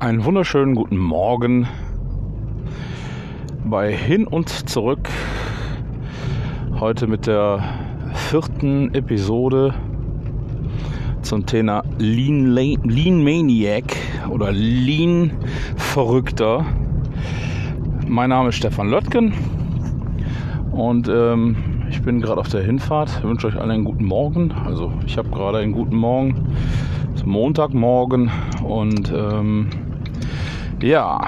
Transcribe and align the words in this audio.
Einen 0.00 0.24
wunderschönen 0.24 0.74
guten 0.74 0.96
Morgen 0.96 1.68
bei 3.64 3.92
Hin 3.92 4.26
und 4.26 4.48
Zurück. 4.68 5.08
Heute 6.80 7.06
mit 7.06 7.28
der 7.28 7.62
vierten 8.14 8.92
Episode 8.94 9.74
zum 11.22 11.46
Thema 11.46 11.84
Lean, 11.98 12.52
Lean 12.52 13.22
Maniac 13.22 13.94
oder 14.28 14.50
Lean 14.50 15.30
Verrückter. 15.76 16.66
Mein 18.08 18.30
Name 18.30 18.48
ist 18.48 18.56
Stefan 18.56 18.90
Löttgen 18.90 19.51
und 20.72 21.08
ähm, 21.08 21.56
ich 21.90 22.02
bin 22.02 22.20
gerade 22.20 22.40
auf 22.40 22.48
der 22.48 22.62
Hinfahrt. 22.62 23.10
Ich 23.18 23.24
wünsche 23.24 23.46
euch 23.46 23.56
allen 23.56 23.70
einen 23.70 23.84
guten 23.84 24.04
Morgen. 24.04 24.52
Also 24.64 24.92
ich 25.06 25.18
habe 25.18 25.28
gerade 25.28 25.58
einen 25.58 25.72
guten 25.72 25.96
Morgen. 25.96 26.46
Es 27.14 27.20
ist 27.20 27.26
Montagmorgen 27.26 28.30
und 28.64 29.12
ähm, 29.14 29.68
ja, 30.80 31.20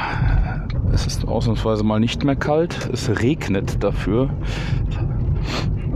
es 0.92 1.06
ist 1.06 1.28
ausnahmsweise 1.28 1.84
mal 1.84 2.00
nicht 2.00 2.24
mehr 2.24 2.36
kalt. 2.36 2.88
Es 2.92 3.20
regnet 3.20 3.84
dafür. 3.84 4.30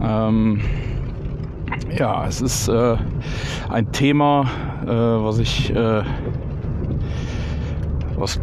Ähm, 0.03 0.61
ja, 1.97 2.27
es 2.27 2.43
ist 2.43 2.69
äh, 2.69 2.97
ein 3.71 3.91
Thema, 3.93 4.47
äh, 4.85 4.89
was 4.89 5.39
ich, 5.39 5.75
äh, 5.75 6.03
was 8.17 8.39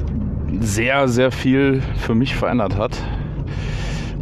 sehr, 0.60 1.08
sehr 1.08 1.32
viel 1.32 1.82
für 1.98 2.16
mich 2.16 2.36
verändert 2.36 2.78
hat. 2.78 2.98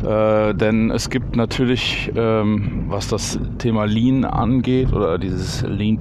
Äh, 0.04 0.54
denn 0.54 0.92
es 0.92 1.10
gibt 1.10 1.36
natürlich, 1.36 2.12
ähm, 2.16 2.86
was 2.90 3.08
das 3.08 3.40
Thema 3.58 3.86
Lean 3.86 4.26
angeht, 4.26 4.92
oder 4.92 5.18
dieses 5.18 5.62
Lean, 5.64 6.00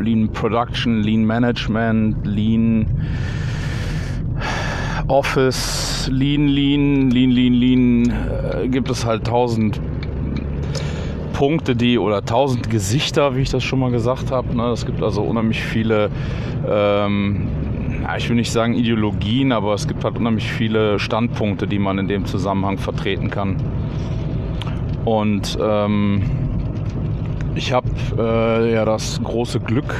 Lean 0.00 0.28
Production, 0.32 1.02
Lean 1.02 1.24
Management, 1.24 2.26
Lean 2.26 2.86
Office, 5.06 6.10
Lean, 6.12 6.48
Lean, 6.48 7.10
Lean, 7.10 7.30
Lean, 7.30 7.54
Lean, 7.54 8.14
äh, 8.64 8.68
gibt 8.68 8.90
es 8.90 9.06
halt 9.06 9.24
tausend 9.24 9.80
Punkte, 11.32 11.76
die 11.76 11.98
oder 11.98 12.24
tausend 12.24 12.70
Gesichter, 12.70 13.36
wie 13.36 13.42
ich 13.42 13.50
das 13.50 13.62
schon 13.62 13.78
mal 13.78 13.90
gesagt 13.90 14.32
habe. 14.32 14.56
Ne? 14.56 14.70
Es 14.70 14.86
gibt 14.86 15.02
also 15.02 15.22
unheimlich 15.22 15.62
viele, 15.62 16.10
ähm, 16.66 17.46
ja, 18.06 18.16
ich 18.16 18.28
will 18.28 18.36
nicht 18.36 18.52
sagen 18.52 18.74
Ideologien, 18.74 19.50
aber 19.52 19.74
es 19.74 19.88
gibt 19.88 20.04
halt 20.04 20.16
unheimlich 20.16 20.50
viele 20.52 20.98
Standpunkte, 20.98 21.66
die 21.66 21.78
man 21.78 21.98
in 21.98 22.06
dem 22.06 22.24
Zusammenhang 22.24 22.78
vertreten 22.78 23.30
kann. 23.30 23.56
Und 25.04 25.58
ähm, 25.60 26.22
ich 27.56 27.72
habe 27.72 27.88
äh, 28.16 28.74
ja 28.74 28.84
das 28.84 29.20
große 29.22 29.58
Glück, 29.60 29.92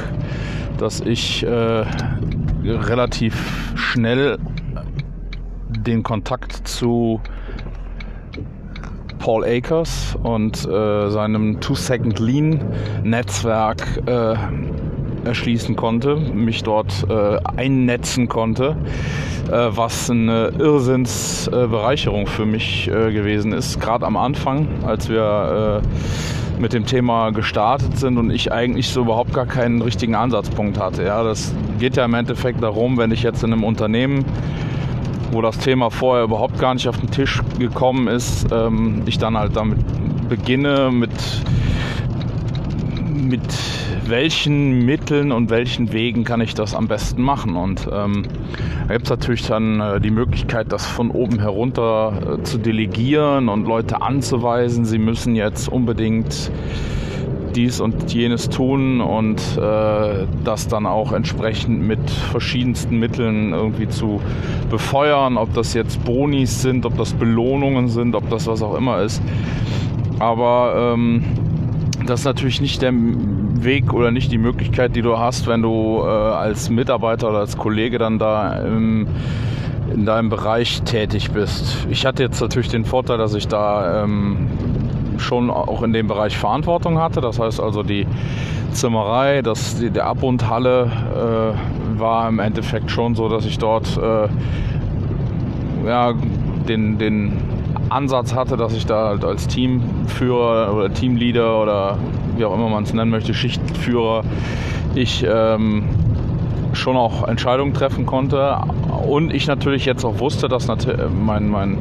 dass 0.77 1.01
ich 1.01 1.43
äh, 1.43 1.83
relativ 2.63 3.73
schnell 3.75 4.37
den 5.69 6.03
Kontakt 6.03 6.67
zu 6.67 7.19
Paul 9.19 9.43
Akers 9.43 10.17
und 10.23 10.65
äh, 10.65 11.09
seinem 11.09 11.59
Two-Second 11.59 12.19
Lean-Netzwerk 12.19 13.83
äh, 14.05 14.35
erschließen 15.27 15.75
konnte, 15.75 16.15
mich 16.15 16.63
dort 16.63 17.05
äh, 17.09 17.37
einnetzen 17.55 18.27
konnte, 18.27 18.75
äh, 19.47 19.67
was 19.69 20.09
eine 20.09 20.53
Irrsinnsbereicherung 20.57 22.27
für 22.27 22.45
mich 22.45 22.87
äh, 22.87 23.11
gewesen 23.11 23.53
ist. 23.53 23.79
Gerade 23.79 24.05
am 24.05 24.17
Anfang, 24.17 24.67
als 24.85 25.09
wir 25.09 25.81
äh, 25.83 26.59
mit 26.59 26.73
dem 26.73 26.85
Thema 26.85 27.29
gestartet 27.29 27.97
sind 27.99 28.17
und 28.17 28.31
ich 28.31 28.51
eigentlich 28.51 28.89
so 28.89 29.01
überhaupt 29.01 29.33
gar 29.33 29.45
keinen 29.45 29.81
richtigen 29.81 30.15
Ansatzpunkt 30.15 30.79
hatte. 30.79 31.03
Ja, 31.03 31.23
das 31.23 31.53
geht 31.77 31.97
ja 31.97 32.05
im 32.05 32.15
Endeffekt 32.15 32.63
darum, 32.63 32.97
wenn 32.97 33.11
ich 33.11 33.21
jetzt 33.21 33.43
in 33.43 33.53
einem 33.53 33.63
Unternehmen 33.63 34.25
wo 35.31 35.41
das 35.41 35.57
Thema 35.57 35.89
vorher 35.91 36.23
überhaupt 36.23 36.59
gar 36.59 36.73
nicht 36.73 36.87
auf 36.87 36.97
den 36.97 37.11
Tisch 37.11 37.41
gekommen 37.59 38.07
ist, 38.07 38.47
ähm, 38.51 39.03
ich 39.05 39.17
dann 39.17 39.37
halt 39.37 39.55
damit 39.55 39.79
beginne, 40.29 40.91
mit, 40.91 41.11
mit 43.13 43.41
welchen 44.09 44.85
Mitteln 44.85 45.31
und 45.31 45.49
welchen 45.49 45.91
Wegen 45.91 46.23
kann 46.23 46.41
ich 46.41 46.53
das 46.53 46.73
am 46.73 46.87
besten 46.87 47.21
machen. 47.21 47.55
Und 47.55 47.87
ähm, 47.91 48.23
da 48.87 48.93
gibt 48.93 49.05
es 49.05 49.09
natürlich 49.09 49.47
dann 49.47 49.79
äh, 49.79 50.01
die 50.01 50.11
Möglichkeit, 50.11 50.71
das 50.71 50.85
von 50.85 51.11
oben 51.11 51.39
herunter 51.39 52.39
äh, 52.39 52.43
zu 52.43 52.57
delegieren 52.57 53.49
und 53.49 53.65
Leute 53.65 54.01
anzuweisen, 54.01 54.85
sie 54.85 54.99
müssen 54.99 55.35
jetzt 55.35 55.67
unbedingt 55.67 56.51
dies 57.55 57.79
und 57.79 58.13
jenes 58.13 58.49
tun 58.49 59.01
und 59.01 59.39
äh, 59.57 60.27
das 60.43 60.67
dann 60.67 60.85
auch 60.85 61.11
entsprechend 61.11 61.81
mit 61.81 62.09
verschiedensten 62.09 62.99
Mitteln 62.99 63.51
irgendwie 63.51 63.87
zu 63.87 64.21
befeuern, 64.69 65.37
ob 65.37 65.53
das 65.55 65.73
jetzt 65.73 66.03
Bonis 66.05 66.61
sind, 66.61 66.85
ob 66.85 66.97
das 66.97 67.13
Belohnungen 67.13 67.89
sind, 67.89 68.15
ob 68.15 68.29
das 68.29 68.45
was 68.45 68.61
auch 68.61 68.75
immer 68.75 69.01
ist. 69.01 69.21
Aber 70.19 70.93
ähm, 70.93 71.23
das 72.05 72.21
ist 72.21 72.25
natürlich 72.25 72.61
nicht 72.61 72.81
der 72.81 72.93
Weg 73.63 73.93
oder 73.93 74.11
nicht 74.11 74.31
die 74.31 74.37
Möglichkeit, 74.37 74.95
die 74.95 75.01
du 75.01 75.17
hast, 75.17 75.47
wenn 75.47 75.61
du 75.61 76.01
äh, 76.03 76.07
als 76.07 76.69
Mitarbeiter 76.69 77.29
oder 77.29 77.39
als 77.39 77.57
Kollege 77.57 77.97
dann 77.97 78.19
da 78.19 78.53
im, 78.63 79.07
in 79.93 80.05
deinem 80.05 80.29
Bereich 80.29 80.81
tätig 80.83 81.31
bist. 81.31 81.87
Ich 81.89 82.05
hatte 82.05 82.23
jetzt 82.23 82.41
natürlich 82.41 82.69
den 82.69 82.85
Vorteil, 82.85 83.17
dass 83.17 83.33
ich 83.33 83.47
da 83.47 84.03
ähm, 84.03 84.47
schon 85.17 85.49
auch 85.49 85.83
in 85.83 85.93
dem 85.93 86.07
Bereich 86.07 86.37
Verantwortung 86.37 86.99
hatte. 86.99 87.21
Das 87.21 87.39
heißt 87.39 87.59
also 87.59 87.83
die 87.83 88.05
Zimmerei, 88.71 89.41
das, 89.41 89.79
die, 89.79 89.89
der 89.89 90.05
Ab- 90.05 90.23
und 90.23 90.49
Halle 90.49 90.91
äh, 91.15 91.99
war 91.99 92.29
im 92.29 92.39
Endeffekt 92.39 92.91
schon 92.91 93.15
so, 93.15 93.29
dass 93.29 93.45
ich 93.45 93.57
dort 93.57 93.97
äh, 93.97 94.27
ja, 95.87 96.13
den, 96.67 96.97
den 96.97 97.37
Ansatz 97.89 98.35
hatte, 98.35 98.57
dass 98.57 98.73
ich 98.73 98.85
da 98.85 99.07
halt 99.07 99.23
als 99.23 99.47
Teamführer 99.47 100.73
oder 100.73 100.93
Teamleader 100.93 101.61
oder 101.61 101.97
wie 102.37 102.45
auch 102.45 102.53
immer 102.53 102.69
man 102.69 102.83
es 102.83 102.93
nennen 102.93 103.11
möchte, 103.11 103.33
Schichtführer, 103.33 104.23
ich 104.95 105.25
ähm, 105.27 105.83
schon 106.73 106.95
auch 106.95 107.27
Entscheidungen 107.27 107.73
treffen 107.73 108.05
konnte. 108.05 108.57
Und 109.07 109.33
ich 109.33 109.47
natürlich 109.47 109.85
jetzt 109.85 110.03
auch 110.05 110.19
wusste, 110.19 110.47
dass 110.47 110.67
mein, 110.67 111.49
mein, 111.49 111.77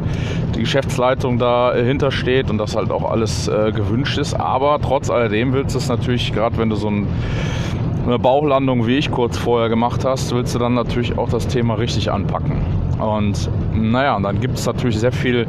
die 0.54 0.60
Geschäftsleitung 0.60 1.38
dahinter 1.38 2.10
steht 2.10 2.50
und 2.50 2.58
dass 2.58 2.76
halt 2.76 2.90
auch 2.90 3.10
alles 3.10 3.48
äh, 3.48 3.72
gewünscht 3.72 4.18
ist. 4.18 4.34
Aber 4.34 4.78
trotz 4.80 5.10
alledem 5.10 5.52
willst 5.52 5.74
du 5.74 5.78
es 5.78 5.88
natürlich, 5.88 6.32
gerade 6.32 6.56
wenn 6.58 6.70
du 6.70 6.76
so 6.76 6.88
ein, 6.88 7.06
eine 8.06 8.18
Bauchlandung 8.18 8.86
wie 8.86 8.96
ich 8.96 9.10
kurz 9.10 9.36
vorher 9.36 9.68
gemacht 9.68 10.04
hast, 10.04 10.34
willst 10.34 10.54
du 10.54 10.58
dann 10.58 10.74
natürlich 10.74 11.18
auch 11.18 11.28
das 11.28 11.48
Thema 11.48 11.74
richtig 11.74 12.12
anpacken. 12.12 12.56
Und 13.00 13.50
naja, 13.74 14.16
und 14.16 14.22
dann 14.22 14.40
gibt 14.40 14.58
es 14.58 14.66
natürlich 14.66 14.98
sehr 14.98 15.12
viel, 15.12 15.46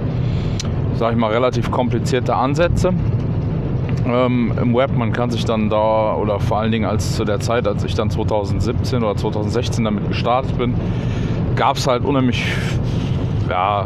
sag 0.96 1.12
ich 1.12 1.17
mal, 1.17 1.31
relativ 1.31 1.69
komplizierte 1.72 2.35
Ansätze 2.35 2.94
ähm, 4.06 4.53
im 4.62 4.75
Web. 4.75 4.96
Man 4.96 5.13
kann 5.13 5.30
sich 5.30 5.46
dann 5.46 5.69
da, 5.69 6.16
oder 6.16 6.40
vor 6.40 6.59
allen 6.59 6.72
Dingen 6.72 6.85
als 6.85 7.16
zu 7.16 7.25
der 7.25 7.40
Zeit, 7.40 7.68
als 7.68 7.84
ich 7.84 7.96
dann 7.96 8.09
2017 8.09 9.03
oder 9.03 9.16
2016 9.16 9.84
damit 9.84 10.08
gestartet 10.08 10.58
bin, 10.58 10.75
gab 11.56 11.78
es 11.78 11.88
halt 11.88 12.03
unheimlich, 12.03 12.46
ja, 13.50 13.85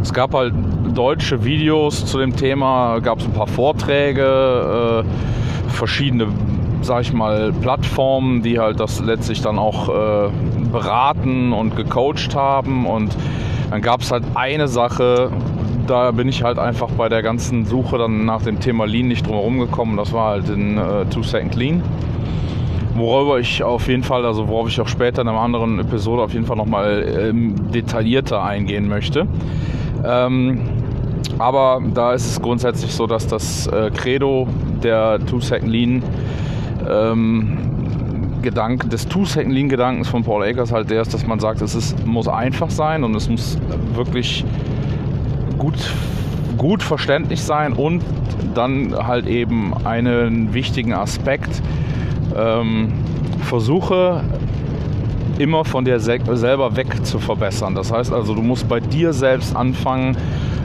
es 0.00 0.12
gab 0.12 0.34
halt 0.34 0.54
deutsche 0.94 1.44
Videos 1.44 2.04
zu 2.06 2.18
dem 2.18 2.36
Thema, 2.36 3.00
gab 3.00 3.18
es 3.18 3.24
ein 3.24 3.32
paar 3.32 3.46
Vorträge, 3.46 5.04
äh, 5.04 5.70
verschiedene, 5.70 6.28
sag 6.82 7.02
ich 7.02 7.12
mal, 7.12 7.52
Plattformen, 7.52 8.42
die 8.42 8.58
halt 8.58 8.80
das 8.80 9.00
letztlich 9.00 9.40
dann 9.42 9.58
auch 9.58 9.88
äh, 9.88 10.30
beraten 10.70 11.52
und 11.52 11.76
gecoacht 11.76 12.34
haben 12.34 12.86
und 12.86 13.16
dann 13.70 13.80
gab 13.80 14.02
es 14.02 14.10
halt 14.10 14.24
eine 14.34 14.68
Sache, 14.68 15.30
da 15.92 16.10
bin 16.10 16.26
ich 16.26 16.42
halt 16.42 16.58
einfach 16.58 16.88
bei 16.92 17.10
der 17.10 17.22
ganzen 17.22 17.66
Suche 17.66 17.98
dann 17.98 18.24
nach 18.24 18.40
dem 18.40 18.58
Thema 18.60 18.86
Lean 18.86 19.08
nicht 19.08 19.26
drum 19.26 19.34
herum 19.34 19.58
gekommen. 19.58 19.98
Das 19.98 20.10
war 20.10 20.30
halt 20.30 20.48
in 20.48 20.78
äh, 20.78 21.04
Two 21.10 21.22
Second 21.22 21.54
Lean. 21.54 21.82
Worüber 22.94 23.38
ich 23.38 23.62
auf 23.62 23.88
jeden 23.88 24.02
Fall, 24.02 24.24
also 24.24 24.48
worauf 24.48 24.68
ich 24.68 24.80
auch 24.80 24.88
später 24.88 25.20
in 25.20 25.28
einer 25.28 25.38
anderen 25.38 25.78
Episode 25.78 26.22
auf 26.22 26.32
jeden 26.32 26.46
Fall 26.46 26.56
nochmal 26.56 27.04
ähm, 27.28 27.70
detaillierter 27.72 28.42
eingehen 28.42 28.88
möchte. 28.88 29.26
Ähm, 30.02 30.62
aber 31.38 31.82
da 31.92 32.14
ist 32.14 32.24
es 32.24 32.40
grundsätzlich 32.40 32.94
so, 32.94 33.06
dass 33.06 33.26
das 33.26 33.66
äh, 33.66 33.90
Credo 33.90 34.48
der 34.82 35.18
Two 35.26 35.40
Second 35.40 35.70
Lean 35.70 36.02
ähm, 36.90 37.58
Gedanken, 38.40 38.88
des 38.88 39.06
Two-Second 39.06 39.52
Lean-Gedankens 39.52 40.08
von 40.08 40.24
Paul 40.24 40.42
Akers 40.42 40.72
halt 40.72 40.90
der 40.90 41.02
ist, 41.02 41.14
dass 41.14 41.26
man 41.26 41.38
sagt, 41.38 41.60
es 41.60 41.74
ist, 41.74 42.04
muss 42.06 42.26
einfach 42.28 42.70
sein 42.70 43.04
und 43.04 43.14
es 43.14 43.28
muss 43.28 43.58
wirklich 43.94 44.44
gut, 45.62 45.94
gut 46.58 46.82
verständlich 46.82 47.40
sein 47.40 47.72
und 47.72 48.02
dann 48.54 48.94
halt 49.06 49.28
eben 49.28 49.72
einen 49.84 50.52
wichtigen 50.54 50.92
Aspekt. 50.92 51.62
Ähm, 52.36 52.92
versuche 53.44 54.24
immer 55.38 55.64
von 55.64 55.84
dir 55.84 56.00
selber 56.00 56.74
weg 56.74 57.06
zu 57.06 57.20
verbessern. 57.20 57.76
Das 57.76 57.92
heißt 57.92 58.12
also, 58.12 58.34
du 58.34 58.42
musst 58.42 58.68
bei 58.68 58.80
dir 58.80 59.12
selbst 59.12 59.54
anfangen, 59.54 60.16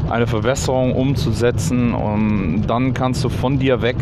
eine 0.10 0.26
Verbesserung 0.26 0.94
umzusetzen 0.94 1.94
und 1.94 2.64
dann 2.68 2.94
kannst 2.94 3.24
du 3.24 3.30
von 3.30 3.60
dir 3.60 3.82
weg, 3.82 3.98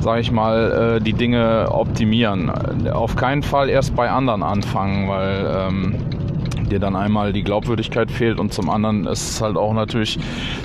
sage 0.00 0.20
ich 0.20 0.30
mal, 0.30 0.98
äh, 0.98 1.00
die 1.00 1.14
Dinge 1.14 1.68
optimieren. 1.72 2.50
Auf 2.92 3.16
keinen 3.16 3.42
Fall 3.42 3.68
erst 3.68 3.96
bei 3.96 4.10
anderen 4.10 4.42
anfangen, 4.44 5.08
weil 5.08 5.68
ähm, 5.68 5.94
dir 6.66 6.78
dann 6.78 6.96
einmal 6.96 7.32
die 7.32 7.42
Glaubwürdigkeit 7.42 8.10
fehlt 8.10 8.38
und 8.38 8.52
zum 8.52 8.70
anderen 8.70 9.06
es 9.06 9.40
halt 9.40 9.56
auch 9.56 9.72
natürlich 9.72 10.18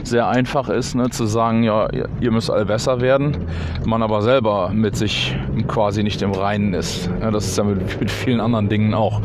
sehr 0.03 0.27
einfach 0.27 0.69
ist, 0.69 0.95
ne, 0.95 1.09
zu 1.09 1.25
sagen, 1.25 1.63
ja, 1.63 1.87
ihr 2.19 2.31
müsst 2.31 2.49
alle 2.49 2.65
besser 2.65 3.01
werden, 3.01 3.37
man 3.85 4.03
aber 4.03 4.21
selber 4.21 4.71
mit 4.73 4.95
sich 4.95 5.35
quasi 5.67 6.03
nicht 6.03 6.21
im 6.21 6.31
Reinen 6.31 6.73
ist. 6.73 7.09
Ja, 7.21 7.31
das 7.31 7.47
ist 7.47 7.57
ja 7.57 7.63
mit, 7.63 7.99
mit 7.99 8.11
vielen 8.11 8.39
anderen 8.39 8.69
Dingen 8.69 8.93
auch. 8.93 9.21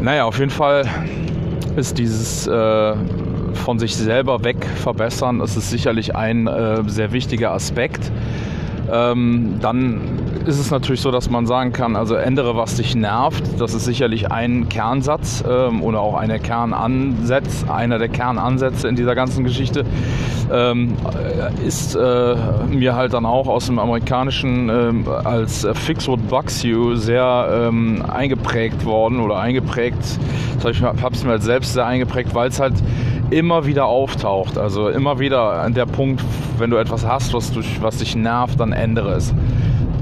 Naja, 0.00 0.24
auf 0.24 0.38
jeden 0.38 0.50
Fall 0.50 0.88
ist 1.76 1.98
dieses 1.98 2.46
äh, 2.46 2.94
von 3.54 3.78
sich 3.78 3.96
selber 3.96 4.44
weg 4.44 4.64
verbessern, 4.64 5.38
das 5.38 5.56
ist 5.56 5.70
sicherlich 5.70 6.14
ein 6.14 6.46
äh, 6.46 6.82
sehr 6.86 7.12
wichtiger 7.12 7.52
Aspekt. 7.52 8.10
Ähm, 8.92 9.56
dann 9.60 10.00
ist 10.44 10.58
es 10.58 10.70
natürlich 10.70 11.00
so, 11.00 11.10
dass 11.10 11.30
man 11.30 11.46
sagen 11.46 11.72
kann, 11.72 11.96
also 11.96 12.14
ändere, 12.14 12.56
was 12.56 12.76
dich 12.76 12.94
nervt. 12.94 13.42
Das 13.58 13.74
ist 13.74 13.84
sicherlich 13.84 14.30
ein 14.30 14.68
Kernsatz 14.68 15.42
ähm, 15.48 15.82
oder 15.82 16.00
auch 16.00 16.14
eine 16.14 16.38
Kernansatz, 16.38 17.64
einer 17.68 17.98
der 17.98 18.08
Kernansätze 18.08 18.88
in 18.88 18.96
dieser 18.96 19.14
ganzen 19.14 19.44
Geschichte. 19.44 19.84
Ähm, 20.52 20.94
ist 21.66 21.94
äh, 21.96 22.36
mir 22.68 22.94
halt 22.94 23.14
dann 23.14 23.26
auch 23.26 23.48
aus 23.48 23.66
dem 23.66 23.78
Amerikanischen 23.78 24.68
äh, 24.68 25.10
als 25.24 25.66
Fix 25.74 26.06
What 26.06 26.28
Bugs 26.28 26.62
You 26.62 26.94
sehr 26.94 27.66
ähm, 27.68 28.04
eingeprägt 28.06 28.84
worden 28.84 29.20
oder 29.20 29.38
eingeprägt. 29.38 29.98
Ich 30.68 30.82
habe 30.82 31.14
es 31.14 31.24
mir 31.24 31.30
halt 31.30 31.42
selbst 31.42 31.72
sehr 31.74 31.86
eingeprägt, 31.86 32.34
weil 32.34 32.48
es 32.48 32.60
halt 32.60 32.74
immer 33.30 33.66
wieder 33.66 33.86
auftaucht. 33.86 34.58
Also 34.58 34.88
immer 34.88 35.18
wieder 35.18 35.62
an 35.62 35.74
der 35.74 35.86
Punkt, 35.86 36.22
wenn 36.58 36.70
du 36.70 36.76
etwas 36.76 37.06
hast, 37.06 37.34
was, 37.34 37.52
du, 37.52 37.60
was 37.80 37.98
dich 37.98 38.16
nervt, 38.16 38.58
dann 38.60 38.72
ändere 38.72 39.14
es 39.14 39.34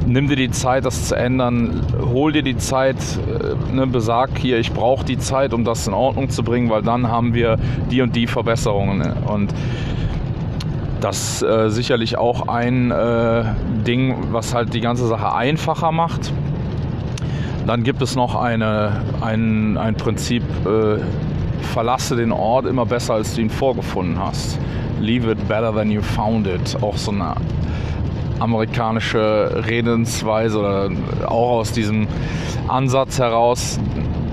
nimm 0.06 0.28
dir 0.28 0.36
die 0.36 0.50
Zeit, 0.50 0.84
das 0.84 1.08
zu 1.08 1.16
ändern. 1.16 1.82
Hol 2.12 2.32
dir 2.32 2.42
die 2.42 2.56
Zeit, 2.56 2.96
äh, 2.96 3.74
ne, 3.74 3.86
besag 3.86 4.38
hier, 4.38 4.58
ich 4.58 4.72
brauche 4.72 5.04
die 5.04 5.18
Zeit, 5.18 5.54
um 5.54 5.64
das 5.64 5.86
in 5.86 5.94
Ordnung 5.94 6.30
zu 6.30 6.42
bringen, 6.42 6.70
weil 6.70 6.82
dann 6.82 7.08
haben 7.08 7.34
wir 7.34 7.58
die 7.90 8.02
und 8.02 8.14
die 8.14 8.26
Verbesserungen. 8.26 9.12
Und 9.26 9.54
das 11.00 11.42
äh, 11.42 11.68
sicherlich 11.68 12.16
auch 12.16 12.48
ein 12.48 12.90
äh, 12.90 13.44
Ding, 13.86 14.16
was 14.32 14.54
halt 14.54 14.72
die 14.74 14.80
ganze 14.80 15.06
Sache 15.06 15.34
einfacher 15.34 15.92
macht. 15.92 16.32
Dann 17.66 17.82
gibt 17.82 18.02
es 18.02 18.14
noch 18.14 18.34
eine, 18.34 19.02
ein, 19.20 19.76
ein 19.78 19.94
Prinzip, 19.96 20.42
äh, 20.66 20.98
verlasse 21.72 22.16
den 22.16 22.32
Ort 22.32 22.66
immer 22.66 22.86
besser, 22.86 23.14
als 23.14 23.34
du 23.34 23.40
ihn 23.40 23.50
vorgefunden 23.50 24.18
hast. 24.18 24.58
Leave 25.00 25.30
it 25.30 25.48
better 25.48 25.74
than 25.74 25.90
you 25.90 26.02
found 26.02 26.46
it. 26.46 26.76
Auch 26.80 26.96
so 26.96 27.10
eine 27.10 27.34
amerikanische 28.38 29.64
Redensweise 29.66 30.58
oder 30.58 30.90
auch 31.26 31.58
aus 31.58 31.72
diesem 31.72 32.06
Ansatz 32.68 33.18
heraus, 33.18 33.78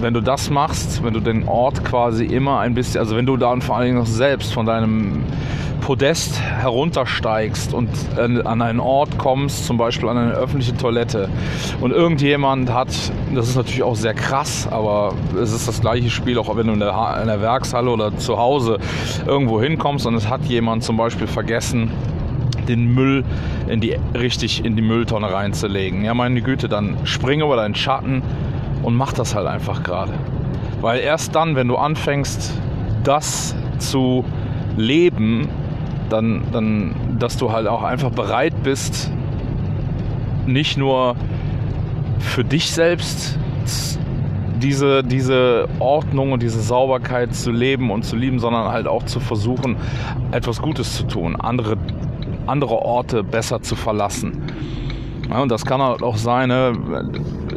wenn 0.01 0.13
du 0.13 0.21
das 0.21 0.49
machst, 0.49 1.03
wenn 1.03 1.13
du 1.13 1.19
den 1.19 1.47
Ort 1.47 1.83
quasi 1.85 2.25
immer 2.25 2.59
ein 2.59 2.73
bisschen, 2.73 2.99
also 2.99 3.15
wenn 3.15 3.25
du 3.25 3.37
dann 3.37 3.61
vor 3.61 3.77
allen 3.77 3.87
Dingen 3.87 3.99
noch 3.99 4.07
selbst 4.07 4.53
von 4.53 4.65
deinem 4.65 5.23
Podest 5.81 6.39
heruntersteigst 6.39 7.73
und 7.73 7.89
an 8.17 8.61
einen 8.61 8.79
Ort 8.79 9.17
kommst, 9.17 9.65
zum 9.65 9.77
Beispiel 9.77 10.07
an 10.09 10.17
eine 10.17 10.31
öffentliche 10.31 10.77
Toilette 10.77 11.27
und 11.81 11.91
irgendjemand 11.91 12.71
hat, 12.71 12.89
das 13.33 13.49
ist 13.49 13.55
natürlich 13.55 13.83
auch 13.83 13.95
sehr 13.95 14.13
krass, 14.13 14.67
aber 14.69 15.13
es 15.41 15.51
ist 15.51 15.67
das 15.67 15.81
gleiche 15.81 16.09
Spiel, 16.09 16.37
auch 16.37 16.55
wenn 16.55 16.67
du 16.67 16.73
in 16.73 16.79
der, 16.79 17.17
in 17.21 17.27
der 17.27 17.41
Werkshalle 17.41 17.89
oder 17.89 18.15
zu 18.17 18.37
Hause 18.37 18.77
irgendwo 19.25 19.61
hinkommst 19.61 20.05
und 20.05 20.15
es 20.15 20.29
hat 20.29 20.45
jemand 20.45 20.83
zum 20.83 20.97
Beispiel 20.97 21.27
vergessen, 21.27 21.91
den 22.67 22.93
Müll 22.93 23.23
in 23.67 23.81
die, 23.81 23.95
richtig 24.13 24.63
in 24.65 24.75
die 24.75 24.81
Mülltonne 24.81 25.31
reinzulegen. 25.31 26.03
Ja, 26.03 26.13
meine 26.13 26.41
Güte, 26.41 26.69
dann 26.69 26.97
spring 27.03 27.41
über 27.41 27.55
deinen 27.55 27.75
Schatten 27.75 28.21
und 28.83 28.95
mach 28.95 29.13
das 29.13 29.35
halt 29.35 29.47
einfach 29.47 29.83
gerade. 29.83 30.13
Weil 30.81 30.99
erst 30.99 31.35
dann, 31.35 31.55
wenn 31.55 31.67
du 31.67 31.77
anfängst, 31.77 32.53
das 33.03 33.55
zu 33.77 34.25
leben, 34.77 35.47
dann, 36.09 36.43
dann, 36.51 36.95
dass 37.19 37.37
du 37.37 37.51
halt 37.51 37.67
auch 37.67 37.83
einfach 37.83 38.11
bereit 38.11 38.53
bist, 38.63 39.11
nicht 40.45 40.77
nur 40.77 41.15
für 42.19 42.43
dich 42.43 42.71
selbst 42.71 43.37
diese, 44.61 45.03
diese 45.03 45.67
Ordnung 45.79 46.31
und 46.31 46.43
diese 46.43 46.61
Sauberkeit 46.61 47.33
zu 47.35 47.51
leben 47.51 47.91
und 47.91 48.03
zu 48.03 48.15
lieben, 48.15 48.39
sondern 48.39 48.71
halt 48.71 48.87
auch 48.87 49.03
zu 49.03 49.19
versuchen, 49.19 49.75
etwas 50.31 50.61
Gutes 50.61 50.95
zu 50.95 51.03
tun, 51.03 51.35
andere 51.35 51.77
andere 52.51 52.75
Orte 52.75 53.23
besser 53.23 53.61
zu 53.61 53.75
verlassen. 53.75 54.43
Ja, 55.29 55.41
und 55.41 55.49
das 55.49 55.65
kann 55.65 55.81
halt 55.81 56.03
auch 56.03 56.17
sein, 56.17 56.49
ne? 56.49 56.73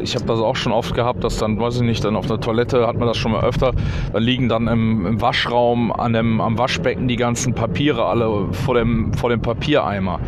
ich 0.00 0.14
habe 0.14 0.26
das 0.26 0.38
auch 0.38 0.54
schon 0.54 0.72
oft 0.72 0.94
gehabt, 0.94 1.24
dass 1.24 1.38
dann, 1.38 1.58
weiß 1.58 1.76
ich 1.76 1.82
nicht, 1.82 2.04
dann 2.04 2.14
auf 2.14 2.26
der 2.26 2.38
Toilette 2.38 2.86
hat 2.86 2.96
man 2.96 3.08
das 3.08 3.16
schon 3.16 3.32
mal 3.32 3.42
öfter, 3.42 3.72
da 4.12 4.18
liegen 4.18 4.48
dann 4.48 4.68
im, 4.68 5.06
im 5.06 5.20
Waschraum 5.20 5.90
an 5.92 6.12
dem, 6.12 6.40
am 6.40 6.58
Waschbecken 6.58 7.08
die 7.08 7.16
ganzen 7.16 7.54
Papiere 7.54 8.04
alle 8.04 8.48
vor 8.52 8.74
dem, 8.74 9.12
vor 9.14 9.30
dem 9.30 9.40
Papiereimer. 9.40 10.20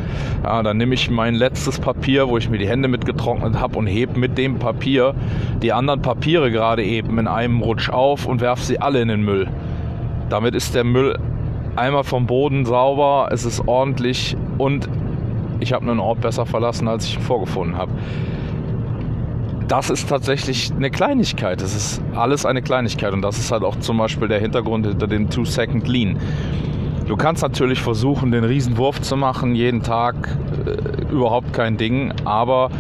Ja, 0.43 0.63
dann 0.63 0.77
nehme 0.79 0.95
ich 0.95 1.11
mein 1.11 1.35
letztes 1.35 1.79
Papier, 1.79 2.29
wo 2.29 2.39
ich 2.39 2.49
mir 2.49 2.59
die 2.59 2.69
Hände 2.69 2.89
mitgetrocknet 2.89 3.61
habe 3.61 3.79
und 3.79 3.87
hebe 3.87 4.19
mit 4.19 4.39
dem 4.39 4.59
Papier 4.59 5.15
die 5.63 5.73
anderen 5.73 6.03
Papiere 6.03 6.51
gerade 6.51 6.83
eben 6.83 7.19
in 7.19 7.29
einem 7.29 7.61
Rutsch 7.61 7.91
auf 7.91 8.27
und 8.27 8.41
werfe 8.41 8.65
sie 8.65 8.81
alle 8.81 9.01
in 9.01 9.09
den 9.09 9.23
Müll. 9.23 9.49
Damit 10.31 10.55
ist 10.55 10.75
der 10.75 10.85
Müll 10.85 11.19
einmal 11.77 12.05
vom 12.05 12.27
Boden 12.27 12.65
sauber, 12.65 13.29
es 13.31 13.45
ist 13.45 13.67
ordentlich 13.67 14.37
und 14.59 14.89
ich 15.61 15.73
habe 15.73 15.89
einen 15.89 16.01
Ort 16.01 16.21
besser 16.21 16.47
verlassen, 16.47 16.89
als 16.89 17.07
ich 17.07 17.17
ihn 17.17 17.23
vorgefunden 17.23 17.77
habe. 17.77 17.93
Das 19.69 19.91
ist 19.91 20.09
tatsächlich 20.09 20.71
eine 20.73 20.91
Kleinigkeit. 20.91 21.61
Das 21.61 21.75
ist 21.75 22.01
alles 22.15 22.47
eine 22.47 22.63
Kleinigkeit 22.63 23.13
und 23.13 23.23
das 23.23 23.39
ist 23.39 23.51
halt 23.51 23.65
auch 23.65 23.77
zum 23.77 23.99
Beispiel 23.99 24.29
der 24.29 24.39
Hintergrund 24.39 24.87
hinter 24.87 25.09
dem 25.09 25.29
Two-Second 25.29 25.89
Lean. 25.89 26.19
Du 27.07 27.17
kannst 27.17 27.43
natürlich 27.43 27.81
versuchen, 27.81 28.33
den 28.33 28.45
Riesenwurf 28.45 29.01
zu 29.01 29.17
machen, 29.17 29.55
jeden 29.55 29.83
Tag, 29.83 30.15
äh, 30.67 31.13
überhaupt 31.13 31.53
kein 31.53 31.77
Ding, 31.77 32.13
aber 32.25 32.71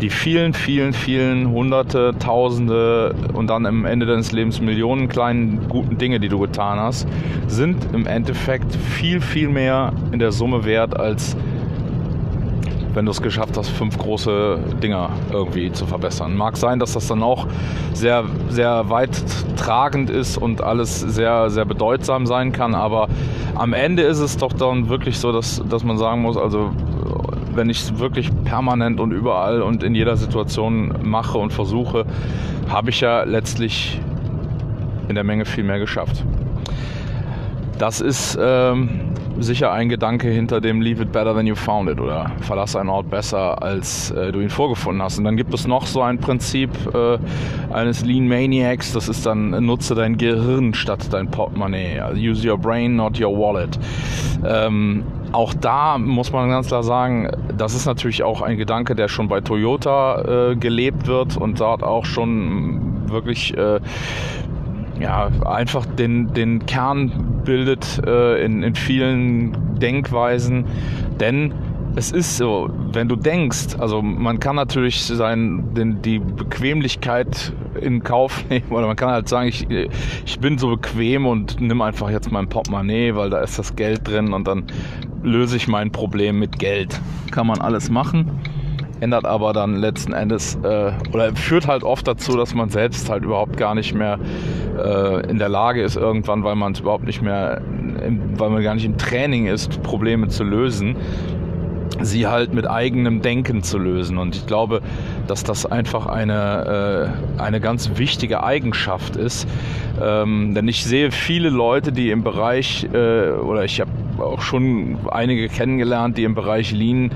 die 0.00 0.10
vielen, 0.10 0.52
vielen, 0.52 0.92
vielen 0.92 1.50
Hunderte, 1.50 2.14
Tausende 2.18 3.14
und 3.32 3.48
dann 3.48 3.66
am 3.66 3.84
Ende 3.84 4.06
deines 4.06 4.32
Lebens 4.32 4.60
Millionen 4.60 5.08
kleinen 5.08 5.68
guten 5.68 5.98
Dinge, 5.98 6.20
die 6.20 6.28
du 6.28 6.38
getan 6.38 6.78
hast, 6.78 7.08
sind 7.46 7.76
im 7.92 8.06
Endeffekt 8.06 8.74
viel, 8.74 9.20
viel 9.20 9.48
mehr 9.48 9.92
in 10.12 10.18
der 10.18 10.32
Summe 10.32 10.64
wert, 10.64 10.98
als 10.98 11.36
wenn 12.96 13.04
du 13.04 13.10
es 13.10 13.20
geschafft 13.20 13.58
hast, 13.58 13.68
fünf 13.68 13.98
große 13.98 14.58
Dinger 14.82 15.10
irgendwie 15.30 15.70
zu 15.70 15.84
verbessern. 15.84 16.34
Mag 16.34 16.56
sein, 16.56 16.78
dass 16.78 16.94
das 16.94 17.06
dann 17.06 17.22
auch 17.22 17.46
sehr, 17.92 18.24
sehr 18.48 18.88
weit 18.88 19.10
tragend 19.56 20.08
ist 20.08 20.38
und 20.38 20.62
alles 20.62 21.00
sehr, 21.00 21.50
sehr 21.50 21.66
bedeutsam 21.66 22.24
sein 22.26 22.52
kann, 22.52 22.74
aber 22.74 23.08
am 23.54 23.74
Ende 23.74 24.02
ist 24.02 24.20
es 24.20 24.38
doch 24.38 24.52
dann 24.52 24.88
wirklich 24.88 25.18
so, 25.18 25.30
dass, 25.30 25.62
dass 25.68 25.84
man 25.84 25.98
sagen 25.98 26.22
muss, 26.22 26.38
also 26.38 26.70
wenn 27.56 27.70
ich 27.70 27.80
es 27.80 27.98
wirklich 27.98 28.30
permanent 28.44 29.00
und 29.00 29.12
überall 29.12 29.62
und 29.62 29.82
in 29.82 29.94
jeder 29.94 30.16
Situation 30.16 30.94
mache 31.02 31.38
und 31.38 31.52
versuche, 31.52 32.04
habe 32.68 32.90
ich 32.90 33.00
ja 33.00 33.24
letztlich 33.24 34.00
in 35.08 35.14
der 35.14 35.24
Menge 35.24 35.44
viel 35.44 35.64
mehr 35.64 35.78
geschafft. 35.78 36.24
Das 37.78 38.00
ist 38.00 38.38
ähm, 38.40 38.88
sicher 39.38 39.70
ein 39.72 39.88
Gedanke 39.88 40.28
hinter 40.28 40.60
dem 40.60 40.80
Leave 40.80 41.02
it 41.02 41.12
better 41.12 41.34
than 41.34 41.46
you 41.46 41.54
found 41.54 41.90
it 41.90 42.00
oder 42.00 42.30
verlasse 42.40 42.80
einen 42.80 42.88
Ort 42.88 43.10
besser, 43.10 43.62
als 43.62 44.10
äh, 44.12 44.32
du 44.32 44.40
ihn 44.40 44.48
vorgefunden 44.48 45.02
hast. 45.02 45.18
Und 45.18 45.24
dann 45.24 45.36
gibt 45.36 45.52
es 45.52 45.66
noch 45.66 45.86
so 45.86 46.00
ein 46.02 46.18
Prinzip 46.18 46.70
äh, 46.94 47.18
eines 47.72 48.04
Lean 48.04 48.28
Maniacs, 48.28 48.92
das 48.92 49.08
ist 49.08 49.26
dann, 49.26 49.50
nutze 49.64 49.94
dein 49.94 50.16
Gehirn 50.16 50.74
statt 50.74 51.12
dein 51.12 51.30
Portemonnaie. 51.30 52.00
Also 52.00 52.20
use 52.20 52.48
your 52.48 52.58
brain, 52.58 52.96
not 52.96 53.20
your 53.20 53.36
wallet. 53.36 53.78
Ähm, 54.44 55.04
auch 55.36 55.52
da 55.52 55.98
muss 55.98 56.32
man 56.32 56.48
ganz 56.48 56.68
klar 56.68 56.82
sagen, 56.82 57.30
das 57.58 57.74
ist 57.74 57.84
natürlich 57.84 58.22
auch 58.22 58.40
ein 58.40 58.56
Gedanke, 58.56 58.94
der 58.94 59.08
schon 59.08 59.28
bei 59.28 59.42
Toyota 59.42 60.52
äh, 60.52 60.56
gelebt 60.56 61.06
wird 61.06 61.36
und 61.36 61.60
dort 61.60 61.82
auch 61.82 62.06
schon 62.06 63.10
wirklich 63.10 63.54
äh, 63.54 63.80
ja, 64.98 65.28
einfach 65.44 65.84
den, 65.84 66.32
den 66.32 66.64
Kern 66.64 67.42
bildet 67.44 68.00
äh, 68.06 68.42
in, 68.42 68.62
in 68.62 68.74
vielen 68.74 69.78
Denkweisen. 69.78 70.64
Denn 71.20 71.52
es 71.96 72.12
ist 72.12 72.38
so, 72.38 72.70
wenn 72.92 73.08
du 73.08 73.16
denkst, 73.16 73.76
also 73.78 74.00
man 74.00 74.40
kann 74.40 74.56
natürlich 74.56 75.02
sein, 75.02 75.74
den, 75.74 76.00
die 76.00 76.18
Bequemlichkeit 76.18 77.52
in 77.80 78.02
Kauf 78.02 78.44
nehmen 78.50 78.70
oder 78.70 78.86
man 78.86 78.96
kann 78.96 79.10
halt 79.10 79.28
sagen, 79.28 79.48
ich, 79.48 79.66
ich 79.70 80.40
bin 80.40 80.56
so 80.56 80.70
bequem 80.70 81.26
und 81.26 81.60
nimm 81.60 81.82
einfach 81.82 82.10
jetzt 82.10 82.32
mein 82.32 82.48
Portemonnaie, 82.48 83.14
weil 83.14 83.28
da 83.28 83.40
ist 83.40 83.58
das 83.58 83.76
Geld 83.76 84.08
drin 84.08 84.32
und 84.32 84.46
dann 84.46 84.64
löse 85.26 85.56
ich 85.56 85.68
mein 85.68 85.90
Problem 85.90 86.38
mit 86.38 86.58
Geld. 86.58 87.00
Kann 87.30 87.46
man 87.46 87.60
alles 87.60 87.90
machen 87.90 88.40
ändert 89.00 89.26
aber 89.26 89.52
dann 89.52 89.76
letzten 89.76 90.12
Endes 90.12 90.58
äh, 90.62 90.92
oder 91.12 91.34
führt 91.34 91.66
halt 91.66 91.84
oft 91.84 92.08
dazu, 92.08 92.36
dass 92.36 92.54
man 92.54 92.70
selbst 92.70 93.10
halt 93.10 93.24
überhaupt 93.24 93.56
gar 93.56 93.74
nicht 93.74 93.94
mehr 93.94 94.18
äh, 94.78 95.28
in 95.28 95.38
der 95.38 95.48
Lage 95.48 95.82
ist 95.82 95.96
irgendwann, 95.96 96.44
weil 96.44 96.56
man 96.56 96.72
es 96.72 96.80
überhaupt 96.80 97.04
nicht 97.04 97.22
mehr 97.22 97.60
weil 98.36 98.50
man 98.50 98.62
gar 98.62 98.74
nicht 98.74 98.84
im 98.84 98.98
Training 98.98 99.46
ist, 99.46 99.82
Probleme 99.82 100.28
zu 100.28 100.44
lösen, 100.44 100.96
sie 102.00 102.26
halt 102.26 102.52
mit 102.52 102.68
eigenem 102.68 103.22
Denken 103.22 103.62
zu 103.62 103.78
lösen. 103.78 104.18
Und 104.18 104.36
ich 104.36 104.46
glaube, 104.46 104.82
dass 105.26 105.44
das 105.44 105.66
einfach 105.66 106.06
eine, 106.06 107.12
äh, 107.38 107.40
eine 107.40 107.60
ganz 107.60 107.92
wichtige 107.96 108.42
Eigenschaft 108.42 109.16
ist. 109.16 109.46
Ähm, 110.02 110.54
denn 110.54 110.68
ich 110.68 110.84
sehe 110.84 111.10
viele 111.10 111.50
Leute, 111.50 111.92
die 111.92 112.10
im 112.10 112.22
Bereich, 112.22 112.86
äh, 112.92 113.30
oder 113.30 113.64
ich 113.64 113.80
habe 113.80 113.90
auch 114.18 114.40
schon 114.40 114.98
einige 115.10 115.48
kennengelernt, 115.48 116.18
die 116.18 116.24
im 116.24 116.34
Bereich 116.34 116.72
Lean 116.72 117.10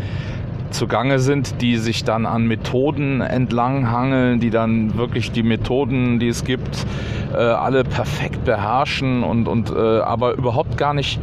zugange 0.70 1.18
sind, 1.18 1.60
die 1.60 1.76
sich 1.76 2.04
dann 2.04 2.26
an 2.26 2.46
Methoden 2.46 3.20
entlanghangeln, 3.20 4.40
die 4.40 4.50
dann 4.50 4.96
wirklich 4.96 5.32
die 5.32 5.42
Methoden, 5.42 6.18
die 6.18 6.28
es 6.28 6.44
gibt, 6.44 6.86
äh, 7.32 7.36
alle 7.36 7.84
perfekt 7.84 8.44
beherrschen 8.44 9.22
und, 9.24 9.48
und 9.48 9.70
äh, 9.70 10.00
aber 10.00 10.34
überhaupt 10.34 10.76
gar 10.76 10.94
nicht 10.94 11.20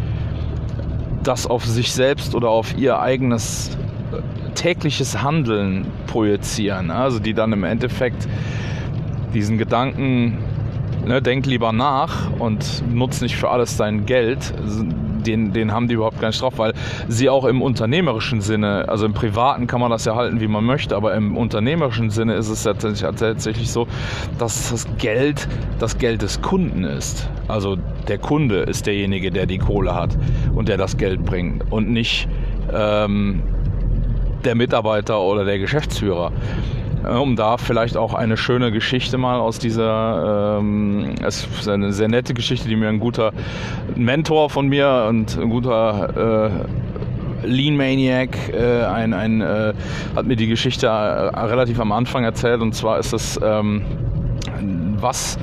das 1.27 1.45
auf 1.45 1.65
sich 1.65 1.91
selbst 1.91 2.35
oder 2.35 2.49
auf 2.49 2.77
ihr 2.77 2.99
eigenes 2.99 3.77
äh, 4.11 4.53
tägliches 4.53 5.21
Handeln 5.21 5.85
projizieren. 6.07 6.89
Also 6.89 7.19
die 7.19 7.33
dann 7.33 7.53
im 7.53 7.63
Endeffekt 7.63 8.27
diesen 9.33 9.57
Gedanken, 9.57 10.37
ne, 11.07 11.21
denk 11.21 11.45
lieber 11.45 11.71
nach 11.71 12.31
und 12.39 12.83
nutz 12.93 13.21
nicht 13.21 13.35
für 13.35 13.49
alles 13.49 13.77
dein 13.77 14.05
Geld, 14.05 14.53
den, 15.25 15.51
den 15.53 15.71
haben 15.71 15.87
die 15.87 15.95
überhaupt 15.95 16.19
gar 16.19 16.29
nicht 16.29 16.41
drauf, 16.41 16.57
weil 16.57 16.73
sie 17.07 17.29
auch 17.29 17.45
im 17.45 17.61
unternehmerischen 17.61 18.41
Sinne, 18.41 18.87
also 18.87 19.05
im 19.05 19.13
privaten 19.13 19.67
kann 19.67 19.81
man 19.81 19.91
das 19.91 20.05
ja 20.05 20.15
halten, 20.15 20.39
wie 20.39 20.47
man 20.47 20.63
möchte, 20.63 20.95
aber 20.95 21.13
im 21.15 21.35
unternehmerischen 21.37 22.09
Sinne 22.09 22.35
ist 22.35 22.49
es 22.49 22.63
tatsächlich 22.63 23.71
so, 23.71 23.87
dass 24.37 24.71
das 24.71 24.87
Geld 24.97 25.47
das 25.79 25.97
Geld 25.97 26.21
des 26.21 26.41
Kunden 26.41 26.83
ist. 26.83 27.29
Also 27.47 27.77
der 28.07 28.17
Kunde 28.17 28.61
ist 28.61 28.87
derjenige, 28.87 29.31
der 29.31 29.45
die 29.45 29.57
Kohle 29.57 29.93
hat 29.93 30.17
und 30.55 30.69
der 30.69 30.77
das 30.77 30.97
Geld 30.97 31.25
bringt 31.25 31.71
und 31.71 31.89
nicht 31.89 32.27
ähm, 32.73 33.43
der 34.45 34.55
Mitarbeiter 34.55 35.19
oder 35.19 35.45
der 35.45 35.59
Geschäftsführer 35.59 36.31
um 37.09 37.35
da 37.35 37.57
vielleicht 37.57 37.97
auch 37.97 38.13
eine 38.13 38.37
schöne 38.37 38.71
Geschichte 38.71 39.17
mal 39.17 39.39
aus 39.39 39.59
dieser, 39.59 40.57
ähm, 40.59 41.15
es 41.23 41.47
ist 41.59 41.67
eine 41.67 41.93
sehr 41.93 42.07
nette 42.07 42.33
Geschichte, 42.33 42.67
die 42.67 42.75
mir 42.75 42.89
ein 42.89 42.99
guter 42.99 43.31
Mentor 43.95 44.49
von 44.49 44.67
mir 44.67 45.05
und 45.09 45.37
ein 45.37 45.49
guter 45.49 46.65
äh, 47.43 47.47
Lean 47.47 47.77
Maniac, 47.77 48.49
äh, 48.49 48.83
ein, 48.83 49.13
ein, 49.13 49.41
äh, 49.41 49.73
hat 50.15 50.25
mir 50.25 50.35
die 50.35 50.47
Geschichte 50.47 50.87
äh, 50.87 50.89
relativ 50.89 51.79
am 51.79 51.91
Anfang 51.91 52.23
erzählt 52.23 52.61
und 52.61 52.73
zwar 52.73 52.99
ist 52.99 53.13
es, 53.13 53.39
ähm, 53.43 53.83
was, 54.99 55.37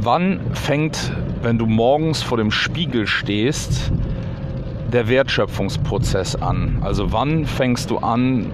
wann 0.00 0.40
fängt, 0.52 1.12
wenn 1.42 1.58
du 1.58 1.66
morgens 1.66 2.22
vor 2.22 2.38
dem 2.38 2.50
Spiegel 2.50 3.06
stehst, 3.06 3.90
der 4.92 5.08
Wertschöpfungsprozess 5.08 6.36
an? 6.36 6.78
Also 6.82 7.12
wann 7.12 7.44
fängst 7.44 7.90
du 7.90 7.98
an, 7.98 8.52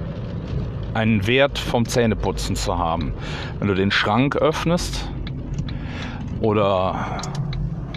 einen 0.96 1.26
Wert 1.26 1.58
vom 1.58 1.84
Zähneputzen 1.84 2.56
zu 2.56 2.78
haben. 2.78 3.12
Wenn 3.58 3.68
du 3.68 3.74
den 3.74 3.90
Schrank 3.90 4.34
öffnest 4.34 5.06
oder 6.40 7.20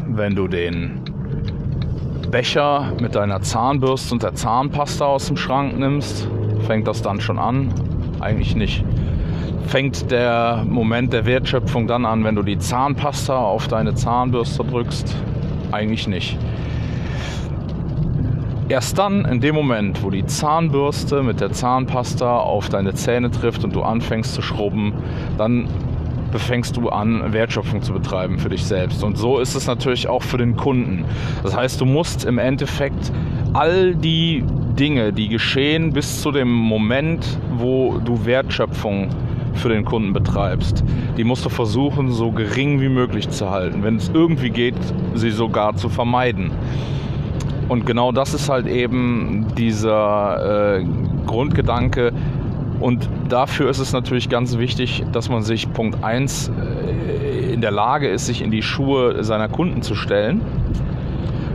wenn 0.05 0.35
du 0.35 0.49
den 0.49 0.99
Becher 2.29 2.91
mit 2.99 3.15
deiner 3.15 3.41
Zahnbürste 3.41 4.13
und 4.13 4.23
der 4.23 4.35
Zahnpasta 4.35 5.05
aus 5.05 5.27
dem 5.27 5.37
Schrank 5.37 5.79
nimmst, 5.79 6.27
fängt 6.67 6.87
das 6.87 7.01
dann 7.01 7.21
schon 7.21 7.39
an? 7.39 7.73
Eigentlich 8.19 8.57
nicht. 8.57 8.83
Fängt 9.67 10.11
der 10.11 10.65
Moment 10.67 11.13
der 11.13 11.25
Wertschöpfung 11.25 11.87
dann 11.87 12.05
an, 12.05 12.25
wenn 12.25 12.35
du 12.35 12.43
die 12.43 12.57
Zahnpasta 12.57 13.37
auf 13.37 13.69
deine 13.69 13.95
Zahnbürste 13.95 14.65
drückst? 14.65 15.15
Eigentlich 15.71 16.05
nicht. 16.07 16.37
Erst 18.69 18.99
dann, 18.99 19.25
in 19.25 19.39
dem 19.39 19.55
Moment, 19.55 20.03
wo 20.03 20.11
die 20.11 20.27
Zahnbürste 20.27 21.23
mit 21.23 21.41
der 21.41 21.51
Zahnpasta 21.51 22.37
auf 22.37 22.69
deine 22.69 22.93
Zähne 22.93 23.31
trifft 23.31 23.63
und 23.63 23.75
du 23.75 23.81
anfängst 23.81 24.35
zu 24.35 24.43
schrubben, 24.43 24.93
dann 25.39 25.67
befängst 26.31 26.77
du 26.77 26.89
an, 26.89 27.33
Wertschöpfung 27.33 27.81
zu 27.81 27.93
betreiben 27.93 28.37
für 28.37 28.49
dich 28.49 28.63
selbst. 28.63 29.03
Und 29.03 29.17
so 29.17 29.39
ist 29.39 29.55
es 29.55 29.65
natürlich 29.65 30.07
auch 30.07 30.21
für 30.21 30.37
den 30.37 30.55
Kunden. 30.55 31.03
Das 31.41 31.55
heißt, 31.55 31.81
du 31.81 31.85
musst 31.85 32.25
im 32.25 32.37
Endeffekt 32.37 33.11
all 33.53 33.95
die 33.95 34.43
Dinge, 34.77 35.13
die 35.13 35.29
geschehen 35.29 35.91
bis 35.91 36.21
zu 36.21 36.31
dem 36.31 36.53
Moment, 36.53 37.25
wo 37.57 37.97
du 37.97 38.23
Wertschöpfung 38.23 39.09
für 39.55 39.69
den 39.69 39.83
Kunden 39.83 40.13
betreibst, 40.13 40.83
die 41.17 41.23
musst 41.23 41.43
du 41.43 41.49
versuchen, 41.49 42.11
so 42.11 42.31
gering 42.31 42.79
wie 42.81 42.89
möglich 42.89 43.29
zu 43.31 43.49
halten. 43.49 43.81
Wenn 43.81 43.95
es 43.95 44.11
irgendwie 44.13 44.51
geht, 44.51 44.75
sie 45.15 45.31
sogar 45.31 45.75
zu 45.75 45.89
vermeiden. 45.89 46.51
Und 47.69 47.85
genau 47.85 48.11
das 48.11 48.33
ist 48.33 48.49
halt 48.49 48.67
eben 48.67 49.45
dieser 49.55 50.79
äh, 50.79 50.85
Grundgedanke. 51.27 52.11
Und 52.79 53.07
dafür 53.29 53.69
ist 53.69 53.79
es 53.79 53.93
natürlich 53.93 54.27
ganz 54.27 54.57
wichtig, 54.57 55.05
dass 55.11 55.29
man 55.29 55.43
sich 55.43 55.71
Punkt 55.71 56.03
1 56.03 56.49
äh, 56.49 57.53
in 57.53 57.61
der 57.61 57.71
Lage 57.71 58.07
ist, 58.07 58.25
sich 58.25 58.41
in 58.41 58.49
die 58.51 58.63
Schuhe 58.63 59.23
seiner 59.23 59.47
Kunden 59.47 59.83
zu 59.83 59.93
stellen. 59.93 60.41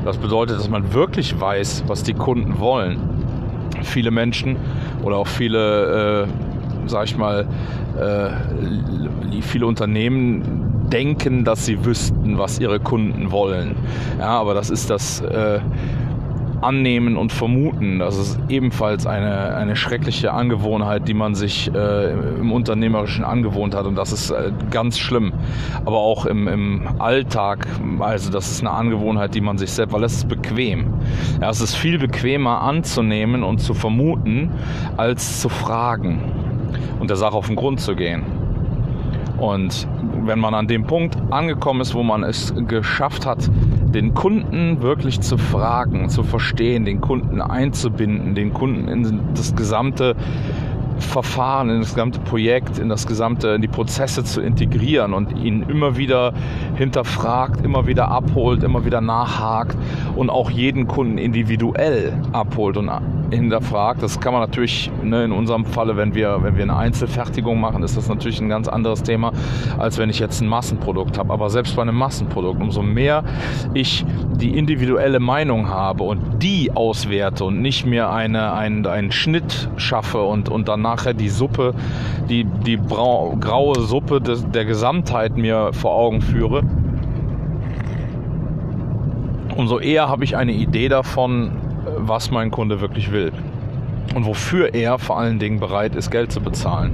Das 0.04 0.18
bedeutet, 0.18 0.58
dass 0.58 0.68
man 0.68 0.92
wirklich 0.92 1.38
weiß, 1.40 1.84
was 1.88 2.04
die 2.04 2.14
Kunden 2.14 2.60
wollen. 2.60 3.00
Viele 3.82 4.10
Menschen 4.10 4.56
oder 5.02 5.16
auch 5.16 5.26
viele, 5.26 6.26
äh, 6.26 6.88
sag 6.88 7.06
ich 7.06 7.16
mal, 7.16 7.46
äh, 7.98 9.40
viele 9.40 9.66
Unternehmen 9.66 10.88
denken, 10.92 11.44
dass 11.44 11.66
sie 11.66 11.84
wüssten, 11.84 12.38
was 12.38 12.60
ihre 12.60 12.80
Kunden 12.80 13.30
wollen. 13.32 13.74
Ja, 14.18 14.38
aber 14.38 14.54
das 14.54 14.70
ist 14.70 14.90
das 14.90 15.20
äh, 15.22 15.60
annehmen 16.64 17.16
und 17.16 17.32
vermuten. 17.32 17.98
Das 17.98 18.16
ist 18.16 18.38
ebenfalls 18.48 19.06
eine, 19.06 19.54
eine 19.54 19.76
schreckliche 19.76 20.32
Angewohnheit, 20.32 21.06
die 21.08 21.14
man 21.14 21.34
sich 21.34 21.72
äh, 21.74 22.12
im 22.12 22.52
Unternehmerischen 22.52 23.24
angewohnt 23.24 23.74
hat 23.74 23.86
und 23.86 23.96
das 23.96 24.12
ist 24.12 24.30
äh, 24.30 24.52
ganz 24.70 24.98
schlimm. 24.98 25.32
Aber 25.84 25.98
auch 25.98 26.26
im, 26.26 26.48
im 26.48 26.82
Alltag, 26.98 27.66
also 28.00 28.30
das 28.30 28.50
ist 28.50 28.60
eine 28.60 28.70
Angewohnheit, 28.70 29.34
die 29.34 29.40
man 29.40 29.58
sich 29.58 29.70
selbst, 29.70 29.92
weil 29.92 30.04
es 30.04 30.14
ist 30.14 30.28
bequem. 30.28 30.94
Ja, 31.40 31.50
es 31.50 31.60
ist 31.60 31.74
viel 31.74 31.98
bequemer 31.98 32.62
anzunehmen 32.62 33.42
und 33.42 33.58
zu 33.58 33.74
vermuten, 33.74 34.50
als 34.96 35.40
zu 35.40 35.48
fragen 35.48 36.20
und 37.00 37.10
der 37.10 37.16
Sache 37.16 37.36
auf 37.36 37.46
den 37.46 37.56
Grund 37.56 37.80
zu 37.80 37.94
gehen. 37.94 38.22
Und 39.38 39.86
wenn 40.22 40.38
man 40.38 40.54
an 40.54 40.66
dem 40.66 40.84
Punkt 40.84 41.16
angekommen 41.30 41.80
ist, 41.80 41.94
wo 41.94 42.02
man 42.02 42.22
es 42.22 42.54
geschafft 42.68 43.26
hat, 43.26 43.50
den 43.94 44.14
Kunden 44.14 44.82
wirklich 44.82 45.20
zu 45.20 45.38
fragen, 45.38 46.08
zu 46.08 46.22
verstehen, 46.22 46.84
den 46.84 47.00
Kunden 47.00 47.40
einzubinden, 47.40 48.34
den 48.34 48.52
Kunden 48.52 48.88
in 48.88 49.20
das 49.34 49.54
gesamte 49.54 50.16
Verfahren, 50.98 51.70
in 51.70 51.80
das 51.80 51.94
gesamte 51.94 52.20
Projekt, 52.20 52.78
in 52.78 52.88
das 52.88 53.06
gesamte, 53.06 53.48
in 53.48 53.62
die 53.62 53.68
Prozesse 53.68 54.24
zu 54.24 54.40
integrieren 54.40 55.14
und 55.14 55.36
ihn 55.38 55.64
immer 55.68 55.96
wieder 55.96 56.32
hinterfragt, 56.76 57.64
immer 57.64 57.86
wieder 57.86 58.08
abholt, 58.08 58.62
immer 58.62 58.84
wieder 58.84 59.00
nachhakt 59.00 59.76
und 60.16 60.30
auch 60.30 60.50
jeden 60.50 60.86
Kunden 60.86 61.18
individuell 61.18 62.12
abholt 62.32 62.76
und 62.76 62.90
hinterfragt. 63.30 64.02
Das 64.02 64.20
kann 64.20 64.32
man 64.32 64.42
natürlich 64.42 64.90
ne, 65.02 65.24
in 65.24 65.32
unserem 65.32 65.64
Falle, 65.64 65.96
wenn 65.96 66.14
wir, 66.14 66.42
wenn 66.42 66.56
wir 66.56 66.62
eine 66.62 66.76
Einzelfertigung 66.76 67.60
machen, 67.60 67.82
ist 67.82 67.96
das 67.96 68.08
natürlich 68.08 68.40
ein 68.40 68.48
ganz 68.48 68.68
anderes 68.68 69.02
Thema, 69.02 69.32
als 69.78 69.98
wenn 69.98 70.10
ich 70.10 70.18
jetzt 70.18 70.40
ein 70.40 70.48
Massenprodukt 70.48 71.18
habe. 71.18 71.32
Aber 71.32 71.50
selbst 71.50 71.76
bei 71.76 71.82
einem 71.82 71.96
Massenprodukt, 71.96 72.60
umso 72.60 72.82
mehr 72.82 73.24
ich 73.72 74.04
die 74.36 74.56
individuelle 74.56 75.20
Meinung 75.20 75.68
habe 75.68 76.04
und 76.04 76.42
die 76.42 76.72
auswerte 76.72 77.44
und 77.44 77.60
nicht 77.60 77.86
mehr 77.86 78.10
eine, 78.10 78.52
einen, 78.54 78.86
einen 78.86 79.12
Schnitt 79.12 79.68
schaffe 79.76 80.22
und, 80.22 80.48
und 80.48 80.68
dann 80.68 80.82
nachher 80.84 81.14
die 81.14 81.28
Suppe, 81.28 81.74
die, 82.28 82.44
die 82.44 82.76
brau, 82.76 83.36
graue 83.40 83.80
Suppe 83.80 84.20
des, 84.20 84.48
der 84.50 84.64
Gesamtheit 84.64 85.36
mir 85.36 85.72
vor 85.72 85.94
Augen 85.94 86.20
führe, 86.20 86.62
umso 89.56 89.80
eher 89.80 90.08
habe 90.08 90.24
ich 90.24 90.36
eine 90.36 90.52
Idee 90.52 90.88
davon, 90.88 91.52
was 91.96 92.30
mein 92.30 92.50
Kunde 92.50 92.80
wirklich 92.80 93.10
will 93.10 93.32
und 94.14 94.26
wofür 94.26 94.74
er 94.74 94.98
vor 94.98 95.18
allen 95.18 95.38
Dingen 95.38 95.60
bereit 95.60 95.94
ist, 95.96 96.10
Geld 96.10 96.32
zu 96.32 96.40
bezahlen. 96.40 96.92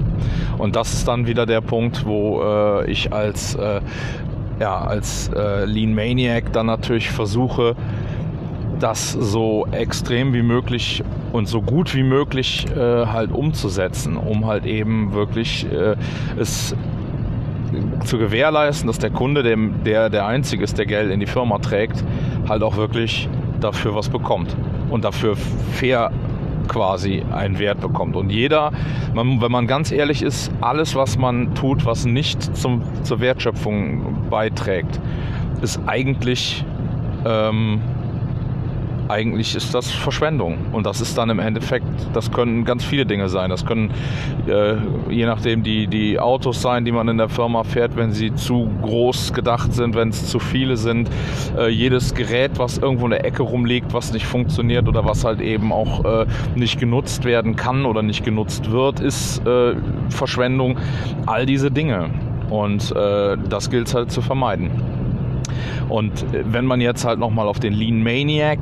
Und 0.59 0.76
das 0.76 0.92
ist 0.92 1.09
dann 1.09 1.26
wieder 1.26 1.47
der 1.47 1.61
Punkt, 1.61 2.06
wo 2.06 2.42
äh, 2.42 2.90
ich 2.90 3.12
als, 3.12 3.54
äh, 3.54 3.80
ja, 4.59 4.78
als 4.78 5.30
äh, 5.35 5.64
Lean 5.64 5.94
Maniac 5.94 6.52
dann 6.52 6.66
natürlich 6.66 7.11
versuche, 7.11 7.76
das 8.78 9.12
so 9.12 9.66
extrem 9.73 10.32
wie 10.32 10.42
möglich 10.42 11.02
und 11.32 11.46
so 11.46 11.62
gut 11.62 11.94
wie 11.94 12.02
möglich 12.02 12.66
äh, 12.76 13.06
halt 13.06 13.32
umzusetzen, 13.32 14.16
um 14.16 14.46
halt 14.46 14.66
eben 14.66 15.12
wirklich 15.12 15.66
äh, 15.70 15.96
es 16.38 16.75
zu 18.04 18.18
gewährleisten, 18.18 18.87
dass 18.87 18.99
der 18.99 19.10
Kunde, 19.10 19.42
dem, 19.42 19.84
der 19.84 20.10
der 20.10 20.26
Einzige 20.26 20.64
ist, 20.64 20.78
der 20.78 20.87
Geld 20.87 21.10
in 21.10 21.20
die 21.20 21.26
Firma 21.26 21.58
trägt, 21.58 22.04
halt 22.49 22.62
auch 22.62 22.76
wirklich 22.76 23.28
dafür 23.60 23.94
was 23.94 24.08
bekommt 24.08 24.56
und 24.90 25.04
dafür 25.04 25.37
fair 25.72 26.10
quasi 26.68 27.22
einen 27.32 27.58
Wert 27.58 27.80
bekommt. 27.80 28.16
Und 28.16 28.30
jeder, 28.30 28.72
man, 29.14 29.40
wenn 29.40 29.52
man 29.52 29.66
ganz 29.66 29.90
ehrlich 29.90 30.22
ist, 30.22 30.52
alles, 30.60 30.94
was 30.94 31.18
man 31.18 31.54
tut, 31.54 31.84
was 31.84 32.04
nicht 32.04 32.56
zum, 32.56 32.82
zur 33.02 33.20
Wertschöpfung 33.20 34.28
beiträgt, 34.30 35.00
ist 35.62 35.80
eigentlich 35.87 36.64
ähm, 37.26 37.80
eigentlich 39.11 39.57
ist 39.57 39.75
das 39.75 39.90
Verschwendung. 39.90 40.57
Und 40.73 40.87
das 40.87 41.00
ist 41.00 41.19
dann 41.19 41.31
im 41.31 41.40
Endeffekt, 41.40 41.87
das 42.12 42.31
können 42.31 42.64
ganz 42.64 42.85
viele 42.85 43.05
Dinge 43.05 43.29
sein. 43.29 43.50
Das 43.50 43.67
können 43.67 43.90
äh, 44.47 44.76
je 45.11 45.26
nachdem 45.26 45.62
die, 45.62 45.88
die 45.88 46.19
Autos 46.19 46.62
sein, 46.62 46.85
die 46.85 46.93
man 46.93 47.09
in 47.09 47.19
der 47.19 47.29
Firma 47.29 47.64
fährt, 47.64 47.97
wenn 47.97 48.12
sie 48.12 48.35
zu 48.35 48.71
groß 48.83 49.33
gedacht 49.33 49.73
sind, 49.75 49.97
wenn 49.97 50.11
es 50.11 50.29
zu 50.29 50.38
viele 50.38 50.76
sind. 50.76 51.11
Äh, 51.59 51.69
jedes 51.69 52.14
Gerät, 52.14 52.52
was 52.59 52.79
irgendwo 52.79 53.07
in 53.07 53.11
der 53.11 53.25
Ecke 53.25 53.43
rumliegt, 53.43 53.93
was 53.93 54.12
nicht 54.12 54.26
funktioniert 54.26 54.88
oder 54.88 55.05
was 55.05 55.25
halt 55.25 55.40
eben 55.40 55.73
auch 55.73 56.05
äh, 56.05 56.26
nicht 56.55 56.79
genutzt 56.79 57.25
werden 57.25 57.57
kann 57.57 57.85
oder 57.87 58.02
nicht 58.02 58.25
genutzt 58.25 58.71
wird, 58.71 59.00
ist 59.00 59.45
äh, 59.47 59.75
Verschwendung. 60.09 60.79
All 61.26 61.47
diese 61.47 61.71
Dinge. 61.71 62.11
Und 62.49 62.95
äh, 62.95 63.37
das 63.49 63.71
gilt 63.71 63.88
es 63.88 63.95
halt 63.95 64.11
zu 64.12 64.23
vermeiden. 64.23 64.71
Und 65.88 66.23
äh, 66.35 66.45
wenn 66.45 66.64
man 66.64 66.81
jetzt 66.81 67.05
halt 67.05 67.19
nochmal 67.19 67.49
auf 67.49 67.61
den 67.61 67.73
Lean 67.73 68.02
Maniac 68.02 68.59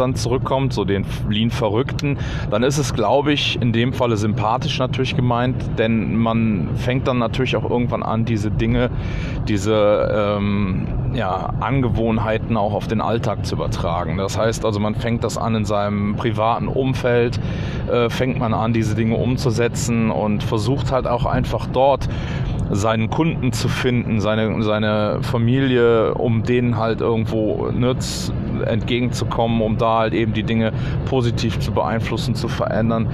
dann 0.00 0.14
zurückkommt, 0.14 0.72
so 0.72 0.84
den 0.84 1.04
Lean-Verrückten, 1.28 2.18
dann 2.50 2.62
ist 2.62 2.78
es, 2.78 2.94
glaube 2.94 3.32
ich, 3.32 3.60
in 3.60 3.72
dem 3.72 3.92
Falle 3.92 4.16
sympathisch 4.16 4.78
natürlich 4.78 5.16
gemeint, 5.16 5.56
denn 5.78 6.16
man 6.16 6.70
fängt 6.76 7.06
dann 7.08 7.18
natürlich 7.18 7.56
auch 7.56 7.68
irgendwann 7.68 8.02
an, 8.02 8.24
diese 8.24 8.50
Dinge, 8.50 8.90
diese 9.48 10.36
ähm, 10.38 10.86
ja, 11.14 11.54
Angewohnheiten 11.60 12.56
auch 12.56 12.74
auf 12.74 12.88
den 12.88 13.00
Alltag 13.00 13.46
zu 13.46 13.54
übertragen. 13.54 14.16
Das 14.16 14.36
heißt 14.36 14.64
also, 14.64 14.80
man 14.80 14.94
fängt 14.94 15.24
das 15.24 15.38
an 15.38 15.54
in 15.54 15.64
seinem 15.64 16.16
privaten 16.16 16.68
Umfeld, 16.68 17.40
äh, 17.90 18.10
fängt 18.10 18.38
man 18.38 18.52
an, 18.54 18.72
diese 18.72 18.94
Dinge 18.94 19.16
umzusetzen 19.16 20.10
und 20.10 20.42
versucht 20.42 20.92
halt 20.92 21.06
auch 21.06 21.24
einfach 21.24 21.66
dort 21.72 22.08
seinen 22.70 23.10
Kunden 23.10 23.52
zu 23.52 23.68
finden, 23.68 24.20
seine, 24.20 24.62
seine 24.62 25.18
Familie, 25.22 26.14
um 26.14 26.42
denen 26.42 26.76
halt 26.76 27.00
irgendwo 27.00 27.70
ne, 27.70 27.96
entgegenzukommen, 28.62 29.60
um 29.60 29.78
da 29.78 29.98
halt 30.00 30.14
eben 30.14 30.32
die 30.32 30.42
Dinge 30.42 30.72
positiv 31.06 31.58
zu 31.60 31.72
beeinflussen, 31.72 32.34
zu 32.34 32.48
verändern 32.48 33.08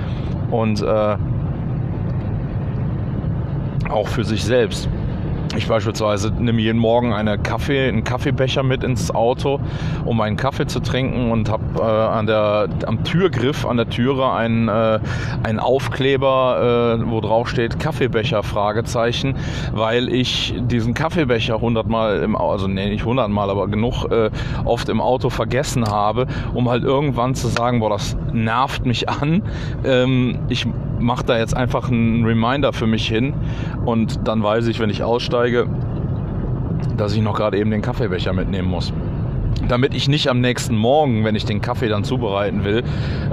und 0.51 0.83
äh, 0.83 1.17
auch 3.89 4.09
für 4.09 4.25
sich 4.25 4.45
selbst. 4.45 4.89
Ich 5.57 5.67
beispielsweise 5.67 6.31
nehme 6.31 6.61
jeden 6.61 6.79
Morgen 6.79 7.13
eine 7.13 7.37
Kaffee, 7.37 7.89
einen 7.89 8.05
Kaffeebecher 8.05 8.63
mit 8.63 8.85
ins 8.85 9.13
Auto, 9.13 9.59
um 10.05 10.21
einen 10.21 10.37
Kaffee 10.37 10.67
zu 10.67 10.79
trinken 10.79 11.33
und 11.33 11.51
habe 11.51 11.65
äh, 11.77 11.83
an 11.83 12.27
der, 12.27 12.69
am 12.87 13.03
Türgriff 13.03 13.67
an 13.67 13.77
der 13.77 13.91
Türe 13.91 14.33
einen, 14.33 14.69
äh, 14.69 15.01
einen 15.43 15.59
Aufkleber, 15.59 17.01
äh, 17.01 17.11
wo 17.11 17.21
drauf 17.21 17.49
steht 17.49 17.81
Kaffeebecher 17.81 18.45
Fragezeichen, 18.45 19.35
weil 19.73 20.09
ich 20.09 20.55
diesen 20.57 20.95
Kaffeebecher 20.95 21.61
hundertmal 21.61 22.23
im 22.23 22.37
also 22.37 22.69
nee, 22.69 22.89
nicht 22.89 23.05
hundertmal, 23.05 23.51
aber 23.51 23.67
genug 23.67 24.05
äh, 24.05 24.31
oft 24.65 24.89
im 24.89 25.01
Auto 25.01 25.31
vergessen 25.31 25.85
habe, 25.85 26.29
um 26.55 26.71
halt 26.71 26.85
irgendwann 26.85 27.35
zu 27.35 27.49
sagen, 27.49 27.81
boah, 27.81 27.91
das 27.91 28.17
nervt 28.33 28.87
mich 28.87 29.09
an. 29.09 29.43
Ähm, 29.85 30.39
ich 30.49 30.67
mache 31.01 31.25
da 31.25 31.39
jetzt 31.39 31.57
einfach 31.57 31.91
einen 31.91 32.25
Reminder 32.25 32.73
für 32.73 32.87
mich 32.87 33.09
hin 33.09 33.35
und 33.85 34.27
dann 34.29 34.43
weiß 34.43 34.67
ich, 34.69 34.81
wenn 34.81 34.91
ich 34.91 35.03
aussteige, 35.03 35.67
dass 36.97 37.15
ich 37.15 37.23
noch 37.23 37.35
gerade 37.35 37.59
eben 37.59 37.71
den 37.71 37.83
Kaffeebecher 37.83 38.33
mitnehmen 38.33 38.69
muss. 38.69 38.93
Damit 39.69 39.95
ich 39.95 40.09
nicht 40.09 40.29
am 40.29 40.41
nächsten 40.41 40.77
Morgen, 40.77 41.25
wenn 41.25 41.35
ich 41.35 41.45
den 41.45 41.61
Kaffee 41.61 41.89
dann 41.89 42.05
zubereiten 42.05 42.65
will, 42.65 42.83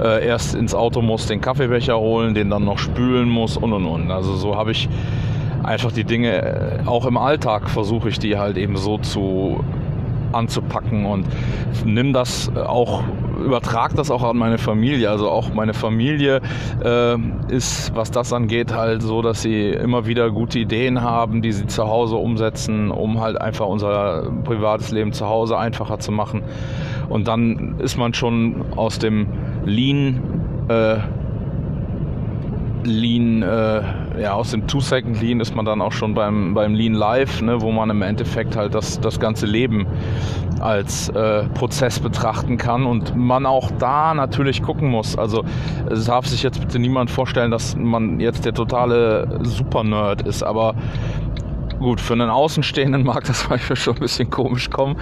äh, 0.02 0.26
erst 0.26 0.54
ins 0.54 0.74
Auto 0.74 1.00
muss, 1.00 1.26
den 1.26 1.40
Kaffeebecher 1.40 1.98
holen, 1.98 2.34
den 2.34 2.50
dann 2.50 2.64
noch 2.64 2.78
spülen 2.78 3.28
muss 3.28 3.56
und 3.56 3.72
und 3.72 3.86
und. 3.86 4.10
Also 4.10 4.34
so 4.34 4.56
habe 4.56 4.72
ich 4.72 4.88
einfach 5.62 5.92
die 5.92 6.04
Dinge, 6.04 6.32
äh, 6.32 6.78
auch 6.86 7.06
im 7.06 7.16
Alltag 7.16 7.70
versuche 7.70 8.08
ich 8.08 8.18
die 8.18 8.36
halt 8.36 8.56
eben 8.56 8.76
so 8.76 8.98
zu 8.98 9.64
anzupacken 10.32 11.06
und 11.06 11.26
nimm 11.84 12.12
das 12.12 12.50
auch 12.54 13.02
übertrage 13.38 13.94
das 13.94 14.10
auch 14.10 14.22
an 14.22 14.36
meine 14.36 14.58
Familie. 14.58 15.10
Also 15.10 15.28
auch 15.28 15.52
meine 15.52 15.74
Familie 15.74 16.40
äh, 16.84 17.16
ist, 17.48 17.94
was 17.94 18.10
das 18.10 18.32
angeht, 18.32 18.74
halt 18.74 19.02
so, 19.02 19.22
dass 19.22 19.42
sie 19.42 19.70
immer 19.70 20.06
wieder 20.06 20.30
gute 20.30 20.58
Ideen 20.58 21.02
haben, 21.02 21.42
die 21.42 21.52
sie 21.52 21.66
zu 21.66 21.86
Hause 21.86 22.16
umsetzen, 22.16 22.90
um 22.90 23.20
halt 23.20 23.40
einfach 23.40 23.66
unser 23.66 24.30
privates 24.44 24.90
Leben 24.90 25.12
zu 25.12 25.26
Hause 25.26 25.58
einfacher 25.58 25.98
zu 25.98 26.12
machen. 26.12 26.42
Und 27.08 27.28
dann 27.28 27.76
ist 27.78 27.96
man 27.96 28.14
schon 28.14 28.64
aus 28.76 28.98
dem 28.98 29.26
Lean 29.64 30.20
äh, 30.68 30.98
Lean, 32.88 33.42
äh, 33.42 33.82
ja, 34.20 34.32
aus 34.32 34.50
dem 34.50 34.66
Two-Second 34.66 35.20
Lean 35.20 35.40
ist 35.40 35.54
man 35.54 35.64
dann 35.64 35.80
auch 35.80 35.92
schon 35.92 36.14
beim, 36.14 36.54
beim 36.54 36.74
Lean 36.74 36.94
Live, 36.94 37.42
ne, 37.42 37.60
wo 37.60 37.70
man 37.70 37.90
im 37.90 38.02
Endeffekt 38.02 38.56
halt 38.56 38.74
das, 38.74 39.00
das 39.00 39.20
ganze 39.20 39.46
Leben 39.46 39.86
als 40.60 41.08
äh, 41.10 41.44
Prozess 41.54 42.00
betrachten 42.00 42.56
kann 42.56 42.84
und 42.84 43.16
man 43.16 43.46
auch 43.46 43.70
da 43.78 44.14
natürlich 44.14 44.62
gucken 44.62 44.88
muss. 44.88 45.16
Also 45.16 45.44
es 45.90 46.06
darf 46.06 46.26
sich 46.26 46.42
jetzt 46.42 46.60
bitte 46.60 46.78
niemand 46.78 47.10
vorstellen, 47.10 47.50
dass 47.50 47.76
man 47.76 48.20
jetzt 48.20 48.44
der 48.44 48.54
totale 48.54 49.40
Super-Nerd 49.42 50.22
ist, 50.22 50.42
aber 50.42 50.74
Gut, 51.78 52.00
für 52.00 52.14
einen 52.14 52.28
Außenstehenden 52.28 53.04
mag 53.04 53.24
das 53.24 53.48
manchmal 53.50 53.76
schon 53.76 53.94
ein 53.94 54.00
bisschen 54.00 54.30
komisch 54.30 54.68
kommen, 54.70 54.96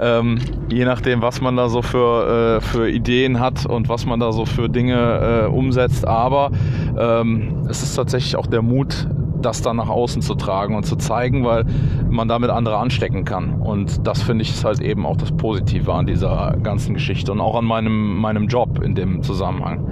ähm, 0.00 0.38
je 0.70 0.84
nachdem, 0.84 1.22
was 1.22 1.40
man 1.40 1.56
da 1.56 1.68
so 1.68 1.82
für, 1.82 2.58
äh, 2.58 2.60
für 2.60 2.90
Ideen 2.90 3.38
hat 3.38 3.64
und 3.66 3.88
was 3.88 4.06
man 4.06 4.18
da 4.18 4.32
so 4.32 4.44
für 4.44 4.68
Dinge 4.68 5.44
äh, 5.44 5.46
umsetzt. 5.46 6.06
Aber 6.06 6.50
ähm, 6.98 7.66
es 7.68 7.82
ist 7.82 7.94
tatsächlich 7.94 8.36
auch 8.36 8.46
der 8.46 8.62
Mut, 8.62 9.06
das 9.40 9.62
dann 9.62 9.76
nach 9.76 9.88
außen 9.88 10.22
zu 10.22 10.34
tragen 10.34 10.74
und 10.74 10.84
zu 10.84 10.96
zeigen, 10.96 11.44
weil 11.44 11.64
man 12.10 12.26
damit 12.26 12.50
andere 12.50 12.78
anstecken 12.78 13.24
kann. 13.24 13.60
Und 13.60 14.06
das 14.06 14.22
finde 14.22 14.42
ich 14.42 14.50
ist 14.50 14.64
halt 14.64 14.80
eben 14.80 15.06
auch 15.06 15.16
das 15.16 15.30
Positive 15.30 15.92
an 15.92 16.06
dieser 16.06 16.56
ganzen 16.62 16.94
Geschichte 16.94 17.30
und 17.30 17.40
auch 17.40 17.54
an 17.54 17.64
meinem, 17.64 18.16
meinem 18.16 18.48
Job 18.48 18.82
in 18.82 18.94
dem 18.94 19.22
Zusammenhang. 19.22 19.86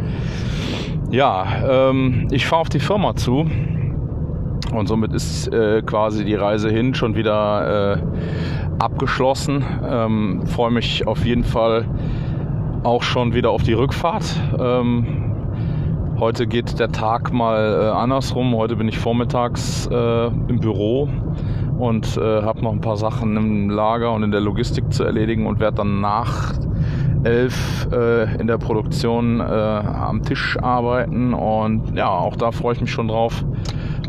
Ja, 1.11 1.91
ähm, 1.91 2.27
ich 2.33 2.47
fahre 2.47 2.63
auf 2.63 2.69
die 2.69 2.81
Firma 2.81 3.15
zu 3.15 3.49
und 4.77 4.87
somit 4.87 5.13
ist 5.13 5.53
äh, 5.53 5.83
quasi 5.83 6.25
die 6.25 6.35
Reise 6.35 6.69
hin 6.69 6.95
schon 6.95 7.15
wieder 7.15 7.97
äh, 7.97 8.03
abgeschlossen. 8.79 9.65
Ähm, 9.89 10.43
Freue 10.47 10.71
mich 10.71 11.07
auf 11.07 11.25
jeden 11.25 11.45
Fall 11.45 11.87
auch 12.83 13.03
schon 13.03 13.35
wieder 13.35 13.51
auf 13.51 13.63
die 13.63 13.73
Rückfahrt. 13.73 14.25
Ähm, 14.59 15.33
heute 16.19 16.47
geht 16.47 16.79
der 16.79 16.93
Tag 16.93 17.33
mal 17.33 17.83
äh, 17.83 17.91
andersrum. 17.91 18.55
Heute 18.57 18.77
bin 18.77 18.89
ich 18.89 18.99
vormittags 18.99 19.87
äh, 19.91 20.27
im 20.27 20.61
Büro 20.61 21.09
und 21.79 22.17
äh, 22.17 22.43
habe 22.43 22.63
noch 22.63 22.73
ein 22.73 22.81
paar 22.81 22.97
Sachen 22.97 23.37
im 23.37 23.71
Lager 23.71 24.13
und 24.13 24.23
in 24.23 24.31
der 24.31 24.41
Logistik 24.41 24.93
zu 24.93 25.05
erledigen 25.05 25.47
und 25.47 25.61
werde 25.61 25.79
dann 25.79 26.01
nach 26.01 26.53
elf 27.25 27.89
äh, 27.91 28.39
in 28.39 28.47
der 28.47 28.59
Produktion 28.59 29.41
am 29.41 30.23
Tisch 30.23 30.59
arbeiten. 30.61 31.33
Und 31.33 31.97
ja, 31.97 32.09
auch 32.09 32.37
da 32.37 32.53
freue 32.53 32.75
ich 32.75 32.81
mich 32.83 32.91
schon 32.91 33.09
drauf 33.09 33.45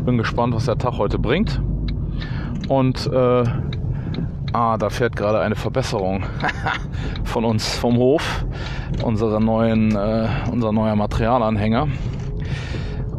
bin 0.06 0.16
gespannt, 0.18 0.54
was 0.54 0.66
der 0.66 0.78
Tag 0.78 0.98
heute 0.98 1.18
bringt. 1.18 1.60
Und 2.68 3.10
äh, 3.12 3.44
ah, 4.52 4.78
da 4.78 4.88
fährt 4.88 5.16
gerade 5.16 5.40
eine 5.40 5.56
Verbesserung 5.56 6.24
von 7.24 7.44
uns 7.44 7.76
vom 7.76 7.96
Hof, 7.96 8.46
unserer 9.02 9.40
neuen, 9.40 9.94
äh, 9.94 10.28
unser 10.50 10.72
neuer 10.72 10.94
Materialanhänger. 10.94 11.88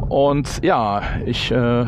Und 0.08 0.64
ja, 0.64 1.02
ich 1.26 1.52
äh, 1.52 1.84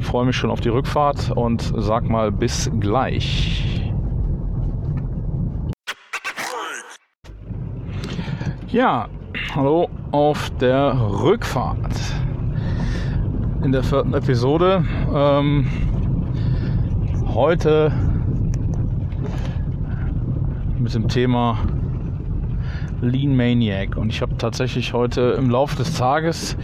freue 0.00 0.26
mich 0.26 0.36
schon 0.36 0.50
auf 0.50 0.60
die 0.60 0.70
Rückfahrt 0.70 1.30
und 1.30 1.72
sag 1.76 2.08
mal 2.08 2.32
bis 2.32 2.68
gleich. 2.80 3.80
Ja, 8.68 9.06
hallo 9.54 9.88
auf 10.10 10.50
der 10.58 10.94
Rückfahrt 11.22 11.92
in 13.64 13.70
der 13.70 13.82
vierten 13.84 14.12
Episode. 14.14 14.84
Ähm, 15.14 15.66
heute 17.32 17.92
mit 20.78 20.92
dem 20.94 21.06
Thema 21.08 21.58
Lean 23.00 23.36
Maniac. 23.36 23.96
Und 23.96 24.10
ich 24.10 24.20
habe 24.20 24.36
tatsächlich 24.36 24.92
heute 24.92 25.36
im 25.38 25.48
Laufe 25.48 25.76
des 25.76 25.94
Tages 25.94 26.56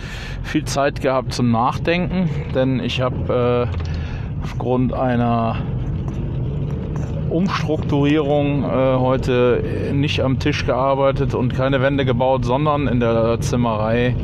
viel 0.43 0.65
Zeit 0.65 1.01
gehabt 1.01 1.33
zum 1.33 1.51
Nachdenken, 1.53 2.29
denn 2.55 2.81
ich 2.81 3.01
habe 3.01 3.69
äh, 3.71 4.43
aufgrund 4.43 4.93
einer 4.93 5.57
Umstrukturierung 7.31 8.65
äh, 8.65 8.97
heute 8.97 9.93
nicht 9.93 10.21
am 10.21 10.39
Tisch 10.39 10.67
gearbeitet 10.67 11.35
und 11.35 11.55
keine 11.55 11.81
Wände 11.81 12.05
gebaut, 12.05 12.45
sondern 12.45 12.89
in 12.89 12.99
der 12.99 13.41
Zimmerei 13.41 14.17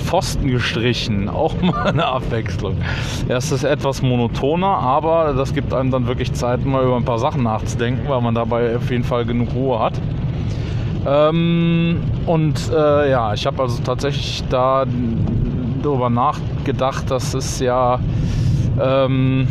Pfosten 0.00 0.48
gestrichen. 0.48 1.28
Auch 1.40 1.60
mal 1.60 1.86
eine 1.86 2.06
Abwechslung. 2.06 2.76
Es 3.28 3.52
ist 3.52 3.64
etwas 3.64 4.02
monotoner, 4.02 4.66
aber 4.66 5.34
das 5.34 5.54
gibt 5.54 5.72
einem 5.72 5.90
dann 5.90 6.06
wirklich 6.06 6.32
Zeit, 6.32 6.64
mal 6.64 6.84
über 6.84 6.96
ein 6.96 7.04
paar 7.04 7.18
Sachen 7.18 7.42
nachzudenken, 7.42 8.08
weil 8.08 8.20
man 8.20 8.34
dabei 8.34 8.76
auf 8.76 8.90
jeden 8.90 9.04
Fall 9.04 9.24
genug 9.24 9.54
Ruhe 9.54 9.78
hat. 9.78 10.00
Ähm, 11.06 12.02
und 12.26 12.70
äh, 12.72 13.10
ja, 13.10 13.32
ich 13.32 13.46
habe 13.46 13.62
also 13.62 13.82
tatsächlich 13.82 14.44
da 14.50 14.84
darüber 15.82 16.10
nachgedacht, 16.10 17.10
dass 17.10 17.32
es 17.32 17.60
ja 17.60 17.98
ähm, 18.80 19.46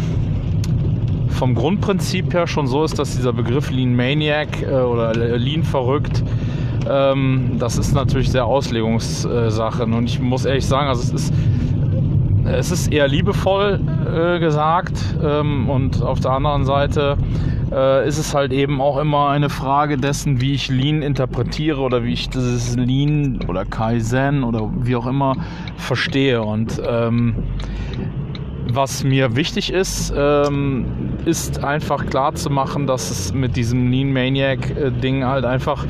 vom 1.29 1.55
Grundprinzip 1.55 2.33
her 2.33 2.47
schon 2.47 2.67
so 2.67 2.83
ist, 2.83 2.99
dass 2.99 3.15
dieser 3.15 3.33
Begriff 3.33 3.71
Lean 3.71 3.95
Maniac 3.95 4.61
äh, 4.61 4.65
oder 4.67 5.13
Lean 5.13 5.63
verrückt, 5.63 6.23
ähm, 6.87 7.55
das 7.59 7.77
ist 7.77 7.93
natürlich 7.93 8.31
sehr 8.31 8.45
Auslegungssache. 8.45 9.83
Und 9.83 10.05
ich 10.05 10.19
muss 10.19 10.45
ehrlich 10.45 10.65
sagen, 10.65 10.87
also 10.87 11.01
es 11.01 11.11
ist 11.11 11.33
es 12.51 12.71
ist 12.71 12.91
eher 12.91 13.07
liebevoll 13.07 13.79
äh, 14.11 14.39
gesagt 14.39 14.93
ähm, 15.23 15.69
und 15.69 16.01
auf 16.01 16.19
der 16.19 16.31
anderen 16.31 16.65
Seite 16.65 17.17
äh, 17.71 18.07
ist 18.07 18.17
es 18.17 18.33
halt 18.33 18.51
eben 18.51 18.81
auch 18.81 18.97
immer 18.97 19.29
eine 19.29 19.49
Frage 19.49 19.97
dessen, 19.97 20.41
wie 20.41 20.53
ich 20.53 20.69
Lean 20.69 21.01
interpretiere 21.01 21.79
oder 21.79 22.03
wie 22.03 22.13
ich 22.13 22.29
dieses 22.29 22.75
Lean 22.75 23.39
oder 23.47 23.65
Kaizen 23.65 24.43
oder 24.43 24.69
wie 24.81 24.95
auch 24.95 25.05
immer 25.05 25.35
verstehe. 25.77 26.41
Und 26.41 26.81
ähm, 26.87 27.35
was 28.71 29.03
mir 29.03 29.35
wichtig 29.35 29.71
ist, 29.71 30.13
ähm, 30.15 30.85
ist 31.25 31.63
einfach 31.63 32.05
klar 32.05 32.33
zu 32.35 32.49
machen, 32.49 32.87
dass 32.87 33.11
es 33.11 33.33
mit 33.33 33.55
diesem 33.55 33.91
Lean 33.91 34.11
Maniac 34.11 34.69
äh, 34.71 34.91
Ding 34.91 35.25
halt 35.25 35.45
einfach 35.45 35.85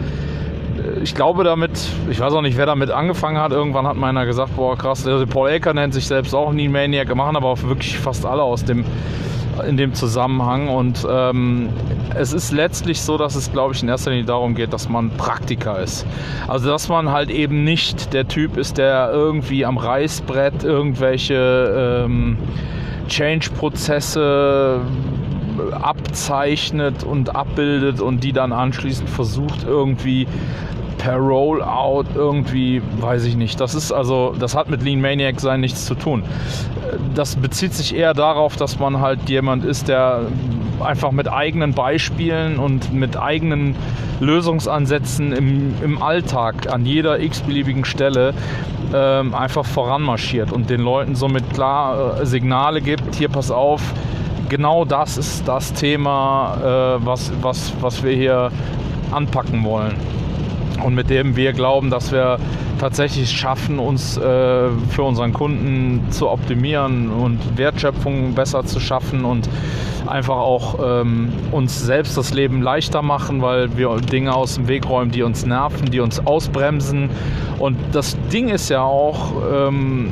ich 1.02 1.16
glaube 1.16 1.44
damit, 1.44 1.72
ich 2.10 2.20
weiß 2.20 2.34
auch 2.34 2.42
nicht, 2.42 2.58
wer 2.58 2.66
damit 2.66 2.92
angefangen 2.92 3.38
hat. 3.38 3.52
Irgendwann 3.52 3.88
hat 3.88 3.96
meiner 3.96 4.26
gesagt, 4.26 4.56
boah 4.56 4.78
krass, 4.78 5.04
der 5.04 5.26
Paul 5.26 5.50
Elker 5.50 5.74
nennt 5.74 5.94
sich 5.94 6.08
selbst 6.08 6.34
auch 6.34 6.54
Lean 6.54 6.72
Maniac, 6.72 7.14
machen 7.16 7.36
aber 7.36 7.48
auch 7.48 7.62
wirklich 7.64 7.98
fast 7.98 8.26
alle 8.26 8.44
aus 8.44 8.64
dem 8.64 8.86
in 9.68 9.78
dem 9.78 9.94
Zusammenhang. 9.94 10.70
Und 10.70 11.06
ähm, 11.10 11.70
es 12.16 12.34
ist 12.34 12.52
letztlich 12.52 13.02
so, 13.02 13.18
dass 13.18 13.36
es, 13.36 13.52
glaube 13.52 13.74
ich, 13.74 13.84
in 13.84 13.90
erster 13.90 14.12
Linie 14.12 14.26
darum 14.26 14.56
geht, 14.56 14.74
dass 14.74 14.90
man 14.90 15.10
Praktiker 15.12 15.80
ist. 15.80 16.06
Also, 16.48 16.70
dass 16.70 16.90
man 16.90 17.12
halt 17.12 17.30
eben 17.30 17.64
nicht 17.64 18.14
der 18.14 18.28
Typ 18.28 18.58
ist, 18.58 18.78
der 18.78 19.12
irgendwie 19.12 19.66
am 19.66 19.78
Reißbrett 19.78 20.64
irgendwelche 20.64 22.06
ähm, 22.06 22.38
Change-Prozesse 23.08 24.82
abzeichnet 25.72 27.04
und 27.04 27.36
abbildet 27.36 28.02
und 28.02 28.24
die 28.24 28.34
dann 28.34 28.52
anschließend 28.52 29.10
versucht 29.10 29.64
irgendwie 29.66 30.28
per 31.00 31.16
Rollout 31.16 32.06
irgendwie, 32.14 32.82
weiß 33.00 33.24
ich 33.26 33.36
nicht. 33.36 33.60
Das 33.60 33.74
ist 33.74 33.92
also, 33.92 34.36
das 34.38 34.56
hat 34.56 34.70
mit 34.70 34.84
Lean 34.84 35.02
Maniac 35.02 35.40
sein 35.40 35.62
nichts 35.62 35.86
zu 35.86 35.96
tun. 35.96 36.24
Das 37.16 37.38
bezieht 37.38 37.74
sich 37.74 37.96
eher 37.96 38.14
darauf, 38.14 38.58
dass 38.58 38.80
man 38.80 39.00
halt 39.00 39.30
jemand 39.30 39.64
ist, 39.64 39.88
der 39.88 40.24
einfach 40.80 41.12
mit 41.12 41.32
eigenen 41.32 41.74
Beispielen 41.74 42.60
und 42.60 42.94
mit 42.94 43.18
eigenen 43.18 43.76
Lösungsansätzen 44.20 45.32
im, 45.32 45.74
im 45.84 46.02
Alltag 46.02 46.72
an 46.72 46.86
jeder 46.86 47.20
x-beliebigen 47.20 47.86
Stelle 47.86 48.34
ähm, 48.94 49.34
einfach 49.34 49.66
voranmarschiert 49.66 50.52
und 50.52 50.70
den 50.70 50.82
Leuten 50.82 51.16
somit 51.16 51.54
klar 51.54 52.20
äh, 52.22 52.26
Signale 52.26 52.82
gibt, 52.82 53.16
hier 53.16 53.30
pass 53.30 53.52
auf, 53.52 53.82
genau 54.50 54.84
das 54.86 55.18
ist 55.18 55.48
das 55.48 55.74
Thema, 55.74 56.58
äh, 57.00 57.06
was, 57.06 57.32
was, 57.42 57.74
was 57.82 58.04
wir 58.04 58.12
hier 58.12 58.52
anpacken 59.12 59.64
wollen 59.64 59.96
und 60.84 60.96
mit 60.96 61.10
dem 61.10 61.36
wir 61.36 61.54
glauben, 61.54 61.90
dass 61.90 62.12
wir 62.12 62.38
tatsächlich 62.80 63.30
schaffen, 63.30 63.80
uns 63.80 64.18
äh, 64.18 64.70
für 64.90 65.04
unseren 65.04 65.34
Kunden 65.34 66.12
zu 66.12 66.30
optimieren 66.30 67.10
und 67.12 67.58
Wertschöpfung 67.58 68.34
besser 68.34 68.66
zu 68.66 68.80
schaffen 68.80 69.26
und 69.26 69.50
einfach 70.08 70.38
auch 70.38 70.80
ähm, 70.84 71.32
uns 71.52 71.80
selbst 71.80 72.18
das 72.18 72.34
Leben 72.34 72.62
leichter 72.62 73.02
machen, 73.02 73.42
weil 73.42 73.78
wir 73.78 73.96
Dinge 73.98 74.34
aus 74.34 74.56
dem 74.56 74.68
Weg 74.68 74.90
räumen, 74.90 75.12
die 75.12 75.24
uns 75.24 75.46
nerven, 75.46 75.92
die 75.92 76.00
uns 76.00 76.26
ausbremsen. 76.26 77.10
Und 77.60 77.78
das 77.92 78.18
Ding 78.32 78.50
ist 78.50 78.70
ja 78.70 78.82
auch, 78.82 79.34
ähm, 79.54 80.12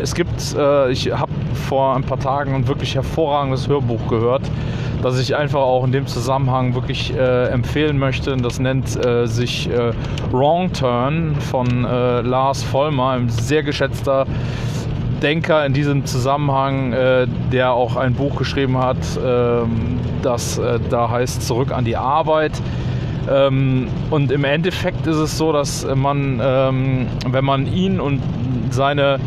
es 0.00 0.14
gibt, 0.14 0.54
äh, 0.56 0.90
ich 0.90 1.12
habe 1.12 1.32
vor 1.68 1.94
ein 1.94 2.02
paar 2.02 2.18
Tagen 2.18 2.54
ein 2.54 2.68
wirklich 2.68 2.94
hervorragendes 2.94 3.68
Hörbuch 3.68 4.08
gehört, 4.08 4.42
das 5.02 5.18
ich 5.18 5.36
einfach 5.36 5.60
auch 5.60 5.84
in 5.84 5.92
dem 5.92 6.06
Zusammenhang 6.06 6.74
wirklich 6.74 7.14
äh, 7.14 7.46
empfehlen 7.48 7.98
möchte. 7.98 8.36
Das 8.36 8.58
nennt 8.58 9.04
äh, 9.04 9.26
sich 9.26 9.68
äh, 9.70 9.92
Wrong 10.32 10.72
Turn 10.72 11.36
von 11.36 11.84
äh, 11.84 12.20
Lars 12.20 12.62
Vollmer, 12.62 13.10
ein 13.10 13.28
sehr 13.28 13.62
geschätzter 13.62 14.26
Denker 15.22 15.64
in 15.64 15.72
diesem 15.72 16.04
Zusammenhang, 16.04 16.92
äh, 16.92 17.26
der 17.52 17.72
auch 17.72 17.96
ein 17.96 18.14
Buch 18.14 18.36
geschrieben 18.36 18.78
hat, 18.78 18.98
ähm, 19.24 20.00
das 20.22 20.60
da 20.90 21.10
heißt 21.10 21.42
Zurück 21.42 21.70
an 21.70 21.84
die 21.84 21.96
Arbeit. 21.96 22.52
Ähm, 23.30 23.88
und 24.10 24.32
im 24.32 24.44
Endeffekt 24.44 25.06
ist 25.06 25.16
es 25.16 25.38
so, 25.38 25.52
dass 25.52 25.86
man, 25.94 26.40
ähm, 26.42 27.06
wenn 27.28 27.44
man 27.44 27.66
ihn 27.66 28.00
und 28.00 28.20
seine 28.70 29.18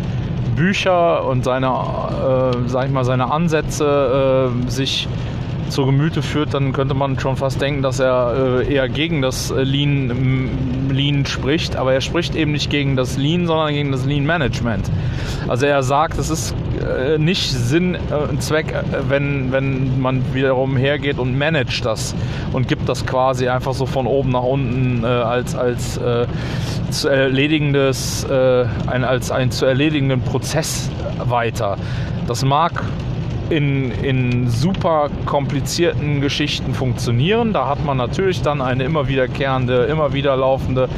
Bücher 0.47 1.25
und 1.25 1.43
seine, 1.43 1.67
äh, 1.67 2.69
ich 2.86 2.91
mal, 2.91 3.03
seine 3.03 3.31
Ansätze 3.31 4.51
äh, 4.65 4.69
sich 4.69 5.07
zu 5.69 5.86
Gemüte 5.86 6.21
führt, 6.21 6.53
dann 6.53 6.73
könnte 6.73 6.93
man 6.93 7.19
schon 7.19 7.38
fast 7.38 7.62
denken, 7.62 7.82
dass 7.82 7.99
er 7.99 8.62
äh, 8.62 8.73
eher 8.73 8.89
gegen 8.89 9.21
das 9.21 9.51
äh, 9.51 9.63
Lean, 9.63 10.89
Lean 10.89 11.25
spricht. 11.25 11.75
Aber 11.75 11.93
er 11.93 12.01
spricht 12.01 12.36
eben 12.36 12.51
nicht 12.51 12.69
gegen 12.69 12.95
das 12.95 13.17
Lean, 13.17 13.47
sondern 13.47 13.73
gegen 13.73 13.91
das 13.91 14.06
Lean 14.06 14.25
Management. 14.25 14.89
Also 15.47 15.65
er 15.65 15.84
sagt, 15.84 16.17
es 16.17 16.30
ist 16.30 16.56
äh, 16.82 17.17
nicht 17.17 17.51
Sinn 17.51 17.97
und 18.30 18.41
Zweck, 18.41 18.73
wenn, 19.08 19.51
wenn 19.51 19.99
man 20.01 20.34
wiederum 20.34 20.77
hergeht 20.77 21.19
und 21.19 21.38
managt 21.38 21.86
das 21.86 22.15
und 22.53 22.67
gibt 22.67 22.88
das 22.89 23.06
quasi 23.06 23.47
einfach 23.47 23.73
so 23.73 23.86
von 23.86 24.08
oben 24.08 24.32
nach 24.32 24.43
unten 24.43 25.06
als, 25.06 25.56
als 25.56 25.99
zu 26.89 27.08
erledigendes, 27.10 28.25
ein, 28.30 29.03
als 29.03 29.32
einen 29.32 29.51
zu 29.51 29.65
erledigenden 29.65 30.21
Prozess 30.21 30.89
weiter. 31.19 31.77
Das 32.27 32.43
mag 32.43 32.84
in, 33.49 33.91
in 34.03 34.49
super 34.49 35.10
komplizierten 35.25 36.21
Geschichten 36.21 36.73
funktionieren. 36.73 37.53
Da 37.53 37.67
hat 37.67 37.83
man 37.86 37.97
natürlich 37.97 38.41
dann 38.41 38.62
eine 38.62 38.83
immer 38.83 39.07
wiederkehrende, 39.07 39.86
immer 39.86 40.13
wieder 40.13 40.36
laufende 40.36 40.89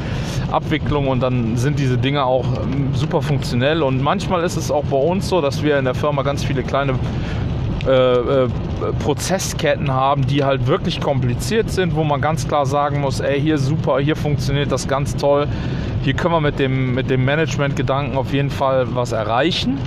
Abwicklung 0.50 1.08
und 1.08 1.20
dann 1.20 1.56
sind 1.56 1.78
diese 1.78 1.96
Dinge 1.96 2.24
auch 2.24 2.44
ähm, 2.62 2.94
super 2.94 3.22
funktionell. 3.22 3.82
Und 3.82 4.02
manchmal 4.02 4.42
ist 4.44 4.56
es 4.56 4.70
auch 4.70 4.84
bei 4.84 4.96
uns 4.96 5.28
so, 5.28 5.40
dass 5.40 5.62
wir 5.62 5.78
in 5.78 5.84
der 5.84 5.94
Firma 5.94 6.22
ganz 6.22 6.44
viele 6.44 6.62
kleine 6.62 6.94
äh, 7.86 7.92
äh, 7.92 8.48
Prozessketten 9.02 9.90
haben, 9.90 10.26
die 10.26 10.44
halt 10.44 10.66
wirklich 10.66 11.00
kompliziert 11.00 11.70
sind, 11.70 11.94
wo 11.94 12.04
man 12.04 12.20
ganz 12.20 12.46
klar 12.46 12.66
sagen 12.66 13.00
muss, 13.00 13.20
ey, 13.20 13.40
hier 13.40 13.58
super, 13.58 14.00
hier 14.00 14.16
funktioniert 14.16 14.70
das 14.70 14.88
ganz 14.88 15.16
toll. 15.16 15.46
Hier 16.02 16.14
können 16.14 16.34
wir 16.34 16.40
mit 16.40 16.58
dem, 16.58 16.94
mit 16.94 17.10
dem 17.10 17.24
Management-Gedanken 17.24 18.16
auf 18.16 18.32
jeden 18.32 18.50
Fall 18.50 18.86
was 18.94 19.12
erreichen. 19.12 19.78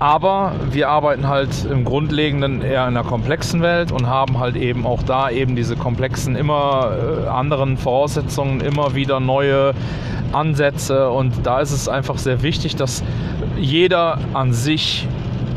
Aber 0.00 0.54
wir 0.70 0.88
arbeiten 0.88 1.28
halt 1.28 1.66
im 1.70 1.84
Grundlegenden 1.84 2.62
eher 2.62 2.88
in 2.88 2.96
einer 2.96 3.04
komplexen 3.04 3.60
Welt 3.60 3.92
und 3.92 4.06
haben 4.06 4.38
halt 4.38 4.56
eben 4.56 4.86
auch 4.86 5.02
da 5.02 5.28
eben 5.28 5.56
diese 5.56 5.76
komplexen, 5.76 6.36
immer 6.36 6.96
äh, 7.26 7.28
anderen 7.28 7.76
Voraussetzungen, 7.76 8.62
immer 8.62 8.94
wieder 8.94 9.20
neue 9.20 9.74
Ansätze. 10.32 11.10
Und 11.10 11.44
da 11.44 11.60
ist 11.60 11.72
es 11.72 11.86
einfach 11.86 12.16
sehr 12.16 12.42
wichtig, 12.42 12.76
dass 12.76 13.04
jeder 13.58 14.18
an 14.32 14.54
sich 14.54 15.06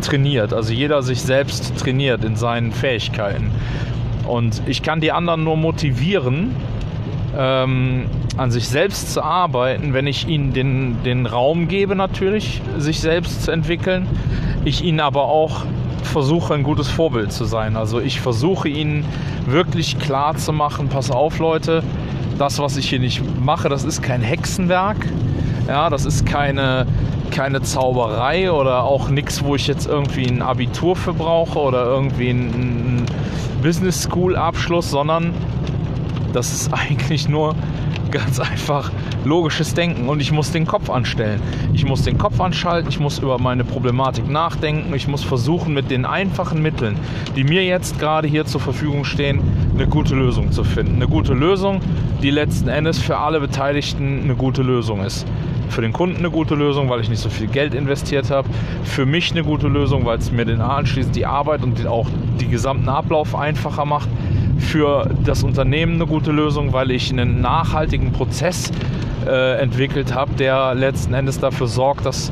trainiert, 0.02 0.54
also 0.54 0.74
jeder 0.74 1.04
sich 1.04 1.22
selbst 1.22 1.78
trainiert 1.78 2.26
in 2.26 2.36
seinen 2.36 2.74
Fähigkeiten. 2.74 3.50
Und 4.28 4.62
ich 4.66 4.84
kann 4.84 5.00
die 5.00 5.14
anderen 5.14 5.46
nur 5.46 5.56
motivieren, 5.56 6.54
ähm, 7.38 8.06
an 8.38 8.52
sich 8.52 8.68
selbst 8.68 9.14
zu 9.14 9.24
arbeiten, 9.24 9.94
wenn 9.94 10.08
ich 10.08 10.28
ihnen 10.28 10.54
den, 10.54 11.04
den 11.04 11.26
Raum 11.26 11.68
gebe, 11.68 11.96
natürlich, 11.96 12.62
sich 12.78 13.00
selbst 13.00 13.44
zu 13.44 13.52
entwickeln. 13.52 14.08
Ich 14.66 14.84
ihnen 14.84 15.00
aber 15.00 15.24
auch 15.24 15.66
versuche, 16.04 16.54
ein 16.54 16.64
gutes 16.64 16.90
Vorbild 16.90 17.32
zu 17.32 17.46
sein. 17.46 17.76
Also 17.76 18.00
ich 18.00 18.22
versuche 18.22 18.70
ihnen 18.70 19.06
wirklich 19.46 20.00
klar 20.00 20.36
zu 20.36 20.54
machen, 20.54 20.90
pass 20.90 21.12
auf 21.12 21.40
Leute, 21.40 21.84
das, 22.38 22.60
was 22.60 22.78
ich 22.78 22.90
hier 22.90 23.00
nicht 23.00 23.22
mache, 23.42 23.70
das 23.70 23.84
ist 23.84 24.02
kein 24.02 24.22
Hexenwerk. 24.22 24.98
Ja, 25.68 25.90
das 25.90 26.06
ist 26.06 26.26
keine, 26.26 26.86
keine 27.32 27.62
Zauberei 27.62 28.52
oder 28.52 28.84
auch 28.84 29.10
nichts, 29.10 29.44
wo 29.44 29.56
ich 29.56 29.68
jetzt 29.68 29.88
irgendwie 29.88 30.26
ein 30.26 30.42
Abitur 30.42 30.96
für 30.96 31.14
brauche 31.14 31.58
oder 31.60 31.86
irgendwie 31.86 32.32
einen 32.32 33.06
Business 33.62 34.04
School 34.04 34.36
Abschluss, 34.36 34.90
sondern 34.90 35.34
das 36.34 36.52
ist 36.52 36.74
eigentlich 36.74 37.30
nur 37.30 37.56
ganz 38.12 38.40
einfach 38.40 38.92
logisches 39.26 39.74
Denken 39.74 40.10
und 40.10 40.20
ich 40.20 40.32
muss 40.32 40.52
den 40.52 40.68
Kopf 40.68 40.90
anstellen. 40.90 41.42
Ich 41.74 41.86
muss 41.86 42.04
den 42.04 42.18
Kopf 42.18 42.40
anschalten, 42.40 42.90
ich 42.90 43.00
muss 43.00 43.20
über 43.20 43.40
meine 43.40 43.64
Problematik 43.64 44.30
nachdenken, 44.30 44.94
ich 44.94 45.08
muss 45.08 45.24
versuchen 45.24 45.74
mit 45.74 45.90
den 45.90 46.06
einfachen 46.06 46.62
Mitteln, 46.62 46.96
die 47.36 47.44
mir 47.44 47.64
jetzt 47.64 48.00
gerade 48.00 48.28
hier 48.28 48.46
zur 48.46 48.62
Verfügung 48.62 49.04
stehen, 49.04 49.42
eine 49.74 49.88
gute 49.88 50.16
Lösung 50.16 50.52
zu 50.52 50.64
finden. 50.64 50.96
Eine 50.96 51.08
gute 51.08 51.34
Lösung, 51.34 51.82
die 52.22 52.30
letzten 52.30 52.70
Endes 52.70 53.00
für 53.00 53.18
alle 53.18 53.40
Beteiligten 53.40 54.22
eine 54.24 54.36
gute 54.36 54.62
Lösung 54.62 55.04
ist. 55.04 55.26
Für 55.70 55.82
den 55.82 55.94
Kunden 55.94 56.18
eine 56.18 56.30
gute 56.30 56.54
Lösung, 56.54 56.90
weil 56.90 57.00
ich 57.00 57.10
nicht 57.10 57.22
so 57.22 57.30
viel 57.30 57.48
Geld 57.48 57.74
investiert 57.74 58.30
habe. 58.30 58.48
Für 58.84 59.08
mich 59.08 59.32
eine 59.32 59.44
gute 59.44 59.68
Lösung, 59.68 60.06
weil 60.06 60.20
es 60.20 60.32
mir 60.32 60.46
den 60.46 60.62
anschließend 60.62 61.16
die 61.16 61.26
Arbeit 61.26 61.64
und 61.64 61.88
auch 61.88 62.08
die 62.40 62.48
gesamten 62.48 62.90
Ablauf 62.90 63.34
einfacher 63.34 63.86
macht 63.86 64.08
für 64.64 65.10
das 65.24 65.44
Unternehmen 65.44 65.96
eine 65.96 66.08
gute 66.08 66.32
Lösung, 66.32 66.74
weil 66.74 66.92
ich 66.92 67.12
einen 67.12 67.42
nachhaltigen 67.42 68.12
Prozess 68.12 68.72
äh, 69.26 69.60
entwickelt 69.60 70.14
habe, 70.14 70.34
der 70.34 70.74
letzten 70.74 71.14
Endes 71.14 71.40
dafür 71.40 71.68
sorgt, 71.68 72.06
dass 72.06 72.32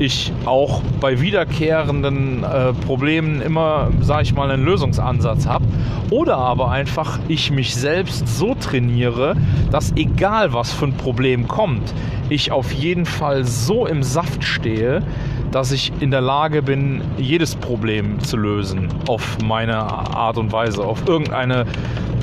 ich 0.00 0.32
auch 0.46 0.82
bei 1.00 1.20
wiederkehrenden 1.20 2.42
äh, 2.42 2.72
Problemen 2.72 3.42
immer, 3.42 3.90
sage 4.00 4.22
ich 4.22 4.34
mal, 4.34 4.50
einen 4.50 4.64
Lösungsansatz 4.64 5.46
habe. 5.46 5.66
Oder 6.08 6.38
aber 6.38 6.70
einfach 6.70 7.18
ich 7.28 7.50
mich 7.50 7.76
selbst 7.76 8.26
so 8.26 8.54
trainiere, 8.54 9.36
dass 9.70 9.92
egal 9.96 10.52
was 10.52 10.72
für 10.72 10.86
ein 10.86 10.94
Problem 10.94 11.46
kommt, 11.46 11.92
ich 12.30 12.50
auf 12.50 12.72
jeden 12.72 13.04
Fall 13.04 13.44
so 13.44 13.86
im 13.86 14.02
Saft 14.02 14.42
stehe, 14.42 15.02
dass 15.50 15.72
ich 15.72 15.92
in 16.00 16.10
der 16.10 16.20
Lage 16.20 16.62
bin, 16.62 17.02
jedes 17.18 17.56
Problem 17.56 18.20
zu 18.20 18.36
lösen 18.36 18.88
auf 19.08 19.38
meine 19.42 19.76
Art 19.76 20.38
und 20.38 20.52
Weise, 20.52 20.84
auf 20.84 21.06
irgendeine 21.06 21.66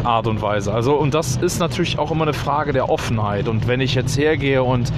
Art 0.03 0.27
und 0.27 0.41
Weise. 0.41 0.73
Also 0.73 0.95
und 0.95 1.13
das 1.13 1.37
ist 1.37 1.59
natürlich 1.59 1.99
auch 1.99 2.11
immer 2.11 2.23
eine 2.23 2.33
Frage 2.33 2.73
der 2.73 2.89
Offenheit. 2.89 3.47
Und 3.47 3.67
wenn 3.67 3.81
ich 3.81 3.95
jetzt 3.95 4.17
hergehe 4.17 4.63
und 4.63 4.91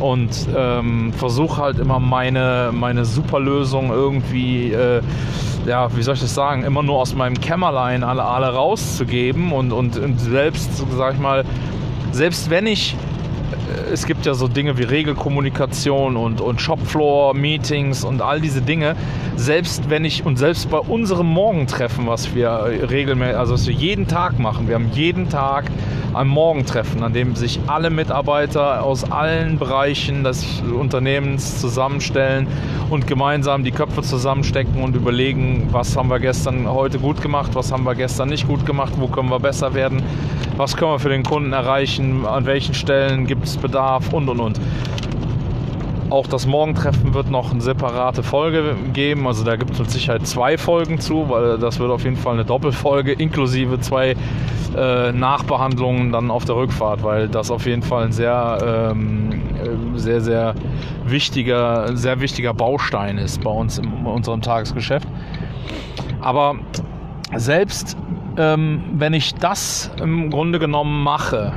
und 0.00 0.48
ähm, 0.56 1.12
versuche 1.12 1.60
halt 1.60 1.78
immer 1.78 2.00
meine, 2.00 2.70
meine 2.72 3.04
Superlösung 3.04 3.90
irgendwie, 3.90 4.72
äh, 4.72 5.02
ja, 5.66 5.94
wie 5.94 6.02
soll 6.02 6.14
ich 6.14 6.22
das 6.22 6.34
sagen, 6.34 6.64
immer 6.64 6.82
nur 6.82 6.98
aus 6.98 7.14
meinem 7.14 7.38
Kämmerlein 7.38 8.02
alle, 8.02 8.24
alle 8.24 8.48
rauszugeben 8.48 9.52
und, 9.52 9.72
und, 9.72 9.98
und 9.98 10.18
selbst, 10.18 10.70
sag 10.96 11.14
ich 11.14 11.20
mal, 11.20 11.44
selbst 12.12 12.48
wenn 12.48 12.66
ich 12.66 12.96
es 13.92 14.06
gibt 14.06 14.24
ja 14.24 14.34
so 14.34 14.48
Dinge 14.48 14.78
wie 14.78 14.84
Regelkommunikation 14.84 16.16
und, 16.16 16.40
und 16.40 16.60
Shopfloor-Meetings 16.60 18.04
und 18.04 18.22
all 18.22 18.40
diese 18.40 18.62
Dinge. 18.62 18.94
Selbst 19.36 19.90
wenn 19.90 20.04
ich 20.04 20.24
und 20.24 20.36
selbst 20.36 20.70
bei 20.70 20.78
unserem 20.78 21.26
Morgentreffen, 21.26 22.06
was 22.06 22.34
wir 22.34 22.50
regelmäßig, 22.90 23.36
also 23.36 23.54
was 23.54 23.66
wir 23.66 23.74
jeden 23.74 24.06
Tag 24.06 24.38
machen, 24.38 24.68
wir 24.68 24.76
haben 24.76 24.90
jeden 24.92 25.28
Tag 25.28 25.70
ein 26.14 26.26
Morgentreffen, 26.26 27.02
an 27.02 27.12
dem 27.12 27.36
sich 27.36 27.60
alle 27.66 27.90
Mitarbeiter 27.90 28.82
aus 28.82 29.10
allen 29.10 29.58
Bereichen 29.58 30.24
des 30.24 30.44
Unternehmens 30.62 31.60
zusammenstellen 31.60 32.46
und 32.90 33.06
gemeinsam 33.06 33.62
die 33.62 33.70
Köpfe 33.70 34.02
zusammenstecken 34.02 34.82
und 34.82 34.96
überlegen, 34.96 35.68
was 35.70 35.96
haben 35.96 36.08
wir 36.08 36.18
gestern 36.18 36.68
heute 36.68 36.98
gut 36.98 37.22
gemacht, 37.22 37.52
was 37.54 37.70
haben 37.70 37.84
wir 37.84 37.94
gestern 37.94 38.28
nicht 38.28 38.48
gut 38.48 38.66
gemacht, 38.66 38.92
wo 38.96 39.06
können 39.06 39.30
wir 39.30 39.38
besser 39.38 39.74
werden, 39.74 40.02
was 40.60 40.76
können 40.76 40.92
wir 40.92 40.98
für 40.98 41.08
den 41.08 41.22
Kunden 41.22 41.54
erreichen, 41.54 42.26
an 42.26 42.44
welchen 42.44 42.74
Stellen 42.74 43.26
gibt 43.26 43.44
es 43.44 43.56
Bedarf 43.56 44.12
und 44.12 44.28
und 44.28 44.40
und. 44.40 44.60
Auch 46.10 46.26
das 46.26 46.46
Morgentreffen 46.46 47.14
wird 47.14 47.30
noch 47.30 47.50
eine 47.50 47.62
separate 47.62 48.22
Folge 48.22 48.76
geben. 48.92 49.26
Also 49.26 49.42
da 49.42 49.56
gibt 49.56 49.70
es 49.70 49.78
mit 49.78 49.90
Sicherheit 49.90 50.26
zwei 50.26 50.58
Folgen 50.58 51.00
zu, 51.00 51.30
weil 51.30 51.56
das 51.56 51.78
wird 51.78 51.90
auf 51.90 52.04
jeden 52.04 52.16
Fall 52.16 52.34
eine 52.34 52.44
Doppelfolge 52.44 53.12
inklusive 53.12 53.80
zwei 53.80 54.16
äh, 54.76 55.12
Nachbehandlungen 55.12 56.12
dann 56.12 56.30
auf 56.30 56.44
der 56.44 56.56
Rückfahrt, 56.56 57.02
weil 57.02 57.28
das 57.28 57.50
auf 57.50 57.64
jeden 57.64 57.82
Fall 57.82 58.04
ein 58.04 58.12
sehr, 58.12 58.90
ähm, 58.92 59.30
äh, 59.32 59.98
sehr, 59.98 60.20
sehr 60.20 60.54
wichtiger, 61.06 61.96
sehr 61.96 62.20
wichtiger 62.20 62.52
Baustein 62.52 63.16
ist 63.16 63.42
bei 63.42 63.50
uns 63.50 63.78
in 63.78 63.86
unserem 64.04 64.42
Tagesgeschäft. 64.42 65.08
Aber 66.20 66.56
selbst 67.34 67.96
ähm, 68.40 68.82
wenn 68.94 69.12
ich 69.12 69.34
das 69.34 69.90
im 70.02 70.30
Grunde 70.30 70.58
genommen 70.58 71.04
mache, 71.04 71.52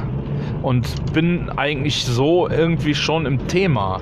und 0.63 1.13
bin 1.13 1.49
eigentlich 1.57 2.05
so 2.05 2.47
irgendwie 2.49 2.95
schon 2.95 3.25
im 3.25 3.47
Thema. 3.47 3.99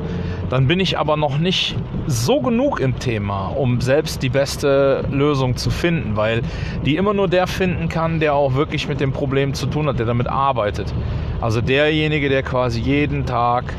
Dann 0.49 0.67
bin 0.67 0.79
ich 0.79 0.97
aber 0.97 1.17
noch 1.17 1.39
nicht 1.39 1.75
so 2.07 2.39
genug 2.39 2.79
im 2.79 2.99
Thema, 2.99 3.47
um 3.47 3.81
selbst 3.81 4.21
die 4.21 4.29
beste 4.29 5.03
Lösung 5.11 5.57
zu 5.57 5.69
finden, 5.69 6.15
weil 6.15 6.41
die 6.85 6.97
immer 6.97 7.13
nur 7.13 7.27
der 7.27 7.47
finden 7.47 7.89
kann, 7.89 8.19
der 8.19 8.35
auch 8.35 8.53
wirklich 8.53 8.87
mit 8.87 8.99
dem 8.99 9.11
Problem 9.11 9.53
zu 9.53 9.65
tun 9.65 9.87
hat, 9.87 9.97
der 9.97 10.05
damit 10.05 10.27
arbeitet. 10.27 10.93
Also 11.41 11.61
derjenige, 11.61 12.29
der 12.29 12.43
quasi 12.43 12.79
jeden 12.79 13.25
Tag 13.25 13.73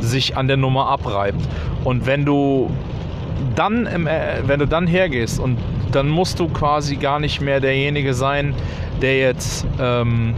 sich 0.00 0.36
an 0.36 0.46
der 0.46 0.56
Nummer 0.56 0.88
abreibt. 0.88 1.40
Und 1.82 2.06
wenn 2.06 2.24
du 2.24 2.70
dann, 3.54 3.86
im, 3.86 4.06
äh, 4.06 4.42
wenn 4.46 4.60
du 4.60 4.66
dann 4.66 4.86
hergehst 4.86 5.40
und 5.40 5.58
dann 5.92 6.08
musst 6.08 6.38
du 6.38 6.48
quasi 6.48 6.96
gar 6.96 7.18
nicht 7.18 7.40
mehr 7.40 7.60
derjenige 7.60 8.14
sein, 8.14 8.54
der 9.00 9.18
jetzt 9.18 9.66
ähm, 9.80 10.34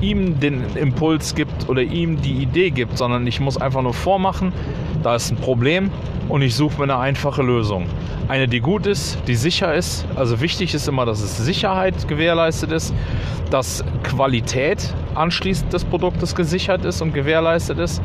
ihm 0.00 0.38
den 0.38 0.62
Impuls 0.76 1.34
gibt 1.34 1.68
oder 1.68 1.82
ihm 1.82 2.20
die 2.20 2.42
Idee 2.42 2.70
gibt, 2.70 2.98
sondern 2.98 3.26
ich 3.26 3.40
muss 3.40 3.56
einfach 3.56 3.82
nur 3.82 3.94
vormachen, 3.94 4.52
da 5.02 5.16
ist 5.16 5.30
ein 5.30 5.36
Problem 5.36 5.90
und 6.28 6.42
ich 6.42 6.54
suche 6.54 6.78
mir 6.78 6.84
eine 6.84 6.98
einfache 6.98 7.42
Lösung. 7.42 7.86
Eine, 8.28 8.48
die 8.48 8.60
gut 8.60 8.86
ist, 8.86 9.18
die 9.26 9.34
sicher 9.34 9.74
ist. 9.74 10.06
Also 10.14 10.40
wichtig 10.40 10.74
ist 10.74 10.88
immer, 10.88 11.04
dass 11.04 11.20
es 11.20 11.36
Sicherheit 11.36 12.08
gewährleistet 12.08 12.72
ist, 12.72 12.94
dass 13.50 13.84
Qualität 14.02 14.94
anschließend 15.14 15.72
des 15.72 15.84
Produktes 15.84 16.34
gesichert 16.34 16.84
ist 16.84 17.02
und 17.02 17.12
gewährleistet 17.12 17.78
ist 17.78 18.02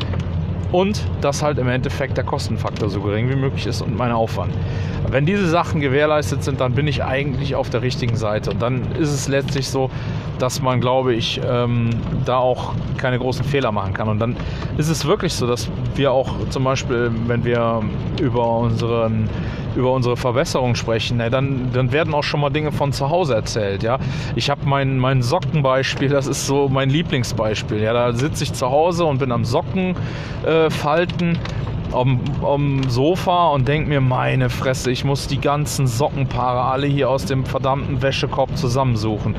und 0.71 1.03
dass 1.21 1.41
halt 1.41 1.57
im 1.57 1.67
Endeffekt 1.67 2.17
der 2.17 2.23
Kostenfaktor 2.23 2.89
so 2.89 3.01
gering 3.01 3.29
wie 3.29 3.35
möglich 3.35 3.65
ist 3.65 3.81
und 3.81 3.97
mein 3.97 4.11
Aufwand. 4.11 4.53
Wenn 5.09 5.25
diese 5.25 5.47
Sachen 5.47 5.81
gewährleistet 5.81 6.43
sind, 6.43 6.59
dann 6.59 6.73
bin 6.73 6.87
ich 6.87 7.03
eigentlich 7.03 7.55
auf 7.55 7.69
der 7.69 7.81
richtigen 7.81 8.15
Seite 8.15 8.51
und 8.51 8.61
dann 8.61 8.91
ist 8.99 9.11
es 9.11 9.27
letztlich 9.27 9.69
so, 9.69 9.89
dass 10.39 10.61
man, 10.61 10.81
glaube 10.81 11.13
ich, 11.13 11.39
ähm, 11.47 11.89
da 12.25 12.37
auch 12.37 12.73
keine 12.97 13.19
großen 13.19 13.45
Fehler 13.45 13.71
machen 13.71 13.93
kann. 13.93 14.07
Und 14.09 14.19
dann 14.19 14.35
ist 14.77 14.89
es 14.89 15.05
wirklich 15.05 15.33
so, 15.33 15.47
dass 15.47 15.69
wir 15.95 16.11
auch 16.11 16.33
zum 16.49 16.63
Beispiel, 16.63 17.11
wenn 17.27 17.43
wir 17.43 17.81
über 18.19 18.57
unseren 18.57 19.29
über 19.75 19.93
unsere 19.93 20.17
Verbesserung 20.17 20.75
sprechen, 20.75 21.19
ja, 21.19 21.29
dann, 21.29 21.71
dann 21.73 21.91
werden 21.91 22.13
auch 22.13 22.23
schon 22.23 22.39
mal 22.39 22.49
Dinge 22.49 22.71
von 22.71 22.91
zu 22.91 23.09
Hause 23.09 23.35
erzählt. 23.35 23.83
Ja? 23.83 23.99
Ich 24.35 24.49
habe 24.49 24.61
mein, 24.65 24.97
mein 24.97 25.21
Sockenbeispiel, 25.21 26.09
das 26.09 26.27
ist 26.27 26.47
so 26.47 26.69
mein 26.69 26.89
Lieblingsbeispiel. 26.89 27.79
Ja? 27.79 27.93
Da 27.93 28.13
sitze 28.13 28.43
ich 28.43 28.53
zu 28.53 28.69
Hause 28.69 29.05
und 29.05 29.19
bin 29.19 29.31
am 29.31 29.45
Socken 29.45 29.95
äh, 30.45 30.69
falten 30.69 31.37
am, 31.93 32.19
am 32.43 32.89
Sofa 32.89 33.49
und 33.49 33.67
denke 33.67 33.89
mir, 33.89 34.01
meine 34.01 34.49
Fresse, 34.49 34.91
ich 34.91 35.03
muss 35.03 35.27
die 35.27 35.39
ganzen 35.39 35.87
Sockenpaare 35.87 36.61
alle 36.61 36.87
hier 36.87 37.09
aus 37.09 37.25
dem 37.25 37.45
verdammten 37.45 38.01
Wäschekorb 38.01 38.55
zusammensuchen. 38.57 39.35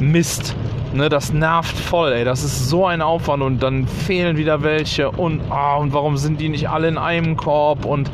Mist. 0.00 0.54
Ne, 0.92 1.08
das 1.08 1.32
nervt 1.32 1.76
voll, 1.76 2.12
ey. 2.12 2.24
Das 2.24 2.44
ist 2.44 2.68
so 2.68 2.86
ein 2.86 3.02
Aufwand 3.02 3.42
und 3.42 3.62
dann 3.62 3.88
fehlen 3.88 4.36
wieder 4.36 4.62
welche 4.62 5.10
und, 5.10 5.40
ah, 5.50 5.76
und 5.76 5.92
warum 5.92 6.16
sind 6.16 6.40
die 6.40 6.48
nicht 6.48 6.68
alle 6.68 6.86
in 6.86 6.98
einem 6.98 7.36
Korb 7.36 7.84
und 7.84 8.10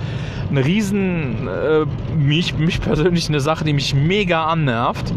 eine 0.51 0.65
riesen, 0.65 1.47
äh, 1.47 1.85
mich, 2.17 2.57
mich 2.57 2.81
persönlich 2.81 3.29
eine 3.29 3.41
Sache, 3.41 3.65
die 3.65 3.75
mich 3.75 3.95
mega 3.95 4.47
annervt. 4.47 5.13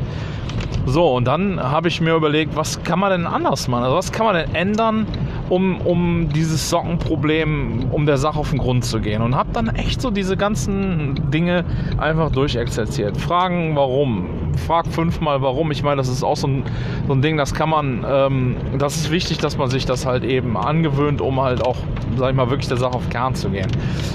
So, 0.86 1.16
und 1.16 1.26
dann 1.26 1.62
habe 1.62 1.88
ich 1.88 2.02
mir 2.02 2.14
überlegt, 2.14 2.58
was 2.58 2.84
kann 2.84 3.00
man 3.00 3.12
denn 3.12 3.26
anders 3.26 3.70
machen? 3.70 3.86
Also 3.86 3.96
was 3.96 4.12
kann 4.12 4.26
man 4.26 4.36
denn 4.36 4.54
ändern, 4.54 5.08
um, 5.50 5.82
um 5.82 6.30
dieses 6.30 6.70
Sockenproblem, 6.70 7.88
um 7.92 8.06
der 8.06 8.18
Sache 8.18 8.40
auf 8.40 8.50
den 8.50 8.60
Grund 8.60 8.86
zu 8.86 9.00
gehen? 9.00 9.22
Und 9.22 9.36
habe 9.36 9.50
dann 9.54 9.70
echt 9.70 10.02
so 10.02 10.12
diese 10.12 10.38
ganzen 10.38 11.32
Dinge 11.32 11.66
einfach 11.98 12.32
durchexerziert. 12.32 13.18
Fragen, 13.18 13.76
warum? 13.76 14.28
Frag 14.68 14.88
fünfmal, 14.88 15.42
warum. 15.42 15.72
Ich 15.72 15.84
meine, 15.84 15.98
das 15.98 16.10
ist 16.10 16.24
auch 16.24 16.38
so 16.38 16.48
ein, 16.48 16.64
so 17.08 17.14
ein 17.14 17.22
Ding, 17.22 17.38
das 17.38 17.54
kann 17.54 17.70
man, 17.70 18.06
ähm, 18.08 18.56
das 18.78 18.96
ist 18.96 19.12
wichtig, 19.12 19.40
dass 19.40 19.58
man 19.58 19.70
sich 19.70 19.86
das 19.86 20.06
halt 20.06 20.24
eben 20.24 20.58
angewöhnt, 20.58 21.22
um 21.22 21.42
halt 21.42 21.66
auch, 21.66 21.78
sag 22.18 22.32
ich 22.32 22.36
mal, 22.36 22.50
wirklich 22.50 22.68
der 22.68 22.78
Sache 22.78 22.94
auf 22.94 23.10
Kern 23.10 23.36
zu 23.36 23.50
gehen. 23.50 23.68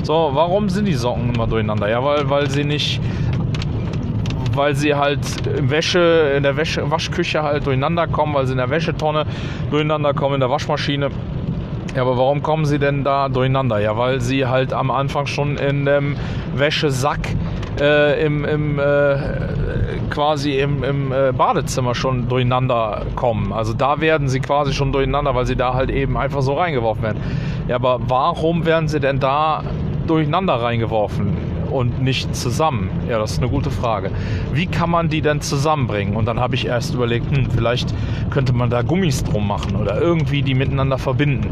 So, 0.05 0.31
warum 0.33 0.69
sind 0.69 0.87
die 0.87 0.95
Socken 0.95 1.35
immer 1.35 1.47
durcheinander? 1.47 1.89
Ja, 1.89 2.05
weil, 2.05 2.29
weil 2.31 2.51
sie 2.51 2.65
nicht 2.65 3.01
weil 4.59 4.75
sie 4.75 4.95
halt 4.95 5.21
im 5.47 5.71
Wäsche, 5.71 6.33
in 6.37 6.43
der 6.43 6.57
Wäsche, 6.57 6.91
Waschküche 6.91 7.43
halt 7.43 7.65
durcheinander 7.65 8.07
kommen, 8.09 8.35
weil 8.35 8.45
sie 8.47 8.53
in 8.53 8.59
der 8.59 8.69
Wäschetonne 8.69 9.25
durcheinander 9.71 10.13
kommen, 10.13 10.35
in 10.35 10.41
der 10.41 10.51
Waschmaschine. 10.51 11.11
Ja, 11.95 12.03
aber 12.03 12.19
warum 12.19 12.43
kommen 12.43 12.67
sie 12.67 12.79
denn 12.79 13.05
da 13.05 13.29
durcheinander? 13.29 13.79
Ja, 13.79 13.97
weil 13.97 14.21
sie 14.21 14.47
halt 14.47 14.73
am 14.73 14.91
Anfang 14.91 15.27
schon 15.27 15.57
in 15.57 15.87
dem 15.87 16.17
Wäschesack 16.55 17.21
äh, 17.81 18.25
im, 18.25 18.45
im 18.45 18.79
äh, 18.79 19.17
quasi 20.11 20.59
im, 20.59 20.83
im 20.83 21.13
äh, 21.13 21.33
Badezimmer 21.33 21.95
schon 21.95 22.29
durcheinander 22.29 23.07
kommen. 23.15 23.53
Also 23.53 23.73
da 23.73 24.01
werden 24.01 24.29
sie 24.29 24.41
quasi 24.41 24.73
schon 24.73 24.93
durcheinander, 24.93 25.35
weil 25.35 25.47
sie 25.47 25.57
da 25.57 25.75
halt 25.75 25.91
eben 25.91 26.17
einfach 26.17 26.43
so 26.43 26.55
reingeworfen 26.55 27.03
werden. 27.05 27.21
Ja, 27.69 27.77
aber 27.77 28.01
warum 28.07 28.67
werden 28.67 28.89
sie 28.89 29.01
denn 29.01 29.21
da 29.21 29.63
durcheinander 30.07 30.55
reingeworfen? 30.55 31.48
Und 31.71 32.03
nicht 32.03 32.35
zusammen? 32.35 32.91
Ja, 33.09 33.19
das 33.19 33.33
ist 33.33 33.39
eine 33.39 33.49
gute 33.49 33.71
Frage. 33.71 34.11
Wie 34.53 34.67
kann 34.67 34.91
man 34.91 35.09
die 35.09 35.21
denn 35.21 35.41
zusammenbringen? 35.41 36.17
Und 36.17 36.27
dann 36.27 36.41
habe 36.41 36.55
ich 36.55 36.67
erst 36.67 36.95
überlegt, 36.95 37.31
hm, 37.35 37.51
vielleicht 37.51 37.95
könnte 38.31 38.53
man 38.53 38.71
da 38.71 38.83
Gummis 38.83 39.25
drum 39.25 39.47
machen 39.47 39.77
oder 39.77 40.01
irgendwie 40.01 40.43
die 40.43 40.55
miteinander 40.55 40.99
verbinden. 40.99 41.51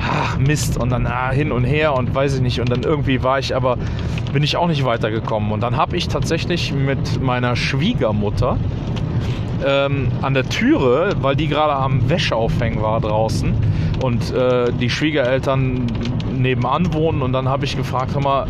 Ach, 0.00 0.38
Mist. 0.38 0.78
Und 0.78 0.90
dann 0.90 1.06
ah, 1.06 1.30
hin 1.30 1.52
und 1.52 1.64
her 1.64 1.94
und 1.94 2.14
weiß 2.14 2.36
ich 2.36 2.40
nicht. 2.40 2.60
Und 2.60 2.70
dann 2.70 2.82
irgendwie 2.82 3.22
war 3.22 3.38
ich 3.38 3.54
aber, 3.54 3.76
bin 4.32 4.42
ich 4.42 4.56
auch 4.56 4.68
nicht 4.68 4.84
weitergekommen. 4.84 5.52
Und 5.52 5.60
dann 5.62 5.76
habe 5.76 5.96
ich 5.96 6.08
tatsächlich 6.08 6.72
mit 6.72 7.22
meiner 7.22 7.56
Schwiegermutter 7.56 8.58
ähm, 9.66 10.08
an 10.22 10.34
der 10.34 10.48
Türe, 10.48 11.16
weil 11.20 11.36
die 11.36 11.48
gerade 11.48 11.74
am 11.74 12.08
Wäscheaufhängen 12.08 12.82
war 12.82 13.00
draußen 13.00 13.54
und 14.02 14.32
äh, 14.32 14.72
die 14.72 14.90
Schwiegereltern 14.90 15.86
nebenan 16.36 16.92
wohnen. 16.94 17.22
Und 17.22 17.32
dann 17.32 17.48
habe 17.48 17.64
ich 17.64 17.76
gefragt, 17.76 18.14
hör 18.14 18.22
mal, 18.22 18.46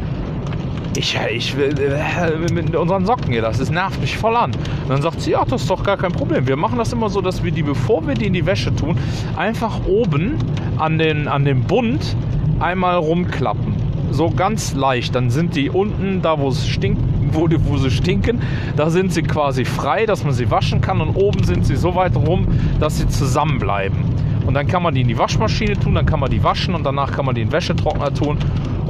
ich, 0.98 1.18
ich 1.30 1.56
will 1.56 1.74
äh, 1.78 2.52
mit 2.52 2.74
unseren 2.74 3.06
Socken 3.06 3.30
hier, 3.30 3.42
das, 3.42 3.58
das 3.58 3.70
nervt 3.70 4.00
mich 4.00 4.18
voll 4.18 4.36
an. 4.36 4.50
Und 4.52 4.88
dann 4.88 5.00
sagt 5.00 5.20
sie, 5.20 5.30
ja, 5.30 5.44
das 5.44 5.62
ist 5.62 5.70
doch 5.70 5.84
gar 5.84 5.96
kein 5.96 6.12
Problem. 6.12 6.46
Wir 6.46 6.56
machen 6.56 6.78
das 6.78 6.92
immer 6.92 7.08
so, 7.08 7.20
dass 7.20 7.44
wir 7.44 7.52
die, 7.52 7.62
bevor 7.62 8.06
wir 8.06 8.14
die 8.14 8.26
in 8.26 8.32
die 8.32 8.44
Wäsche 8.44 8.74
tun, 8.74 8.98
einfach 9.36 9.86
oben 9.86 10.34
an 10.76 10.98
den, 10.98 11.28
an 11.28 11.44
dem 11.44 11.62
Bund 11.62 12.16
einmal 12.58 12.96
rumklappen. 12.96 13.74
so 14.10 14.30
ganz 14.30 14.74
leicht. 14.74 15.14
Dann 15.14 15.30
sind 15.30 15.54
die 15.54 15.70
unten, 15.70 16.20
da 16.22 16.38
wo 16.38 16.48
es 16.48 16.66
stinkt, 16.66 17.00
wo, 17.32 17.46
die, 17.46 17.64
wo 17.64 17.76
sie 17.76 17.90
stinken, 17.90 18.40
da 18.76 18.90
sind 18.90 19.12
sie 19.12 19.22
quasi 19.22 19.64
frei, 19.64 20.06
dass 20.06 20.24
man 20.24 20.32
sie 20.32 20.50
waschen 20.50 20.80
kann 20.80 21.00
und 21.00 21.14
oben 21.14 21.44
sind 21.44 21.64
sie 21.64 21.76
so 21.76 21.94
weit 21.94 22.16
rum, 22.16 22.46
dass 22.80 22.98
sie 22.98 23.06
zusammenbleiben. 23.06 23.98
Und 24.46 24.54
dann 24.54 24.66
kann 24.66 24.82
man 24.82 24.94
die 24.94 25.02
in 25.02 25.08
die 25.08 25.18
Waschmaschine 25.18 25.78
tun, 25.78 25.94
dann 25.94 26.06
kann 26.06 26.20
man 26.20 26.30
die 26.30 26.42
waschen 26.42 26.74
und 26.74 26.84
danach 26.84 27.12
kann 27.12 27.26
man 27.26 27.34
die 27.34 27.42
in 27.42 27.48
den 27.48 27.52
Wäschetrockner 27.52 28.14
tun 28.14 28.38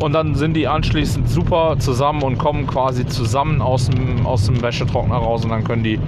und 0.00 0.12
dann 0.12 0.34
sind 0.34 0.54
die 0.54 0.68
anschließend 0.68 1.28
super 1.28 1.76
zusammen 1.78 2.22
und 2.22 2.38
kommen 2.38 2.66
quasi 2.66 3.06
zusammen 3.06 3.60
aus 3.60 3.88
dem, 3.88 4.26
aus 4.26 4.46
dem 4.46 4.62
Wäschetrockner 4.62 5.16
raus 5.16 5.44
und 5.44 5.50
dann 5.50 5.64
können 5.64 5.82
die 5.82 5.98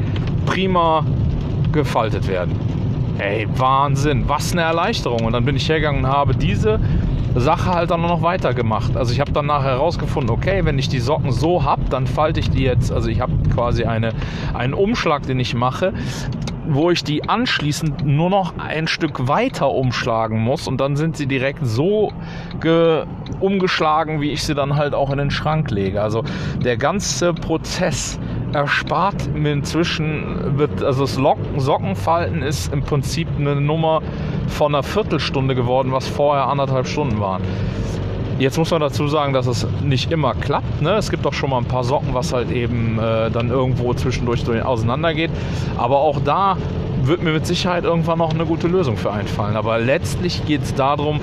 prima 0.46 1.04
gefaltet 1.72 2.28
werden. 2.28 2.54
Ey, 3.18 3.46
Wahnsinn, 3.56 4.28
was 4.28 4.52
eine 4.52 4.62
Erleichterung. 4.62 5.24
Und 5.24 5.32
dann 5.32 5.44
bin 5.44 5.56
ich 5.56 5.68
hergegangen 5.68 6.04
und 6.04 6.10
habe 6.10 6.34
diese 6.34 6.80
Sache 7.36 7.72
halt 7.72 7.90
dann 7.90 8.00
noch 8.00 8.22
weitergemacht. 8.22 8.96
Also 8.96 9.12
ich 9.12 9.20
habe 9.20 9.32
dann 9.32 9.46
nachher 9.46 9.72
herausgefunden, 9.72 10.30
okay, 10.30 10.64
wenn 10.64 10.78
ich 10.78 10.88
die 10.88 11.00
Socken 11.00 11.30
so 11.30 11.64
habe, 11.64 11.82
dann 11.90 12.06
falte 12.06 12.40
ich 12.40 12.50
die 12.50 12.62
jetzt. 12.62 12.90
Also 12.90 13.08
ich 13.08 13.20
habe 13.20 13.32
quasi 13.54 13.84
eine, 13.84 14.12
einen 14.54 14.74
Umschlag, 14.74 15.26
den 15.26 15.38
ich 15.38 15.54
mache, 15.54 15.92
wo 16.72 16.90
ich 16.90 17.02
die 17.02 17.28
anschließend 17.28 18.04
nur 18.06 18.30
noch 18.30 18.54
ein 18.58 18.86
Stück 18.86 19.26
weiter 19.26 19.70
umschlagen 19.70 20.40
muss 20.40 20.68
und 20.68 20.80
dann 20.80 20.96
sind 20.96 21.16
sie 21.16 21.26
direkt 21.26 21.66
so 21.66 22.12
umgeschlagen, 23.40 24.20
wie 24.20 24.30
ich 24.30 24.44
sie 24.44 24.54
dann 24.54 24.76
halt 24.76 24.94
auch 24.94 25.10
in 25.10 25.18
den 25.18 25.30
Schrank 25.30 25.70
lege. 25.70 26.00
Also 26.00 26.24
der 26.62 26.76
ganze 26.76 27.34
Prozess 27.34 28.18
erspart 28.52 29.34
mir 29.34 29.52
inzwischen, 29.52 30.58
wird, 30.58 30.82
also 30.82 31.02
das 31.02 31.16
Locken, 31.16 31.58
Sockenfalten 31.58 32.42
ist 32.42 32.72
im 32.72 32.82
Prinzip 32.82 33.28
eine 33.38 33.60
Nummer 33.60 34.02
von 34.48 34.74
einer 34.74 34.82
Viertelstunde 34.82 35.54
geworden, 35.54 35.92
was 35.92 36.06
vorher 36.08 36.46
anderthalb 36.46 36.86
Stunden 36.86 37.20
waren. 37.20 37.42
Jetzt 38.40 38.56
muss 38.56 38.70
man 38.70 38.80
dazu 38.80 39.06
sagen, 39.06 39.34
dass 39.34 39.46
es 39.46 39.66
nicht 39.84 40.10
immer 40.10 40.32
klappt. 40.32 40.80
Ne? 40.80 40.92
Es 40.94 41.10
gibt 41.10 41.26
auch 41.26 41.34
schon 41.34 41.50
mal 41.50 41.58
ein 41.58 41.66
paar 41.66 41.84
Socken, 41.84 42.14
was 42.14 42.32
halt 42.32 42.50
eben 42.50 42.98
äh, 42.98 43.30
dann 43.30 43.50
irgendwo 43.50 43.92
zwischendurch 43.92 44.42
auseinandergeht. 44.64 45.30
Aber 45.76 45.98
auch 45.98 46.20
da 46.24 46.56
wird 47.02 47.22
mir 47.22 47.32
mit 47.32 47.46
Sicherheit 47.46 47.84
irgendwann 47.84 48.16
noch 48.16 48.32
eine 48.32 48.46
gute 48.46 48.66
Lösung 48.66 48.96
für 48.96 49.12
einfallen. 49.12 49.56
Aber 49.56 49.78
letztlich 49.78 50.46
geht 50.46 50.62
es 50.62 50.74
darum, 50.74 51.20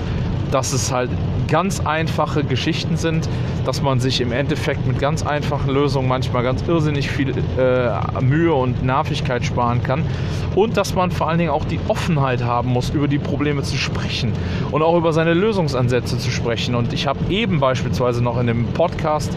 dass 0.51 0.73
es 0.73 0.91
halt 0.91 1.09
ganz 1.47 1.79
einfache 1.79 2.43
Geschichten 2.43 2.97
sind, 2.97 3.27
dass 3.65 3.81
man 3.81 3.99
sich 3.99 4.21
im 4.21 4.31
Endeffekt 4.31 4.85
mit 4.85 4.99
ganz 4.99 5.25
einfachen 5.25 5.73
Lösungen 5.73 6.07
manchmal 6.07 6.43
ganz 6.43 6.63
irrsinnig 6.67 7.09
viel 7.09 7.33
äh, 7.57 8.21
Mühe 8.21 8.53
und 8.53 8.83
Nervigkeit 8.83 9.45
sparen 9.45 9.83
kann 9.83 10.03
und 10.55 10.77
dass 10.77 10.95
man 10.95 11.11
vor 11.11 11.29
allen 11.29 11.39
Dingen 11.39 11.51
auch 11.51 11.65
die 11.65 11.79
Offenheit 11.87 12.43
haben 12.43 12.69
muss, 12.69 12.89
über 12.89 13.07
die 13.07 13.19
Probleme 13.19 13.63
zu 13.63 13.77
sprechen 13.77 14.33
und 14.71 14.81
auch 14.81 14.97
über 14.97 15.13
seine 15.13 15.33
Lösungsansätze 15.33 16.17
zu 16.17 16.31
sprechen. 16.31 16.75
Und 16.75 16.93
ich 16.93 17.07
habe 17.07 17.19
eben 17.29 17.59
beispielsweise 17.59 18.23
noch 18.23 18.39
in 18.39 18.47
dem 18.47 18.65
Podcast 18.73 19.31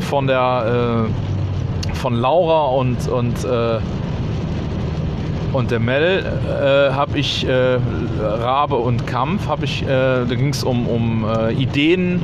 von 0.00 0.26
der 0.26 1.06
äh, 1.06 1.94
von 1.94 2.14
Laura 2.14 2.66
und, 2.66 3.08
und 3.08 3.44
äh, 3.44 3.78
und 5.54 5.70
der 5.70 5.80
Mel 5.80 6.24
äh, 6.46 6.92
habe 6.92 7.18
ich 7.18 7.46
äh, 7.46 7.78
Rabe 8.20 8.76
und 8.76 9.06
Kampf, 9.06 9.46
habe 9.48 9.64
ich, 9.64 9.82
äh, 9.82 9.86
da 9.86 10.24
ging 10.26 10.48
es 10.48 10.64
um, 10.64 10.86
um 10.86 11.24
äh, 11.24 11.52
Ideen 11.52 12.20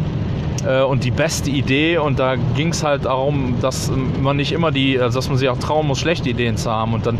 äh, 0.67 0.83
und 0.83 1.05
die 1.05 1.11
beste 1.11 1.51
Idee 1.51 1.99
und 1.99 2.19
da 2.19 2.35
ging 2.57 2.71
es 2.71 2.83
halt 2.83 3.05
darum, 3.05 3.55
dass 3.61 3.91
man 4.21 4.37
nicht 4.37 4.53
immer 4.53 4.73
die, 4.73 4.99
also 4.99 5.19
dass 5.19 5.29
man 5.29 5.39
sich 5.39 5.49
auch 5.49 5.59
trauen 5.59 5.87
muss, 5.87 6.01
schlechte 6.01 6.29
Ideen 6.29 6.57
zu 6.57 6.71
haben. 6.71 6.93
Und 6.93 7.07
dann 7.07 7.19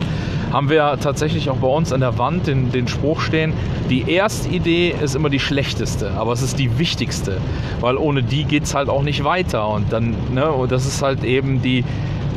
haben 0.53 0.69
wir 0.69 0.99
tatsächlich 1.01 1.49
auch 1.49 1.57
bei 1.59 1.69
uns 1.69 1.93
an 1.93 2.01
der 2.01 2.19
Wand 2.19 2.49
den, 2.49 2.73
den 2.73 2.89
Spruch 2.89 3.21
stehen, 3.21 3.53
die 3.89 4.11
erste 4.11 4.49
Idee 4.49 4.95
ist 5.03 5.15
immer 5.15 5.31
die 5.31 5.39
schlechteste, 5.39 6.13
aber 6.13 6.33
es 6.33 6.43
ist 6.43 6.59
die 6.59 6.79
wichtigste, 6.79 7.39
weil 7.81 7.97
ohne 7.97 8.23
die 8.23 8.45
geht 8.45 8.65
es 8.65 8.75
halt 8.75 8.89
auch 8.89 9.03
nicht 9.03 9.23
weiter. 9.23 9.69
Und 9.69 9.93
dann, 9.93 10.15
ne, 10.33 10.51
und 10.51 10.73
das 10.73 10.87
ist 10.87 11.03
halt 11.03 11.23
eben 11.23 11.63
die, 11.63 11.85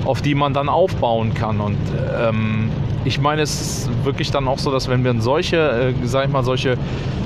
auf 0.05 0.21
die 0.21 0.35
man 0.35 0.53
dann 0.53 0.69
aufbauen 0.69 1.33
kann. 1.33 1.59
Und 1.59 1.77
ähm, 2.19 2.69
ich 3.05 3.19
meine, 3.19 3.41
es 3.41 3.59
ist 3.59 4.05
wirklich 4.05 4.31
dann 4.31 4.47
auch 4.47 4.59
so, 4.59 4.71
dass 4.71 4.87
wenn 4.87 5.03
wir 5.03 5.13
solche, 5.21 5.57
äh, 5.57 5.93
sag 6.05 6.25
ich 6.25 6.31
mal, 6.31 6.43
solche 6.43 6.77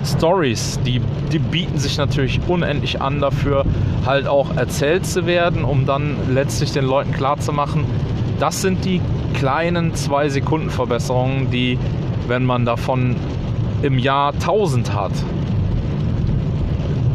Stories, 0.04 0.80
die, 0.86 1.02
die 1.32 1.40
bieten 1.40 1.78
sich 1.78 1.98
natürlich 1.98 2.40
unendlich 2.48 3.02
an 3.02 3.20
dafür, 3.20 3.66
halt 4.06 4.28
auch 4.28 4.56
erzählt 4.56 5.06
zu 5.06 5.26
werden, 5.28 5.64
um 5.64 5.86
dann 5.86 6.16
letztlich 6.34 6.72
den 6.72 6.86
Leuten 6.86 7.12
klarzumachen, 7.12 7.86
das 8.40 8.62
sind 8.62 8.86
die 8.86 9.02
kleinen 9.34 9.94
zwei 9.96 10.30
Sekunden 10.30 10.70
Verbesserungen, 10.70 11.52
die, 11.52 11.78
wenn 12.28 12.46
man 12.46 12.66
davon 12.66 13.16
im 13.82 14.00
Jahr 14.00 14.34
1000 14.34 14.94
hat, 14.94 15.12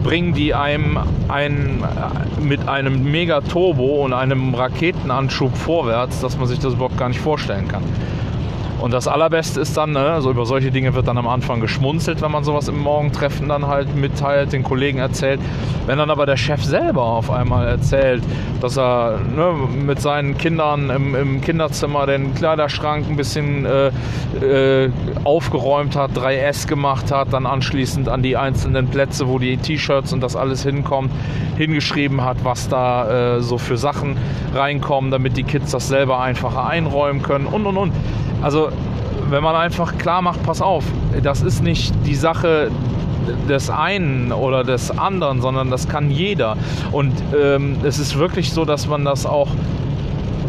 bringen 0.04 0.34
die 0.34 0.54
einem 0.54 0.98
ein, 1.28 1.82
äh, 1.82 2.40
mit 2.40 2.68
einem 2.68 3.10
Mega-Turbo 3.10 4.04
und 4.04 4.12
einem 4.12 4.54
Raketenanschub 4.54 5.56
vorwärts, 5.56 6.20
dass 6.20 6.36
man 6.38 6.46
sich 6.46 6.58
das 6.58 6.74
überhaupt 6.74 6.98
gar 6.98 7.08
nicht 7.08 7.20
vorstellen 7.20 7.68
kann. 7.68 7.82
Und 8.82 8.92
das 8.92 9.06
Allerbeste 9.06 9.60
ist 9.60 9.76
dann, 9.76 9.92
ne, 9.92 10.00
also 10.00 10.32
über 10.32 10.44
solche 10.44 10.72
Dinge 10.72 10.92
wird 10.94 11.06
dann 11.06 11.16
am 11.16 11.28
Anfang 11.28 11.60
geschmunzelt, 11.60 12.20
wenn 12.20 12.32
man 12.32 12.42
sowas 12.42 12.66
im 12.66 12.80
Morgentreffen 12.80 13.48
dann 13.48 13.68
halt 13.68 13.94
mitteilt, 13.94 14.52
den 14.52 14.64
Kollegen 14.64 14.98
erzählt. 14.98 15.38
Wenn 15.86 15.98
dann 15.98 16.10
aber 16.10 16.26
der 16.26 16.36
Chef 16.36 16.64
selber 16.64 17.04
auf 17.04 17.30
einmal 17.30 17.68
erzählt, 17.68 18.24
dass 18.60 18.76
er 18.76 19.20
ne, 19.36 19.52
mit 19.72 20.00
seinen 20.00 20.36
Kindern 20.36 20.90
im, 20.90 21.14
im, 21.14 21.40
Kinderzimmer 21.40 22.06
den 22.06 22.34
Kleiderschrank 22.34 23.06
ein 23.08 23.14
bisschen 23.14 23.66
äh, 23.66 23.92
äh, 24.44 24.90
aufgeräumt 25.22 25.94
hat, 25.94 26.10
3S 26.18 26.66
gemacht 26.66 27.12
hat, 27.12 27.32
dann 27.32 27.46
anschließend 27.46 28.08
an 28.08 28.22
die 28.22 28.36
einzelnen 28.36 28.88
Plätze, 28.88 29.28
wo 29.28 29.38
die 29.38 29.58
T-Shirts 29.58 30.12
und 30.12 30.22
das 30.22 30.34
alles 30.34 30.64
hinkommt, 30.64 31.12
hingeschrieben 31.56 32.24
hat, 32.24 32.38
was 32.42 32.68
da 32.68 33.36
äh, 33.36 33.40
so 33.42 33.58
für 33.58 33.76
Sachen 33.76 34.16
reinkommen, 34.52 35.12
damit 35.12 35.36
die 35.36 35.44
Kids 35.44 35.70
das 35.70 35.86
selber 35.86 36.20
einfacher 36.20 36.66
einräumen 36.66 37.22
können 37.22 37.46
und 37.46 37.64
und 37.66 37.76
und. 37.76 37.92
Also 38.42 38.70
wenn 39.30 39.42
man 39.42 39.54
einfach 39.56 39.96
klar 39.98 40.22
macht, 40.22 40.42
pass 40.42 40.60
auf, 40.60 40.84
das 41.22 41.42
ist 41.42 41.62
nicht 41.62 41.94
die 42.04 42.14
Sache 42.14 42.70
des 43.48 43.70
einen 43.70 44.32
oder 44.32 44.64
des 44.64 44.90
anderen, 44.90 45.40
sondern 45.40 45.70
das 45.70 45.88
kann 45.88 46.10
jeder. 46.10 46.56
Und 46.90 47.12
ähm, 47.34 47.76
es 47.84 47.98
ist 47.98 48.18
wirklich 48.18 48.52
so, 48.52 48.64
dass 48.64 48.88
man 48.88 49.04
das 49.04 49.26
auch 49.26 49.48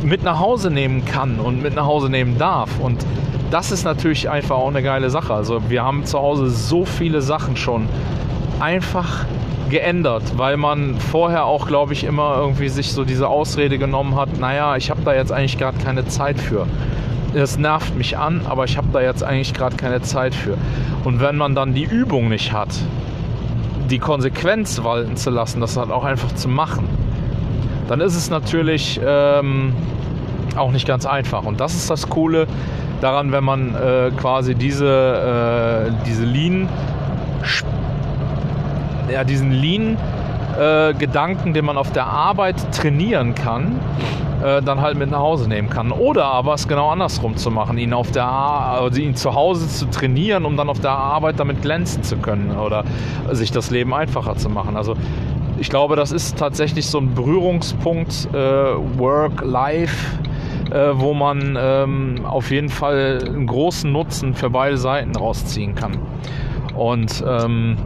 mit 0.04 0.24
nach 0.24 0.40
Hause 0.40 0.70
nehmen 0.70 1.06
kann 1.06 1.40
und 1.40 1.62
mit 1.62 1.76
nach 1.76 1.86
Hause 1.86 2.10
nehmen 2.10 2.38
darf. 2.38 2.70
Und 2.80 3.06
das 3.52 3.72
ist 3.72 3.84
natürlich 3.86 4.30
einfach 4.30 4.58
auch 4.58 4.68
eine 4.68 4.84
geile 4.84 5.10
Sache. 5.10 5.34
Also 5.34 5.62
wir 5.70 5.84
haben 5.84 6.06
zu 6.06 6.20
Hause 6.20 6.50
so 6.50 6.86
viele 6.86 7.22
Sachen 7.22 7.56
schon 7.56 7.88
einfach 8.60 9.26
geändert, 9.70 10.24
weil 10.38 10.58
man 10.58 10.96
vorher 11.00 11.46
auch, 11.46 11.68
glaube 11.68 11.94
ich, 11.94 12.04
immer 12.04 12.36
irgendwie 12.38 12.70
sich 12.70 12.92
so 12.92 13.06
diese 13.06 13.28
Ausrede 13.28 13.78
genommen 13.78 14.16
hat, 14.16 14.38
naja, 14.40 14.76
ich 14.76 14.90
habe 14.90 15.02
da 15.04 15.14
jetzt 15.14 15.32
eigentlich 15.32 15.58
gerade 15.58 15.78
keine 15.84 16.06
Zeit 16.06 16.40
für 16.40 16.68
es 17.34 17.58
nervt 17.58 17.96
mich 17.98 18.18
an, 18.18 18.42
aber 18.48 18.66
ich 18.66 18.78
habe 18.78 18.88
da 18.94 19.02
jetzt 19.02 19.24
eigentlich 19.24 19.54
gerade 19.54 19.76
keine 19.76 20.02
Zeit 20.02 20.36
für. 20.36 20.58
Und 21.04 21.20
wenn 21.20 21.36
man 21.36 21.56
dann 21.56 21.74
die 21.74 21.84
Übung 21.84 22.30
nicht 22.30 22.54
hat, 22.54 22.70
die 23.90 24.00
Konsequenz 24.00 24.84
walten 24.84 25.18
zu 25.18 25.30
lassen, 25.30 25.62
das 25.62 25.78
halt 25.78 25.92
auch 25.92 26.04
einfach 26.04 26.34
zu 26.36 26.48
machen, 26.48 26.88
dann 27.88 28.00
ist 28.02 28.16
es 28.16 28.30
natürlich 28.30 29.00
ähm, 29.06 29.74
auch 30.56 30.72
nicht 30.72 30.88
ganz 30.88 31.06
einfach. 31.06 31.44
Und 31.44 31.60
das 31.60 31.76
ist 31.76 31.90
das 31.90 32.10
Coole 32.10 32.48
daran, 33.02 33.32
wenn 33.32 33.44
man 33.44 33.76
äh, 33.76 34.12
quasi 34.18 34.56
diese, 34.56 35.90
äh, 35.90 36.06
diese 36.06 36.24
Lean, 36.24 36.70
ja, 39.12 39.24
diesen 39.24 39.52
Lean 39.52 39.98
äh, 40.58 40.94
den 40.94 41.66
man 41.66 41.78
auf 41.78 41.92
der 41.92 42.06
Arbeit 42.06 42.56
trainieren 42.72 43.36
kann, 43.36 43.80
äh, 44.44 44.62
dann 44.62 44.82
halt 44.82 44.98
mit 44.98 45.10
nach 45.10 45.20
Hause 45.20 45.48
nehmen 45.48 45.70
kann. 45.70 45.92
Oder 45.92 46.26
aber 46.26 46.54
es 46.54 46.68
genau 46.68 46.90
andersrum 46.90 47.38
zu 47.38 47.50
machen, 47.50 47.78
ihn 47.78 47.94
auf 47.94 48.12
der 48.12 48.28
also 48.28 49.00
ihn 49.00 49.16
zu 49.16 49.34
Hause 49.34 49.68
zu 49.68 49.86
trainieren, 49.86 50.46
um 50.46 50.58
dann 50.58 50.70
auf 50.70 50.80
der 50.80 50.92
Arbeit 50.92 51.40
damit 51.40 51.62
glänzen 51.62 52.04
zu 52.04 52.18
können 52.18 52.52
oder 52.58 52.84
sich 53.32 53.52
das 53.52 53.72
Leben 53.72 53.94
einfacher 53.94 54.36
zu 54.36 54.50
machen. 54.50 54.76
Also 54.76 54.96
ich 55.58 55.70
glaube, 55.70 55.96
das 55.96 56.12
ist 56.12 56.38
tatsächlich 56.38 56.88
so 56.88 56.98
ein 56.98 57.14
Berührungspunkt 57.14 58.28
äh, 58.34 58.38
Work, 58.98 59.44
Life, 59.44 60.18
äh, 60.72 60.90
wo 60.94 61.14
man 61.14 61.58
ähm, 61.60 62.26
auf 62.26 62.52
jeden 62.52 62.70
Fall 62.70 63.20
einen 63.26 63.48
großen 63.48 63.92
Nutzen 63.92 64.34
für 64.34 64.50
beide 64.50 64.78
Seiten 64.78 65.16
rausziehen 65.16 65.76
kann. 65.76 66.00
Und 66.76 67.24
ähm, 67.26 67.78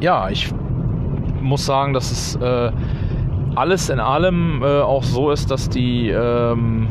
ja, 0.00 0.30
ich 0.30 0.52
muss 1.42 1.66
sagen, 1.66 1.92
dass 1.92 2.10
es 2.10 2.36
äh, 2.36 2.70
alles 3.56 3.88
in 3.88 4.00
allem 4.00 4.62
äh, 4.62 4.80
auch 4.80 5.02
so 5.02 5.30
ist, 5.30 5.50
dass 5.50 5.68
die 5.68 6.10
ähm, 6.10 6.88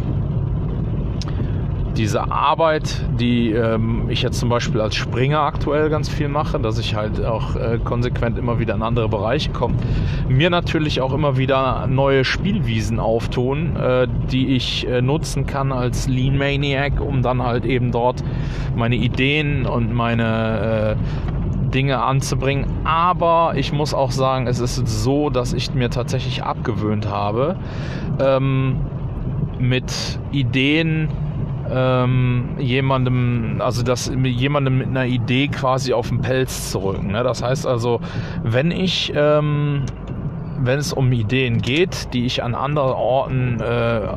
diese 1.95 2.30
Arbeit, 2.30 3.05
die 3.20 3.51
ähm, 3.51 4.09
ich 4.09 4.22
jetzt 4.22 4.39
zum 4.39 4.49
Beispiel 4.49 4.82
als 4.82 4.95
Springer 4.95 5.39
aktuell 5.39 5.89
ganz 5.89 6.09
viel 6.09 6.28
mache, 6.28 6.59
dass 6.59 6.78
ich 6.78 6.95
halt 6.95 7.24
auch 7.24 7.55
äh, 7.55 7.80
konsequent 7.84 8.38
immer 8.38 8.59
wieder 8.59 8.76
in 8.76 8.82
andere 8.82 9.07
Bereiche 9.07 9.51
komme, 9.51 9.76
mir 10.28 10.49
natürlich 10.49 10.99
auch 11.01 11.13
immer 11.13 11.38
wieder 11.38 11.88
neue 11.88 12.26
Spielwiesen 12.26 12.99
auftun, 12.99 13.76
äh, 13.78 14.07
die 14.32 14.55
ich 14.55 14.88
äh, 14.88 15.01
nutzen 15.01 15.45
kann 15.45 15.72
als 15.72 16.07
Lean 16.07 16.38
Maniac, 16.38 16.99
um 16.99 17.22
dann 17.22 17.41
halt 17.41 17.66
eben 17.66 17.91
dort 17.91 18.24
meine 18.76 18.95
Ideen 18.95 19.66
und 19.66 19.93
meine 19.93 20.97
äh, 20.97 21.35
Dinge 21.76 22.02
anzubringen. 22.02 22.66
Aber 22.86 23.54
ich 23.56 23.74
muss 23.74 23.94
auch 23.94 24.12
sagen, 24.12 24.48
es 24.48 24.60
ist 24.60 24.76
so, 24.88 25.30
dass 25.30 25.54
ich 25.54 25.74
mir 25.74 25.90
tatsächlich 25.90 26.44
abgewöhnt 26.44 27.10
habe, 27.10 27.58
ähm, 28.20 28.78
mit 29.60 30.20
Ideen 30.32 31.10
ähm, 31.70 32.50
jemandem, 32.60 33.60
also 33.60 33.84
das 33.84 34.12
jemandem 34.24 34.78
mit 34.78 34.88
einer 34.88 35.06
Idee 35.06 35.48
quasi 35.48 35.94
auf 35.94 36.10
den 36.10 36.22
Pelz 36.22 36.72
zu 36.72 36.80
rücken. 36.80 37.12
Ne? 37.12 37.24
Das 37.24 37.44
heißt 37.44 37.68
also, 37.68 38.00
wenn 38.44 38.72
ich 38.72 39.12
ähm, 39.16 39.84
wenn 40.58 40.80
es 40.80 40.93
um 40.93 41.12
Ideen 41.12 41.62
geht, 41.62 42.14
die 42.14 42.26
ich 42.26 42.43
an 42.43 42.56
anderen 42.56 42.93
Orten 42.93 43.60
äh, 43.60 43.64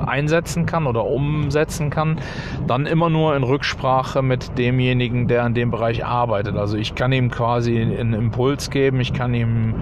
einsetzen 0.07 0.67
kann 0.67 0.87
oder 0.87 1.05
umsetzen 1.05 1.91
kann, 1.91 2.19
dann 2.67 2.87
immer 2.87 3.11
nur 3.11 3.37
in 3.37 3.43
Rücksprache 3.43 4.23
mit 4.23 4.57
demjenigen, 4.59 5.29
der 5.29 5.47
in 5.47 5.55
dem 5.55 5.71
Bereich 5.71 6.05
arbeitet. 6.05 6.57
Also 6.57 6.77
ich 6.77 6.95
kann 6.95 7.13
ihm 7.13 7.31
quasi 7.31 7.81
einen 7.81 8.15
Impuls 8.15 8.71
geben, 8.71 9.01
ich 9.01 9.13
kann 9.13 9.35
ihm 9.35 9.75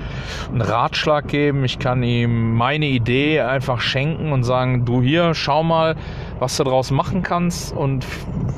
einen 0.51 0.61
Ratschlag 0.61 1.29
geben, 1.29 1.65
ich 1.65 1.79
kann 1.79 2.03
ihm 2.03 2.55
meine 2.55 2.87
Idee 2.87 3.41
einfach 3.41 3.81
schenken 3.81 4.33
und 4.33 4.45
sagen, 4.45 4.85
du 4.85 5.03
hier, 5.03 5.35
schau 5.35 5.63
mal, 5.63 5.97
was 6.39 6.57
du 6.57 6.65
daraus 6.65 6.91
machen 6.91 7.23
kannst. 7.23 7.75
Und 7.75 8.07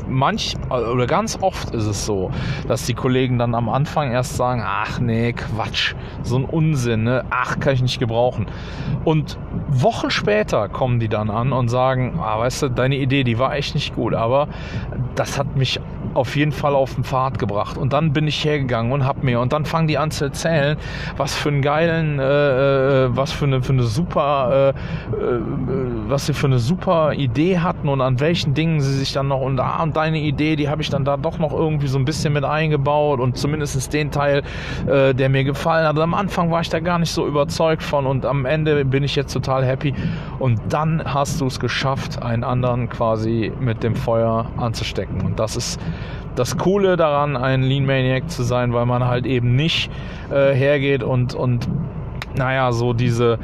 manch 0.09 0.57
oder 0.71 1.07
ganz 1.07 1.39
oft 1.41 1.75
ist 1.75 1.87
es 1.87 2.07
so, 2.07 2.31
dass 2.67 2.87
die 2.87 2.95
Kollegen 2.95 3.39
dann 3.39 3.55
am 3.55 3.69
Anfang 3.69 4.13
erst 4.13 4.37
sagen, 4.37 4.63
ach 4.65 5.01
nee, 5.01 5.33
Quatsch, 5.33 5.95
so 6.23 6.37
ein 6.37 6.45
Unsinn, 6.45 7.05
ne? 7.05 7.25
ach, 7.31 7.59
kann 7.61 7.75
ich 7.75 7.83
nicht 7.83 7.99
gebrauchen. 7.99 8.47
Und 9.05 9.39
Wochen 9.69 10.11
später 10.11 10.69
kommen 10.69 11.01
die 11.01 11.09
dann 11.09 11.31
an 11.31 11.53
und 11.53 11.69
sagen, 11.69 12.19
ah, 12.21 12.39
weißt 12.39 12.63
du, 12.63 12.69
deine 12.69 12.97
Idee, 12.97 13.25
die 13.25 13.39
war 13.39 13.55
echt 13.55 13.75
nicht 13.75 13.95
gut, 13.95 14.15
aber 14.15 14.49
das 15.15 15.39
hat 15.39 15.57
mich 15.57 15.81
auf 16.15 16.37
jeden 16.37 16.53
Fall 16.53 16.75
auf 16.75 16.95
den 16.95 17.05
Pfad 17.05 17.39
gebracht. 17.39 17.77
Und 17.77 17.93
dann 17.93 18.13
bin 18.13 18.27
ich 18.27 18.45
hergegangen 18.45 18.93
und 18.93 19.05
hab 19.05 19.23
mir, 19.23 19.41
und 19.41 19.53
dann 19.53 19.65
fangen 19.65 19.89
die 19.89 19.99
an 19.99 20.11
zu 20.11 20.25
erzählen, 20.25 20.77
was 21.17 21.35
für 21.35 21.49
einen 21.49 21.63
geilen, 21.63 22.19
äh, 22.19 22.25
äh 22.25 23.09
was 23.11 23.33
für 23.33 23.47
eine, 23.47 23.63
für 23.63 23.73
eine 23.73 23.83
super, 23.83 24.75
äh, 24.75 25.17
äh, 25.17 25.41
was 26.09 26.27
sie 26.27 26.35
für 26.35 26.47
eine 26.47 26.59
super 26.59 27.13
Idee 27.13 27.59
hatten 27.59 27.89
und 27.89 28.01
an 28.01 28.21
welchen 28.21 28.55
Dingen 28.55 28.81
sie 28.81 28.93
sich 28.93 29.13
dann 29.13 29.29
noch, 29.29 29.41
und 29.41 29.59
ah, 29.61 29.83
und 29.83 29.97
deine 29.97 30.19
Idee, 30.19 30.57
die 30.57 30.69
habe 30.69 30.83
ich 30.83 30.91
dann 30.91 31.05
da 31.05 31.17
doch 31.17 31.39
noch 31.39 31.53
irgendwie 31.53 31.89
so 31.89 31.99
ein 31.99 32.05
bisschen 32.05 32.33
mit 32.33 32.45
eingebaut 32.45 33.21
und 33.21 33.37
zumindest 33.37 33.93
den 33.93 34.11
Teil, 34.11 34.43
äh, 34.87 35.15
der 35.15 35.29
mir 35.29 35.45
gefallen 35.45 35.87
hat. 35.87 35.97
Und 35.97 36.03
am 36.03 36.15
Anfang 36.15 36.51
war 36.51 36.61
ich 36.61 36.69
da 36.69 36.81
gar 36.81 36.99
nicht 36.99 37.13
so 37.13 37.27
überzeugt 37.27 37.83
von 37.83 38.07
und 38.07 38.27
am 38.27 38.45
Ende 38.45 38.85
bin 38.85 39.03
ich 39.03 39.17
jetzt 39.17 39.33
total 39.33 39.65
happy. 39.65 39.95
Und 40.39 40.61
dann 40.69 41.03
hast 41.05 41.41
du 41.41 41.47
es 41.47 41.61
geschafft, 41.61 42.23
einen 42.23 42.45
anderen 42.45 42.89
quasi 42.89 43.53
mit 43.61 43.83
dem 43.83 43.95
Feuer 43.95 44.47
anzustecken. 44.57 45.21
Und 45.23 45.39
das 45.39 45.57
ist 45.57 45.81
das 46.35 46.57
Coole 46.57 46.97
daran, 46.97 47.37
ein 47.37 47.63
Lean 47.63 47.85
Maniac 47.85 48.31
zu 48.31 48.43
sein, 48.43 48.73
weil 48.73 48.87
man 48.87 49.05
halt 49.05 49.27
eben 49.27 49.57
nicht 49.57 49.91
äh, 50.31 50.55
hergeht 50.55 51.03
und, 51.03 51.35
und, 51.35 51.69
naja, 52.37 52.73
so 52.73 52.93
diese, 52.93 53.39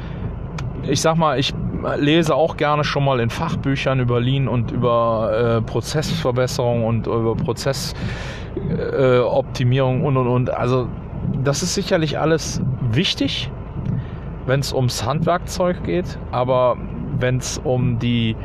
ich 0.83 1.01
sag 1.01 1.17
mal, 1.17 1.39
ich 1.39 1.53
lese 1.97 2.35
auch 2.35 2.57
gerne 2.57 2.83
schon 2.83 3.05
mal 3.05 3.19
in 3.19 3.29
Fachbüchern 3.29 3.99
über 3.99 4.19
Lean 4.19 4.47
und 4.47 4.71
über 4.71 5.57
äh, 5.57 5.61
Prozessverbesserung 5.61 6.83
und 6.83 7.05
über 7.07 7.35
Prozessoptimierung 7.35 10.01
äh, 10.01 10.05
und 10.05 10.17
und 10.17 10.27
und. 10.27 10.49
Also 10.49 10.87
das 11.43 11.63
ist 11.63 11.75
sicherlich 11.75 12.19
alles 12.19 12.61
wichtig, 12.91 13.49
wenn 14.45 14.59
es 14.59 14.73
ums 14.73 15.05
Handwerkzeug 15.05 15.83
geht, 15.83 16.19
aber 16.31 16.77
wenn 17.19 17.37
es 17.37 17.59
um 17.63 17.99
die 17.99 18.35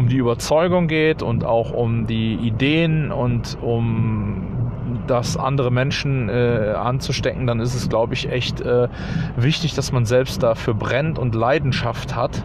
um 0.00 0.08
die 0.08 0.16
Überzeugung 0.16 0.88
geht 0.88 1.22
und 1.22 1.44
auch 1.44 1.72
um 1.72 2.06
die 2.06 2.34
Ideen 2.34 3.12
und 3.12 3.58
um 3.60 4.70
das 5.06 5.36
andere 5.36 5.70
Menschen 5.70 6.30
äh, 6.30 6.72
anzustecken, 6.74 7.46
dann 7.46 7.60
ist 7.60 7.74
es, 7.74 7.90
glaube 7.90 8.14
ich, 8.14 8.30
echt 8.30 8.62
äh, 8.62 8.88
wichtig, 9.36 9.74
dass 9.74 9.92
man 9.92 10.06
selbst 10.06 10.42
dafür 10.42 10.72
brennt 10.72 11.18
und 11.18 11.34
Leidenschaft 11.34 12.16
hat. 12.16 12.42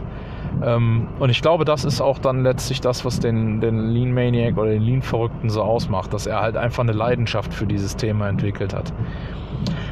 Ähm, 0.61 1.07
und 1.19 1.29
ich 1.29 1.41
glaube, 1.41 1.63
das 1.63 1.85
ist 1.85 2.01
auch 2.01 2.19
dann 2.19 2.43
letztlich 2.43 2.81
das, 2.81 3.05
was 3.05 3.21
den, 3.21 3.61
den 3.61 3.89
Lean 3.89 4.13
Maniac 4.13 4.57
oder 4.57 4.71
den 4.71 4.81
Lean 4.81 5.01
Verrückten 5.01 5.49
so 5.49 5.61
ausmacht, 5.61 6.13
dass 6.13 6.27
er 6.27 6.41
halt 6.41 6.57
einfach 6.57 6.83
eine 6.83 6.91
Leidenschaft 6.91 7.53
für 7.53 7.65
dieses 7.65 7.95
Thema 7.95 8.27
entwickelt 8.27 8.73
hat. 8.73 8.91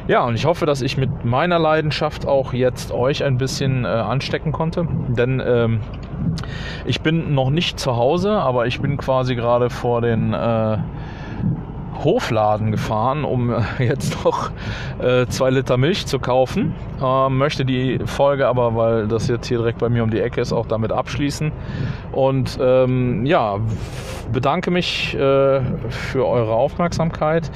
Ja, 0.06 0.22
und 0.26 0.34
ich 0.34 0.44
hoffe, 0.44 0.66
dass 0.66 0.82
ich 0.82 0.98
mit 0.98 1.24
meiner 1.24 1.58
Leidenschaft 1.58 2.28
auch 2.28 2.52
jetzt 2.52 2.92
euch 2.92 3.24
ein 3.24 3.38
bisschen 3.38 3.86
äh, 3.86 3.88
anstecken 3.88 4.52
konnte. 4.52 4.86
Denn 5.08 5.42
ähm, 5.44 5.80
ich 6.84 7.00
bin 7.00 7.34
noch 7.34 7.50
nicht 7.50 7.78
zu 7.78 7.96
Hause, 7.96 8.32
aber 8.32 8.66
ich 8.66 8.80
bin 8.80 8.96
quasi 8.96 9.34
gerade 9.34 9.70
vor 9.70 10.00
den 10.00 10.32
äh, 10.32 10.78
Hofladen 12.02 12.70
gefahren, 12.70 13.24
um 13.24 13.54
jetzt 13.78 14.24
noch 14.24 14.50
äh, 14.98 15.26
zwei 15.26 15.50
Liter 15.50 15.76
Milch 15.76 16.06
zu 16.06 16.18
kaufen. 16.18 16.74
Äh, 17.02 17.28
möchte 17.28 17.64
die 17.64 18.00
Folge 18.04 18.48
aber, 18.48 18.74
weil 18.74 19.08
das 19.08 19.28
jetzt 19.28 19.46
hier 19.46 19.58
direkt 19.58 19.78
bei 19.78 19.88
mir 19.88 20.02
um 20.02 20.10
die 20.10 20.20
Ecke 20.20 20.40
ist, 20.40 20.52
auch 20.52 20.66
damit 20.66 20.92
abschließen. 20.92 21.52
Und 22.12 22.58
ähm, 22.60 23.24
ja, 23.26 23.58
bedanke 24.32 24.70
mich 24.70 25.14
äh, 25.14 25.60
für 25.88 26.26
eure 26.26 26.52
Aufmerksamkeit 26.52 27.50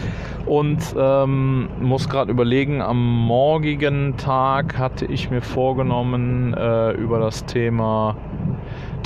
und 0.46 0.78
ähm, 0.96 1.68
muss 1.80 2.08
gerade 2.08 2.30
überlegen, 2.30 2.80
am 2.80 3.02
morgigen 3.26 4.16
Tag 4.16 4.78
hatte 4.78 5.04
ich 5.04 5.30
mir 5.30 5.42
vorgenommen, 5.42 6.54
äh, 6.54 6.92
über 6.92 7.18
das 7.18 7.44
Thema 7.44 8.16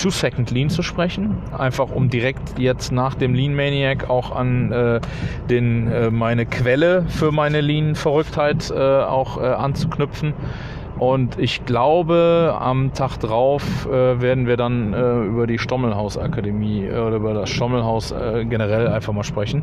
Two-Second 0.02 0.50
Lean 0.50 0.68
zu 0.68 0.82
sprechen. 0.82 1.36
Einfach 1.56 1.92
um 1.92 2.10
direkt 2.10 2.58
jetzt 2.58 2.90
nach 2.90 3.14
dem 3.14 3.34
Lean 3.34 3.54
Maniac 3.54 4.10
auch 4.10 4.34
an 4.34 4.72
äh, 4.72 5.00
den, 5.48 5.86
äh, 5.92 6.10
meine 6.10 6.44
Quelle 6.44 7.04
für 7.06 7.30
meine 7.30 7.60
Lean-Verrücktheit 7.60 8.72
äh, 8.74 9.02
auch 9.02 9.40
äh, 9.40 9.46
anzuknüpfen. 9.46 10.34
Und 10.98 11.38
ich 11.38 11.64
glaube, 11.66 12.56
am 12.58 12.92
Tag 12.94 13.18
drauf 13.18 13.86
äh, 13.86 14.20
werden 14.20 14.48
wir 14.48 14.56
dann 14.56 14.92
äh, 14.92 15.22
über 15.24 15.46
die 15.46 15.58
Stommelhaus 15.58 16.18
Akademie 16.18 16.88
oder 16.90 17.16
über 17.16 17.34
das 17.34 17.50
Stommelhaus 17.50 18.12
generell 18.48 18.88
einfach 18.88 19.12
mal 19.12 19.22
sprechen. 19.22 19.62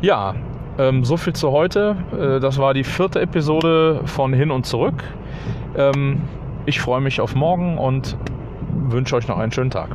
Ja, 0.00 0.34
ähm, 0.78 1.04
so 1.04 1.18
viel 1.18 1.34
zu 1.34 1.52
heute. 1.52 1.96
das 2.40 2.56
war 2.56 2.72
die 2.72 2.84
vierte 2.84 3.20
Episode 3.20 4.00
von 4.06 4.32
Hin 4.32 4.50
und 4.50 4.64
Zurück. 4.64 5.04
Ähm, 5.76 6.22
ich 6.64 6.80
freue 6.80 7.02
mich 7.02 7.20
auf 7.20 7.34
morgen 7.34 7.76
und 7.76 8.16
wünsche 8.90 9.16
euch 9.16 9.28
noch 9.28 9.38
einen 9.38 9.52
schönen 9.52 9.70
Tag. 9.70 9.90